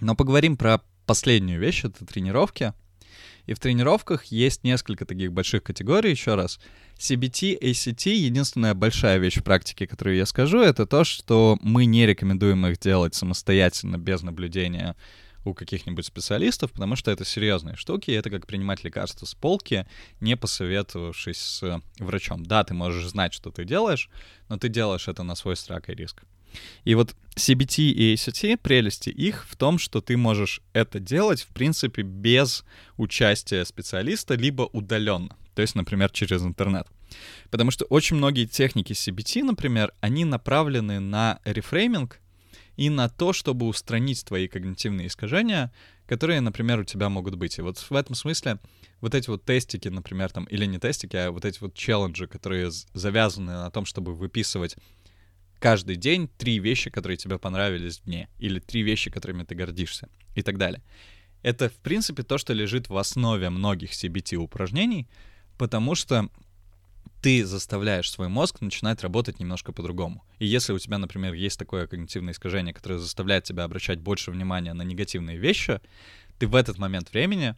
Но 0.00 0.14
поговорим 0.14 0.56
про 0.56 0.80
последнюю 1.06 1.60
вещь, 1.60 1.84
это 1.84 2.06
тренировки. 2.06 2.72
И 3.46 3.54
в 3.54 3.58
тренировках 3.58 4.24
есть 4.26 4.64
несколько 4.64 5.04
таких 5.04 5.32
больших 5.32 5.62
категорий, 5.62 6.10
еще 6.10 6.34
раз. 6.34 6.60
CBT, 6.98 7.60
ACT, 7.60 8.10
единственная 8.10 8.74
большая 8.74 9.18
вещь 9.18 9.38
в 9.38 9.42
практике, 9.42 9.86
которую 9.86 10.16
я 10.16 10.26
скажу, 10.26 10.60
это 10.60 10.86
то, 10.86 11.02
что 11.04 11.58
мы 11.60 11.84
не 11.84 12.06
рекомендуем 12.06 12.64
их 12.66 12.78
делать 12.78 13.14
самостоятельно, 13.14 13.98
без 13.98 14.22
наблюдения 14.22 14.96
у 15.44 15.54
каких-нибудь 15.54 16.06
специалистов, 16.06 16.70
потому 16.72 16.94
что 16.94 17.10
это 17.10 17.24
серьезные 17.24 17.74
штуки, 17.76 18.12
это 18.12 18.30
как 18.30 18.46
принимать 18.46 18.84
лекарства 18.84 19.26
с 19.26 19.34
полки, 19.34 19.86
не 20.20 20.36
посоветовавшись 20.36 21.40
с 21.40 21.82
врачом. 21.98 22.46
Да, 22.46 22.62
ты 22.62 22.74
можешь 22.74 23.08
знать, 23.08 23.34
что 23.34 23.50
ты 23.50 23.64
делаешь, 23.64 24.08
но 24.48 24.56
ты 24.56 24.68
делаешь 24.68 25.08
это 25.08 25.24
на 25.24 25.34
свой 25.34 25.56
страх 25.56 25.88
и 25.88 25.94
риск. 25.94 26.22
И 26.84 26.94
вот 26.94 27.14
CBT 27.36 27.82
и 27.90 28.14
ACT, 28.14 28.58
прелести 28.58 29.10
их 29.10 29.46
в 29.48 29.56
том, 29.56 29.78
что 29.78 30.00
ты 30.00 30.16
можешь 30.16 30.60
это 30.72 31.00
делать, 31.00 31.42
в 31.42 31.48
принципе, 31.48 32.02
без 32.02 32.64
участия 32.96 33.64
специалиста, 33.64 34.34
либо 34.34 34.62
удаленно. 34.72 35.36
То 35.54 35.62
есть, 35.62 35.74
например, 35.74 36.10
через 36.10 36.42
интернет. 36.42 36.86
Потому 37.50 37.70
что 37.70 37.84
очень 37.86 38.16
многие 38.16 38.46
техники 38.46 38.92
CBT, 38.92 39.44
например, 39.44 39.92
они 40.00 40.24
направлены 40.24 41.00
на 41.00 41.40
рефрейминг 41.44 42.20
и 42.76 42.88
на 42.88 43.08
то, 43.08 43.32
чтобы 43.32 43.66
устранить 43.66 44.24
твои 44.24 44.48
когнитивные 44.48 45.08
искажения, 45.08 45.72
которые, 46.06 46.40
например, 46.40 46.80
у 46.80 46.84
тебя 46.84 47.08
могут 47.08 47.34
быть. 47.34 47.58
И 47.58 47.62
вот 47.62 47.78
в 47.78 47.92
этом 47.92 48.14
смысле 48.14 48.58
вот 49.00 49.14
эти 49.14 49.28
вот 49.28 49.44
тестики, 49.44 49.88
например, 49.88 50.30
там, 50.30 50.44
или 50.44 50.64
не 50.64 50.78
тестики, 50.78 51.16
а 51.16 51.30
вот 51.30 51.44
эти 51.44 51.60
вот 51.60 51.74
челленджи, 51.74 52.26
которые 52.26 52.70
завязаны 52.94 53.52
на 53.52 53.70
том, 53.70 53.84
чтобы 53.84 54.14
выписывать 54.14 54.76
каждый 55.62 55.94
день 55.94 56.28
три 56.38 56.58
вещи, 56.58 56.90
которые 56.90 57.16
тебе 57.16 57.38
понравились 57.38 57.98
в 57.98 58.04
дне, 58.04 58.28
или 58.40 58.58
три 58.58 58.82
вещи, 58.82 59.12
которыми 59.12 59.44
ты 59.44 59.54
гордишься, 59.54 60.08
и 60.34 60.42
так 60.42 60.58
далее. 60.58 60.82
Это, 61.42 61.68
в 61.68 61.76
принципе, 61.76 62.24
то, 62.24 62.36
что 62.36 62.52
лежит 62.52 62.88
в 62.88 62.96
основе 62.96 63.48
многих 63.48 63.92
CBT-упражнений, 63.92 65.08
потому 65.56 65.94
что 65.94 66.28
ты 67.20 67.46
заставляешь 67.46 68.10
свой 68.10 68.26
мозг 68.26 68.60
начинать 68.60 69.02
работать 69.02 69.38
немножко 69.38 69.72
по-другому. 69.72 70.24
И 70.40 70.46
если 70.46 70.72
у 70.72 70.78
тебя, 70.80 70.98
например, 70.98 71.32
есть 71.34 71.60
такое 71.60 71.86
когнитивное 71.86 72.32
искажение, 72.32 72.74
которое 72.74 72.98
заставляет 72.98 73.44
тебя 73.44 73.62
обращать 73.62 74.00
больше 74.00 74.32
внимания 74.32 74.72
на 74.72 74.82
негативные 74.82 75.38
вещи, 75.38 75.80
ты 76.40 76.48
в 76.48 76.56
этот 76.56 76.78
момент 76.78 77.12
времени 77.12 77.54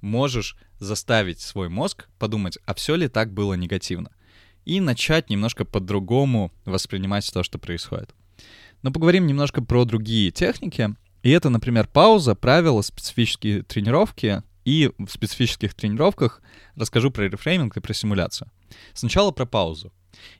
можешь 0.00 0.56
заставить 0.78 1.40
свой 1.40 1.68
мозг 1.68 2.06
подумать, 2.20 2.56
а 2.66 2.74
все 2.74 2.94
ли 2.94 3.08
так 3.08 3.32
было 3.32 3.54
негативно 3.54 4.12
и 4.68 4.80
начать 4.80 5.30
немножко 5.30 5.64
по-другому 5.64 6.52
воспринимать 6.66 7.28
то, 7.32 7.42
что 7.42 7.58
происходит. 7.58 8.14
Но 8.82 8.92
поговорим 8.92 9.26
немножко 9.26 9.62
про 9.62 9.86
другие 9.86 10.30
техники. 10.30 10.94
И 11.22 11.30
это, 11.30 11.48
например, 11.48 11.88
пауза, 11.88 12.34
правила, 12.34 12.82
специфические 12.82 13.62
тренировки. 13.62 14.42
И 14.66 14.90
в 14.98 15.08
специфических 15.08 15.72
тренировках 15.72 16.42
расскажу 16.76 17.10
про 17.10 17.30
рефрейминг 17.30 17.78
и 17.78 17.80
про 17.80 17.94
симуляцию. 17.94 18.50
Сначала 18.92 19.30
про 19.30 19.46
паузу. 19.46 19.90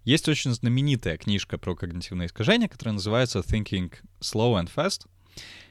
Есть 0.05 0.29
очень 0.29 0.53
знаменитая 0.53 1.17
книжка 1.17 1.57
про 1.57 1.75
когнитивные 1.75 2.27
искажения, 2.27 2.69
которая 2.69 2.93
называется 2.93 3.39
Thinking 3.39 3.91
Slow 4.21 4.63
and 4.63 4.71
Fast. 4.75 5.07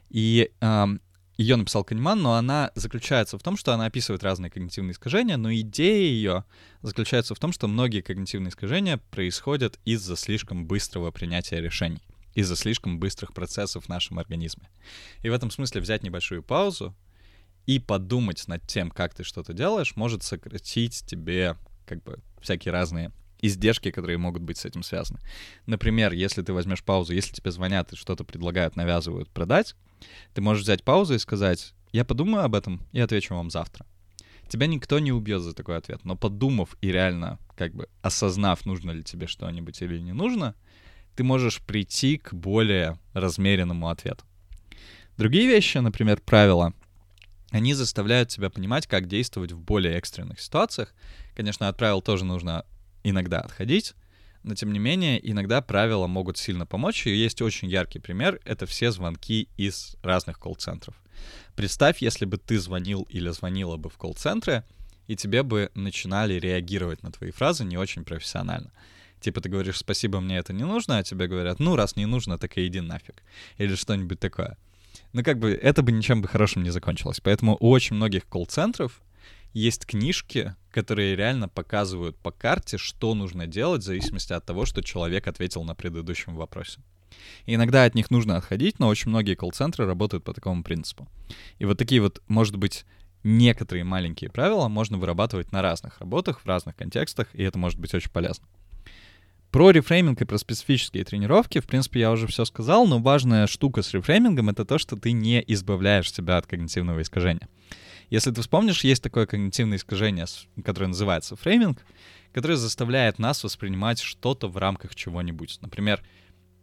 И 0.10 0.50
эм, 0.62 1.00
ее 1.38 1.56
написал 1.56 1.84
Канеман, 1.84 2.22
но 2.22 2.34
она 2.34 2.72
заключается 2.74 3.38
в 3.38 3.44
том, 3.44 3.58
что 3.58 3.72
она 3.72 3.86
описывает 3.86 4.24
разные 4.24 4.50
когнитивные 4.50 4.94
искажения, 4.94 5.38
но 5.38 5.54
идея 5.54 6.10
ее 6.10 6.44
заключается 6.82 7.36
в 7.36 7.40
том, 7.40 7.52
что 7.52 7.68
многие 7.68 8.02
когнитивные 8.02 8.50
искажения 8.50 8.98
происходят 9.12 9.80
из-за 9.86 10.16
слишком 10.16 10.66
быстрого 10.66 11.12
принятия 11.12 11.62
решений, 11.62 12.02
из-за 12.34 12.56
слишком 12.56 13.00
быстрых 13.00 13.34
процессов 13.34 13.86
в 13.86 13.90
нашем 13.90 14.18
организме. 14.18 14.68
И 15.22 15.30
в 15.30 15.34
этом 15.34 15.52
смысле 15.52 15.82
взять 15.82 16.02
небольшую 16.02 16.42
паузу 16.42 16.96
и 17.68 17.78
подумать 17.78 18.48
над 18.48 18.66
тем, 18.66 18.90
как 18.90 19.14
ты 19.14 19.24
что-то 19.24 19.54
делаешь, 19.54 19.96
может 19.96 20.24
сократить 20.24 21.06
тебе 21.06 21.56
как 21.86 22.04
бы 22.04 22.20
всякие 22.42 22.72
разные 22.72 23.12
издержки, 23.42 23.92
которые 23.92 24.18
могут 24.18 24.42
быть 24.42 24.58
с 24.58 24.66
этим 24.66 24.84
связаны. 24.84 25.20
Например, 25.66 26.14
если 26.14 26.42
ты 26.42 26.54
возьмешь 26.54 26.84
паузу, 26.84 27.14
если 27.14 27.34
тебе 27.34 27.52
звонят 27.52 27.94
и 27.94 27.96
что-то 27.96 28.24
предлагают, 28.24 28.76
навязывают 28.76 29.30
продать, 29.30 29.76
ты 30.34 30.42
можешь 30.42 30.64
взять 30.64 30.84
паузу 30.84 31.16
и 31.16 31.20
сказать, 31.20 31.74
я 31.92 32.06
подумаю 32.06 32.44
об 32.44 32.56
этом 32.56 32.86
и 32.92 33.00
отвечу 33.00 33.36
вам 33.36 33.50
завтра. 33.50 33.86
Тебя 34.48 34.68
никто 34.68 35.00
не 35.00 35.12
убьет 35.12 35.42
за 35.42 35.54
такой 35.54 35.78
ответ, 35.78 36.06
но 36.06 36.16
подумав 36.16 36.78
и 36.82 36.92
реально 36.92 37.40
как 37.56 37.74
бы 37.74 37.90
осознав, 38.02 38.66
нужно 38.66 38.92
ли 38.92 39.04
тебе 39.04 39.28
что-нибудь 39.28 39.82
или 39.82 40.00
не 40.00 40.14
нужно, 40.14 40.56
ты 41.16 41.24
можешь 41.24 41.62
прийти 41.62 42.18
к 42.18 42.34
более 42.34 43.00
размеренному 43.14 43.90
ответу. 43.90 44.24
Другие 45.18 45.48
вещи, 45.48 45.80
например, 45.80 46.22
правила, 46.22 46.74
они 47.50 47.74
заставляют 47.74 48.30
тебя 48.30 48.50
понимать, 48.50 48.88
как 48.88 49.08
действовать 49.08 49.52
в 49.52 49.60
более 49.60 49.96
экстренных 49.96 50.40
ситуациях. 50.40 50.94
Конечно, 51.36 51.68
от 51.68 51.78
правил 51.78 52.02
тоже 52.02 52.24
нужно 52.24 52.66
иногда 53.10 53.40
отходить, 53.40 53.94
Но, 54.44 54.56
тем 54.56 54.72
не 54.72 54.80
менее, 54.80 55.20
иногда 55.30 55.62
правила 55.62 56.08
могут 56.08 56.38
сильно 56.38 56.66
помочь, 56.66 57.06
и 57.06 57.16
есть 57.16 57.42
очень 57.42 57.68
яркий 57.68 58.00
пример— 58.00 58.40
это 58.46 58.66
все 58.66 58.92
звонки 58.92 59.50
из 59.58 59.98
разных 60.04 60.40
колл-центров. 60.40 60.96
Представь, 61.56 62.02
если 62.02 62.26
бы 62.26 62.38
ты 62.38 62.60
звонил 62.60 63.08
или 63.10 63.30
звонила 63.30 63.78
бы 63.78 63.90
в 63.90 63.98
колл-центры, 63.98 64.64
и 65.08 65.16
тебе 65.16 65.44
бы 65.44 65.72
начинали 65.74 66.36
реагировать 66.36 67.02
на 67.04 67.12
твои 67.12 67.32
фразы 67.32 67.66
не 67.66 67.78
очень 67.78 68.04
профессионально. 68.04 68.72
Типа 69.20 69.42
ты 69.42 69.50
говоришь, 69.50 69.78
спасибо, 69.78 70.20
мне 70.20 70.38
это 70.38 70.54
не 70.54 70.64
нужно, 70.64 71.00
а 71.00 71.04
тебе 71.04 71.28
говорят, 71.28 71.60
ну, 71.60 71.76
раз 71.76 71.96
не 71.96 72.06
нужно, 72.06 72.38
так 72.38 72.58
и 72.58 72.68
иди 72.68 72.82
нафиг. 72.82 73.24
Или 73.58 73.76
что-нибудь 73.76 74.20
такое. 74.20 74.58
Ну, 75.14 75.24
как 75.24 75.40
бы, 75.40 75.52
это 75.52 75.82
бы 75.82 75.92
ничем 75.92 76.22
бы 76.22 76.28
хорошим 76.28 76.64
не 76.64 76.70
закончилось. 76.70 77.20
Поэтому 77.22 77.58
у 77.60 77.70
очень 77.70 77.96
многих 77.96 78.28
колл-центров 78.28 79.02
есть 79.58 79.86
книжки, 79.86 80.56
которые 80.72 81.16
реально 81.16 81.50
показывают 81.50 82.16
по 82.18 82.32
карте, 82.32 82.78
что 82.78 83.16
нужно 83.16 83.48
делать 83.48 83.82
в 83.82 83.86
зависимости 83.86 84.32
от 84.34 84.46
того, 84.46 84.66
что 84.66 84.84
человек 84.84 85.28
ответил 85.28 85.64
на 85.64 85.74
предыдущем 85.74 86.36
вопросе. 86.36 86.80
И 87.46 87.56
иногда 87.56 87.84
от 87.84 87.96
них 87.96 88.12
нужно 88.12 88.38
отходить, 88.38 88.78
но 88.78 88.88
очень 88.88 89.10
многие 89.10 89.36
колл-центры 89.36 89.86
работают 89.86 90.24
по 90.24 90.34
такому 90.34 90.64
принципу. 90.64 91.08
И 91.58 91.66
вот 91.66 91.78
такие 91.78 92.02
вот, 92.02 92.22
может 92.28 92.56
быть, 92.56 92.86
некоторые 93.24 93.84
маленькие 93.84 94.30
правила 94.30 94.68
можно 94.68 94.98
вырабатывать 94.98 95.52
на 95.52 95.62
разных 95.64 96.00
работах, 96.00 96.42
в 96.42 96.46
разных 96.46 96.76
контекстах, 96.76 97.28
и 97.34 97.42
это 97.42 97.58
может 97.58 97.80
быть 97.80 97.94
очень 97.96 98.12
полезно. 98.12 98.46
Про 99.50 99.72
рефрейминг 99.72 100.22
и 100.22 100.26
про 100.26 100.38
специфические 100.38 101.04
тренировки, 101.04 101.60
в 101.60 101.66
принципе, 101.66 102.02
я 102.02 102.12
уже 102.12 102.28
все 102.28 102.46
сказал, 102.46 102.86
но 102.86 103.00
важная 103.00 103.48
штука 103.48 103.82
с 103.82 103.92
рефреймингом— 103.94 104.50
это 104.52 104.66
то, 104.66 104.78
что 104.78 104.98
ты 104.98 105.14
не 105.14 105.44
избавляешь 105.48 106.14
себя 106.14 106.38
от 106.38 106.46
когнитивного 106.46 107.02
искажения. 107.02 107.48
Если 108.10 108.32
ты 108.32 108.42
вспомнишь, 108.42 108.84
есть 108.84 109.04
такое 109.04 109.26
когнитивное 109.26 109.78
искажение, 109.78 110.26
которое 110.64 110.88
называется 110.88 111.36
фрейминг, 111.36 111.84
которое 112.32 112.56
заставляет 112.56 113.20
нас 113.20 113.44
воспринимать 113.44 114.00
что-то 114.00 114.48
в 114.48 114.58
рамках 114.58 114.96
чего-нибудь. 114.96 115.60
Например, 115.62 116.04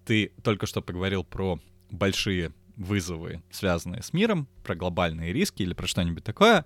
ты 0.07 0.33
только 0.43 0.67
что 0.67 0.81
поговорил 0.81 1.25
про 1.25 1.61
большие 1.91 2.53
вызовы, 2.77 3.43
связанные 3.51 4.03
с 4.03 4.13
миром, 4.13 4.49
про 4.65 4.75
глобальные 4.75 5.33
риски 5.33 5.63
или 5.63 5.75
про 5.75 5.87
что-нибудь 5.87 6.25
такое, 6.25 6.65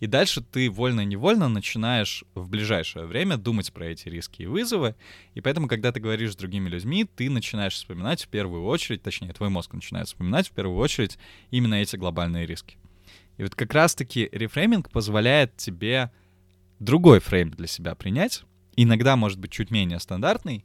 и 0.00 0.06
дальше 0.06 0.40
ты 0.40 0.70
вольно-невольно 0.70 1.48
начинаешь 1.48 2.24
в 2.34 2.48
ближайшее 2.48 3.06
время 3.06 3.36
думать 3.36 3.72
про 3.72 3.86
эти 3.86 4.08
риски 4.08 4.42
и 4.42 4.46
вызовы, 4.46 4.96
и 5.34 5.40
поэтому, 5.40 5.68
когда 5.68 5.92
ты 5.92 6.00
говоришь 6.00 6.32
с 6.32 6.36
другими 6.36 6.68
людьми, 6.68 7.04
ты 7.04 7.28
начинаешь 7.30 7.74
вспоминать 7.74 8.24
в 8.24 8.28
первую 8.28 8.64
очередь, 8.64 9.02
точнее, 9.02 9.32
твой 9.32 9.48
мозг 9.48 9.72
начинает 9.74 10.08
вспоминать 10.08 10.48
в 10.48 10.52
первую 10.52 10.78
очередь 10.78 11.18
именно 11.50 11.74
эти 11.74 11.96
глобальные 11.96 12.46
риски. 12.46 12.78
И 13.42 13.44
вот 13.44 13.56
как 13.56 13.74
раз-таки 13.74 14.28
рефрейминг 14.30 14.88
позволяет 14.88 15.56
тебе 15.56 16.12
другой 16.78 17.18
фрейм 17.18 17.50
для 17.50 17.66
себя 17.66 17.96
принять, 17.96 18.44
иногда 18.76 19.16
может 19.16 19.40
быть 19.40 19.50
чуть 19.50 19.72
менее 19.72 19.98
стандартный, 19.98 20.64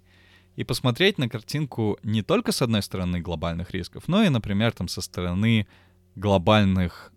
и 0.56 0.64
посмотреть 0.64 1.18
на 1.18 1.28
картинку 1.28 1.98
не 2.04 2.22
только 2.22 2.52
с 2.52 2.62
одной 2.62 2.84
стороны 2.84 3.20
глобальных 3.20 3.72
рисков, 3.72 4.08
но 4.08 4.22
и, 4.22 4.30
например, 4.30 4.74
там 4.74 4.90
со 4.90 5.02
стороны 5.02 5.66
глобальных, 6.14 7.12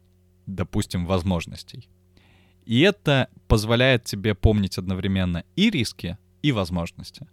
допустим, 0.47 1.05
возможностей. 1.05 1.91
И 2.65 2.81
это 2.81 3.29
позволяет 3.47 4.05
тебе 4.05 4.35
помнить 4.35 4.79
одновременно 4.79 5.45
и 5.57 5.69
риски, 5.69 6.17
и 6.41 6.53
возможности. 6.53 7.27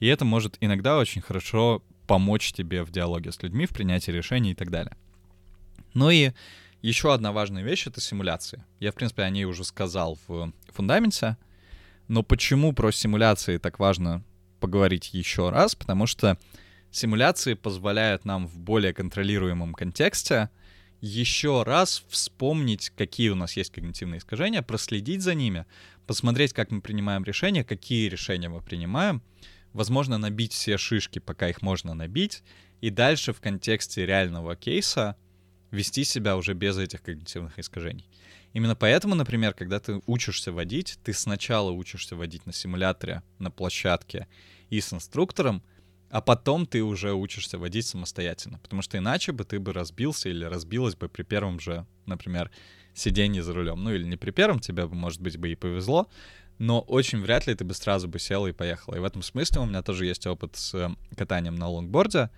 И 0.00 0.08
это 0.08 0.24
может 0.24 0.56
иногда 0.60 0.98
очень 0.98 1.22
хорошо 1.22 1.84
помочь 2.08 2.52
тебе 2.52 2.82
в 2.82 2.90
диалоге 2.90 3.30
с 3.30 3.40
людьми, 3.40 3.66
в 3.66 3.70
принятии 3.70 4.10
решений 4.10 4.50
и 4.50 4.56
так 4.56 4.72
далее. 4.72 4.96
Ну 5.94 6.10
и 6.10 6.32
еще 6.82 7.12
одна 7.12 7.32
важная 7.32 7.62
вещь— 7.62 7.86
это 7.86 8.00
симуляции. 8.00 8.64
Я, 8.78 8.92
в 8.92 8.94
принципе, 8.94 9.22
о 9.22 9.30
ней 9.30 9.44
уже 9.44 9.64
сказал 9.64 10.18
в 10.26 10.52
фундаменте. 10.72 11.36
Но 12.06 12.22
почему 12.22 12.72
про 12.72 12.92
симуляции 12.92 13.58
так 13.58 13.78
важно 13.78 14.24
поговорить 14.60 15.12
еще 15.12 15.50
раз? 15.50 15.74
Потому 15.74 16.06
что 16.06 16.38
симуляции 16.90 17.54
позволяют 17.54 18.24
нам 18.24 18.46
в 18.46 18.58
более 18.58 18.94
контролируемом 18.94 19.74
контексте 19.74 20.50
еще 21.00 21.64
раз 21.64 22.04
вспомнить, 22.08 22.90
какие 22.90 23.28
у 23.30 23.34
нас 23.34 23.56
есть 23.56 23.70
когнитивные 23.70 24.18
искажения, 24.18 24.62
проследить 24.62 25.22
за 25.22 25.34
ними, 25.34 25.66
посмотреть, 26.06 26.52
как 26.52 26.70
мы 26.70 26.80
принимаем 26.80 27.24
решения, 27.24 27.62
какие 27.62 28.08
решения 28.08 28.48
мы 28.48 28.62
принимаем, 28.62 29.22
возможно, 29.72 30.18
набить 30.18 30.52
все 30.52 30.78
шишки, 30.78 31.18
пока 31.18 31.48
их 31.48 31.62
можно 31.62 31.94
набить, 31.94 32.42
и 32.80 32.90
дальше 32.90 33.32
в 33.32 33.40
контексте 33.40 34.06
реального 34.06 34.56
кейса— 34.56 35.16
вести 35.70 36.04
себя 36.04 36.36
уже 36.36 36.54
без 36.54 36.78
этих 36.78 37.02
когнитивных 37.02 37.58
искажений. 37.58 38.08
Именно 38.52 38.74
поэтому, 38.74 39.14
например, 39.14 39.54
когда 39.54 39.78
ты 39.78 40.00
учишься 40.06 40.52
водить, 40.52 40.98
ты 41.04 41.12
сначала 41.12 41.70
учишься 41.70 42.16
водить 42.16 42.46
на 42.46 42.52
симуляторе, 42.52 43.22
на 43.38 43.50
площадке 43.50 44.26
и 44.70 44.80
с 44.80 44.92
инструктором, 44.92 45.62
а 46.10 46.22
потом 46.22 46.66
ты 46.66 46.82
уже 46.82 47.12
учишься 47.12 47.58
водить 47.58 47.86
самостоятельно. 47.86 48.58
Потому 48.58 48.80
что 48.80 48.96
иначе 48.96 49.32
бы 49.32 49.44
ты 49.44 49.60
бы 49.60 49.72
разбился 49.72 50.30
или 50.30 50.44
разбилась 50.44 50.94
бы 50.94 51.08
при 51.08 51.22
первом 51.22 51.60
же, 51.60 51.86
например, 52.06 52.50
сидении 52.94 53.40
за 53.40 53.52
рулем. 53.52 53.82
Ну 53.82 53.92
или 53.92 54.04
не 54.04 54.16
при 54.16 54.30
первом, 54.30 54.60
тебе 54.60 54.86
бы, 54.86 54.94
может 54.94 55.20
быть, 55.20 55.36
бы 55.36 55.50
и 55.50 55.54
повезло, 55.54 56.08
но 56.58 56.80
очень 56.80 57.20
вряд 57.20 57.46
ли 57.46 57.54
ты 57.54 57.64
бы 57.64 57.74
сразу 57.74 58.08
бы 58.08 58.18
сел 58.18 58.46
и 58.46 58.52
поехал. 58.52 58.94
И 58.94 58.98
в 58.98 59.04
этом 59.04 59.22
смысле 59.22 59.60
у 59.60 59.66
меня 59.66 59.82
тоже 59.82 60.06
есть 60.06 60.26
опыт 60.26 60.56
с 60.56 60.74
э, 60.74 60.90
катанием 61.16 61.54
на 61.54 61.68
лонгборде. 61.68 62.30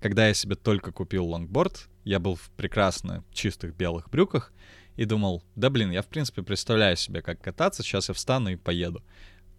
Когда 0.00 0.28
я 0.28 0.34
себе 0.34 0.54
только 0.54 0.92
купил 0.92 1.26
лонгборд, 1.26 1.88
я 2.04 2.20
был 2.20 2.36
в 2.36 2.50
прекрасно 2.50 3.24
чистых 3.32 3.74
белых 3.74 4.08
брюках 4.10 4.52
и 4.96 5.04
думал, 5.04 5.42
да 5.56 5.70
блин, 5.70 5.90
я 5.90 6.02
в 6.02 6.06
принципе 6.06 6.42
представляю 6.42 6.96
себе, 6.96 7.20
как 7.20 7.40
кататься, 7.40 7.82
сейчас 7.82 8.08
я 8.08 8.14
встану 8.14 8.50
и 8.50 8.56
поеду. 8.56 9.02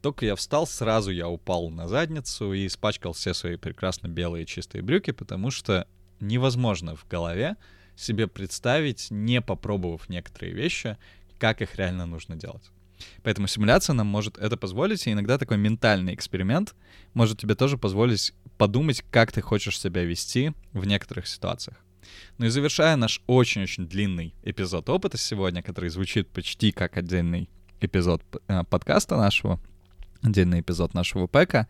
Только 0.01 0.25
я 0.25 0.35
встал, 0.35 0.65
сразу 0.65 1.11
я 1.11 1.27
упал 1.27 1.69
на 1.69 1.89
задницу 1.89 2.53
и 2.53 2.67
испачкал 2.67 3.11
все 3.11 3.33
свои 3.33 3.57
прекрасно 3.57 4.07
белые 4.07 4.45
чистые 4.45 4.81
брюки, 4.81 5.11
потому 5.11 5.51
что 5.51 5.87
невозможно 6.21 6.95
в 6.95 7.05
голове 7.07 7.57
себе 7.97 8.27
представить, 8.27 9.11
не 9.11 9.41
попробовав 9.41 10.07
некоторые 10.07 10.53
вещи, 10.53 10.97
как 11.37 11.61
их 11.61 11.75
реально 11.75 12.05
нужно 12.05 12.37
делать. 12.37 12.71
Поэтому 13.24 13.47
симуляция 13.47 13.93
нам 13.93 14.08
может 14.08 14.38
это 14.38 14.58
позволить, 14.58 15.08
и 15.08 15.12
иногда 15.12 15.38
такой 15.38 15.58
ментальный 15.58 16.14
эксперимент 16.14 16.76
может 17.14 17.39
тебе 17.39 17.56
тоже 17.56 17.78
позволить 17.78 18.34
подумать, 18.58 19.04
как 19.10 19.32
ты 19.32 19.41
хочешь 19.41 19.80
себя 19.80 20.04
вести 20.04 20.52
в 20.74 20.86
некоторых 20.86 21.28
ситуациях. 21.28 21.78
Ну 22.38 22.45
и 22.45 22.50
завершая 22.50 22.95
наш 22.95 23.22
очень-очень 23.28 23.88
длинный 23.88 24.34
эпизод 24.43 24.89
опыта 24.89 25.18
сегодня, 25.18 25.62
который 25.62 25.89
звучит 25.89 26.30
почти 26.30 26.72
как 26.72 26.97
отдельный 26.97 27.50
эпизод 27.82 28.22
э, 28.47 28.64
подкаста 28.66 29.18
нашего, 29.18 29.60
отдельный 30.22 30.62
эпизод 30.62 30.93
нашего 30.93 31.28
пэка, 31.28 31.68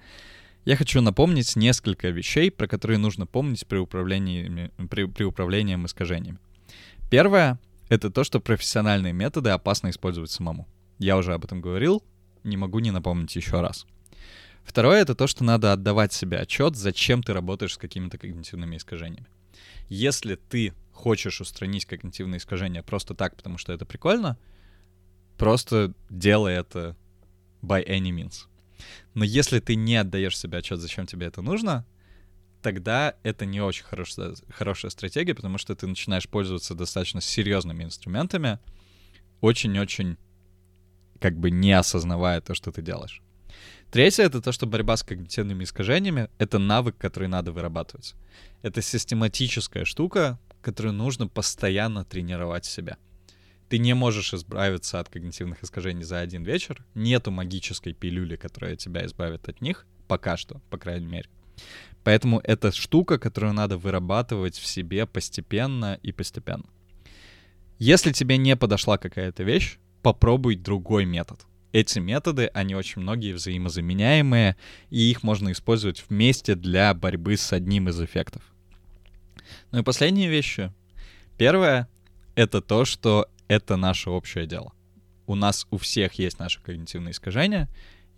я 0.66 0.76
хочу 0.76 1.02
напомнить 1.02 1.56
несколько 1.56 2.10
вещей, 2.10 2.52
про 2.52 2.68
которые 2.68 2.98
нужно 2.98 3.26
помнить 3.26 3.66
при 3.66 3.78
управлении, 3.78 4.72
при, 4.90 5.06
при 5.06 5.24
управлении 5.24 5.76
искажениями. 5.86 6.40
Первое— 7.10 7.60
это 7.90 8.10
то, 8.10 8.24
что 8.24 8.40
профессиональные 8.40 9.14
методы 9.14 9.50
опасно 9.50 9.90
использовать 9.90 10.32
самому. 10.32 10.68
Я 11.00 11.18
уже 11.18 11.34
об 11.34 11.46
этом 11.46 11.62
говорил, 11.62 12.04
не 12.44 12.58
могу 12.58 12.80
не 12.80 12.92
напомнить 12.92 13.36
еще 13.36 13.62
раз. 13.62 13.88
Второе— 14.64 15.02
это 15.02 15.16
то, 15.16 15.26
что 15.26 15.44
надо 15.44 15.74
отдавать 15.74 16.14
себе 16.14 16.38
отчет, 16.38 16.76
зачем 16.76 17.24
ты 17.24 17.34
работаешь 17.34 17.74
с 17.74 17.78
какими-то 17.78 18.18
когнитивными 18.18 18.78
искажениями. 18.78 19.28
Если 19.88 20.36
ты 20.36 20.74
хочешь 20.92 21.42
устранить 21.42 21.86
когнитивные 21.86 22.38
искажения 22.38 22.84
просто 22.84 23.16
так, 23.16 23.36
потому 23.36 23.58
что 23.58 23.74
это 23.74 23.86
прикольно, 23.86 24.38
просто 25.38 25.94
делай 26.10 26.54
это 26.54 26.96
by 27.64 27.84
any 27.88 28.12
means. 28.12 28.46
Но 29.14 29.24
если 29.24 29.60
ты 29.60 29.76
не 29.76 29.96
отдаешь 29.96 30.38
себе 30.38 30.60
отчет, 30.60 30.80
зачем 30.80 31.06
тебе 31.08 31.28
это 31.28 31.42
нужно, 31.42 31.86
тогда 32.62 33.16
это 33.24 33.46
не 33.46 33.62
очень 33.62 33.86
хорошая, 33.86 34.36
хорошая 34.50 34.92
стратегия, 34.92 35.34
потому 35.34 35.58
что 35.58 35.76
ты 35.76 35.88
начинаешь 35.88 36.28
пользоваться 36.28 36.76
достаточно 36.76 37.22
серьезными 37.22 37.86
инструментами, 37.86 38.60
очень-очень 39.42 40.18
как 41.20 41.38
бы 41.38 41.52
не 41.52 41.72
осознавая 41.72 42.42
то, 42.42 42.54
что 42.54 42.72
ты 42.72 42.82
делаешь. 42.82 43.22
Третье— 43.92 44.24
это 44.26 44.42
то, 44.42 44.52
что 44.52 44.68
борьба 44.68 44.98
с 44.98 45.04
когнитивными 45.04 45.64
искажениями— 45.64 46.30
это 46.38 46.60
навык, 46.60 46.96
который 46.98 47.28
надо 47.28 47.52
вырабатывать. 47.52 48.14
Это 48.62 48.82
систематическая 48.82 49.84
штука, 49.84 50.40
которую 50.62 50.94
нужно 50.94 51.28
постоянно 51.28 52.06
тренировать 52.06 52.66
в 52.66 52.72
себя. 52.72 52.98
Ты 53.68 53.78
не 53.78 53.94
можешь 53.94 54.34
избавиться 54.34 55.00
от 55.00 55.10
когнитивных 55.10 55.64
искажений 55.64 56.04
за 56.04 56.20
один 56.20 56.44
вечер. 56.44 56.84
Нету 56.96 57.32
магической 57.32 57.94
пилюли, 57.94 58.36
которая 58.36 58.76
тебя 58.76 59.06
избавит 59.06 59.48
от 59.48 59.62
них. 59.62 59.86
Пока 60.08 60.38
что, 60.38 60.62
по 60.70 60.78
крайней 60.78 61.06
мере. 61.06 61.30
Поэтому 62.04 62.40
это 62.44 62.72
штука, 62.72 63.20
которую 63.20 63.54
надо 63.54 63.78
вырабатывать 63.78 64.58
в 64.58 64.66
себе 64.66 65.06
постепенно 65.06 66.00
и 66.02 66.12
постепенно. 66.12 66.66
Если 67.78 68.12
тебе 68.12 68.38
не 68.38 68.56
подошла 68.56 68.98
какая-то 68.98 69.44
вещь, 69.44 69.78
попробуй 70.02 70.56
другой 70.56 71.06
метод. 71.06 71.46
Эти 71.72 72.00
методы, 72.00 72.48
они 72.54 72.76
очень 72.76 73.02
многие 73.02 73.34
взаимозаменяемые, 73.34 74.58
и 74.90 75.12
их 75.12 75.22
можно 75.22 75.52
использовать 75.52 76.04
вместе 76.10 76.56
для 76.56 76.94
борьбы 76.94 77.38
с 77.38 77.54
одним 77.54 77.90
из 77.90 78.02
эффектов. 78.02 78.42
Ну 79.72 79.80
и 79.80 79.84
последние 79.84 80.30
вещи. 80.30 80.74
Первое— 81.38 81.88
это 82.36 82.62
то, 82.62 82.86
что 82.86 83.30
это 83.48 83.76
наше 83.76 84.10
общее 84.10 84.48
дело. 84.48 84.74
У 85.28 85.36
нас 85.36 85.68
у 85.70 85.78
всех 85.78 86.14
есть 86.14 86.40
наши 86.40 86.60
когнитивные 86.62 87.12
искажения, 87.12 87.70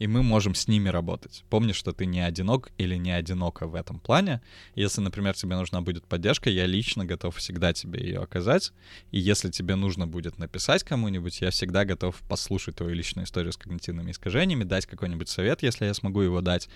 и 0.01 0.07
мы 0.07 0.23
можем 0.23 0.55
с 0.55 0.67
ними 0.67 0.89
работать. 0.89 1.43
Помни, 1.47 1.73
что 1.73 1.93
ты 1.93 2.07
не 2.07 2.21
одинок 2.21 2.71
или 2.79 2.95
не 2.95 3.11
одинока 3.11 3.67
в 3.67 3.75
этом 3.75 3.99
плане. 3.99 4.41
Если, 4.73 4.99
например, 4.99 5.35
тебе 5.35 5.55
нужна 5.55 5.81
будет 5.83 6.07
поддержка, 6.07 6.49
я 6.49 6.65
лично 6.65 7.05
готов 7.05 7.37
всегда 7.37 7.71
тебе 7.71 7.99
ее 7.99 8.17
оказать. 8.17 8.73
И 9.11 9.19
если 9.19 9.51
тебе 9.51 9.75
нужно 9.75 10.07
будет 10.07 10.39
написать 10.39 10.83
кому-нибудь, 10.83 11.39
я 11.41 11.51
всегда 11.51 11.85
готов 11.85 12.19
послушать 12.27 12.77
твою 12.77 12.95
личную 12.95 13.25
историю 13.25 13.53
с 13.53 13.57
когнитивными 13.57 14.09
искажениями, 14.09 14.63
дать 14.63 14.87
какой-нибудь 14.87 15.29
совет, 15.29 15.61
если 15.61 15.85
я 15.85 15.93
смогу 15.93 16.21
его 16.21 16.41
дать, 16.41 16.67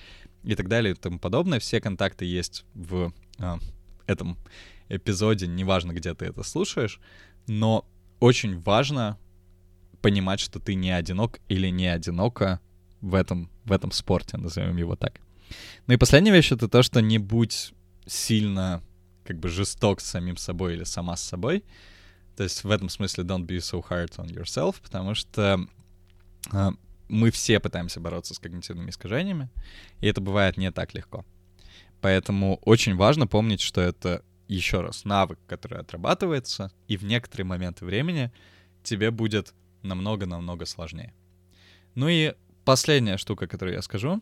и 0.44 0.54
так 0.54 0.68
далее 0.68 0.94
и 0.94 0.96
тому 0.96 1.18
подобное. 1.18 1.60
Все 1.60 1.82
контакты 1.82 2.26
есть 2.26 2.64
в 2.76 3.12
а, 3.40 3.58
этом 4.06 4.38
эпизоде, 4.88 5.48
неважно, 5.48 5.94
где 5.94 6.14
ты 6.14 6.26
это 6.26 6.44
слушаешь, 6.44 7.00
но 7.48 7.90
очень 8.20 8.60
важно 8.62 9.18
понимать, 10.04 10.40
что 10.40 10.60
ты 10.60 10.76
не 10.76 10.92
одинок 10.92 11.40
или 11.50 11.70
не 11.70 11.88
одинока 11.88 12.60
в 13.02 13.16
этом, 13.16 13.50
в 13.66 13.72
этом 13.72 13.92
спорте, 13.92 14.38
назовем 14.38 14.78
его 14.78 14.96
так. 14.96 15.20
Ну 15.88 15.94
и 15.94 15.98
последняя 15.98 16.32
вещь— 16.32 16.52
это 16.52 16.68
то, 16.68 16.84
что 16.84 17.02
не 17.02 17.18
будь 17.18 17.74
сильно 18.06 18.82
как 19.24 19.40
бы 19.40 19.50
жесток 19.50 20.02
с 20.02 20.06
самим 20.06 20.38
собой 20.38 20.74
или 20.74 20.84
сама 20.84 21.16
с 21.16 21.24
собой. 21.24 21.64
То 22.36 22.44
есть 22.44 22.64
в 22.64 22.70
этом 22.70 22.90
смысле 22.90 23.24
don't 23.24 23.46
be 23.46 23.58
so 23.58 23.84
hard 23.88 24.16
on 24.18 24.28
yourself, 24.28 24.76
потому 24.82 25.16
что 25.16 25.66
э, 26.52 26.70
мы 27.08 27.32
все 27.32 27.60
пытаемся 27.60 28.00
бороться 28.00 28.34
с 28.34 28.40
когнитивными 28.40 28.90
искажениями, 28.90 29.50
и 30.02 30.08
это 30.08 30.22
бывает 30.22 30.58
не 30.58 30.72
так 30.72 30.94
легко. 30.94 31.26
Поэтому 32.02 32.58
очень 32.66 32.96
важно 32.96 33.26
помнить, 33.26 33.62
что 33.62 33.82
это 33.82 34.24
еще 34.48 34.82
раз 34.82 35.06
навык, 35.06 35.40
который 35.48 35.80
отрабатывается, 35.80 36.72
и 36.88 36.98
в 36.98 37.04
некоторые 37.04 37.46
моменты 37.46 37.86
времени 37.86 38.32
тебе 38.84 39.12
будет 39.12 39.54
намного-намного 39.82 40.66
сложнее. 40.66 41.14
Ну 41.96 42.08
и 42.10 42.36
последняя 42.66 43.18
штука, 43.18 43.48
которую 43.48 43.76
я 43.76 43.82
скажу, 43.82 44.22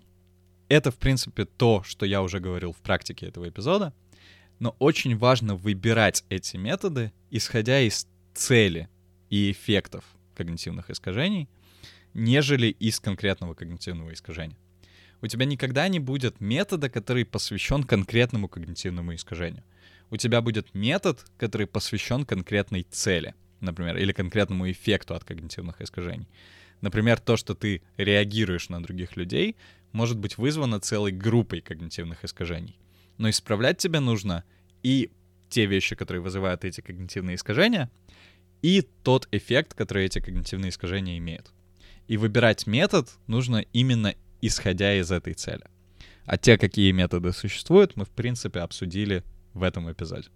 это, 0.69 0.91
в 0.91 0.97
принципе, 0.97 1.45
то, 1.45 1.83
что 1.83 2.05
я 2.05 2.21
уже 2.21 2.39
говорил 2.39 2.73
в 2.73 2.77
практике 2.77 3.27
этого 3.27 3.49
эпизода, 3.49 3.93
но 4.59 4.75
очень 4.79 5.17
важно 5.17 5.55
выбирать 5.55 6.23
эти 6.29 6.57
методы, 6.57 7.11
исходя 7.31 7.79
из 7.79 8.07
цели 8.33 8.89
и 9.29 9.51
эффектов 9.51 10.03
когнитивных 10.35 10.89
искажений, 10.89 11.49
нежели 12.13 12.67
из 12.67 12.99
конкретного 12.99 13.55
когнитивного 13.55 14.13
искажения. 14.13 14.57
У 15.21 15.27
тебя 15.27 15.45
никогда 15.45 15.87
не 15.87 15.99
будет 15.99 16.41
метода, 16.41 16.89
который 16.89 17.25
посвящен 17.25 17.83
конкретному 17.83 18.49
когнитивному 18.49 19.15
искажению. 19.15 19.63
У 20.09 20.17
тебя 20.17 20.41
будет 20.41 20.75
метод, 20.75 21.25
который 21.37 21.65
посвящен 21.65 22.25
конкретной 22.25 22.83
цели, 22.83 23.33
например, 23.61 23.97
или 23.97 24.11
конкретному 24.11 24.69
эффекту 24.69 25.15
от 25.15 25.23
когнитивных 25.23 25.81
искажений. 25.81 26.27
Например, 26.83 27.17
то, 27.17 27.37
что 27.37 27.55
ты 27.55 27.81
реагируешь 27.95 28.67
на 28.67 28.83
других 28.83 29.15
людей, 29.15 29.55
может 29.93 30.17
быть 30.17 30.37
вызвано 30.37 30.81
целой 30.81 31.13
группой 31.13 31.61
когнитивных 31.61 32.25
искажений. 32.25 32.77
Но 33.17 33.29
исправлять 33.29 33.77
тебе 33.77 34.01
нужно 34.01 34.43
и 34.83 35.09
те 35.47 35.65
вещи, 35.65 35.95
которые 35.95 36.21
вызывают 36.21 36.65
эти 36.65 36.81
когнитивные 36.81 37.37
искажения, 37.37 37.89
и 38.61 38.81
тот 38.81 39.29
эффект, 39.31 39.75
который 39.75 40.07
эти 40.07 40.19
когнитивные 40.19 40.71
искажения 40.71 41.17
имеют. 41.19 41.53
И 42.09 42.17
выбирать 42.17 42.67
метод 42.67 43.09
нужно 43.27 43.59
именно 43.71 44.13
исходя 44.41 44.93
из 44.93 45.09
этой 45.09 45.35
цели. 45.35 45.63
А 46.25 46.37
те, 46.37 46.57
какие 46.57 46.91
методы 46.91 47.31
существуют, 47.31 47.95
мы, 47.95 48.03
в 48.03 48.09
принципе, 48.09 48.59
обсудили 48.59 49.23
в 49.53 49.63
этом 49.63 49.89
эпизоде. 49.89 50.27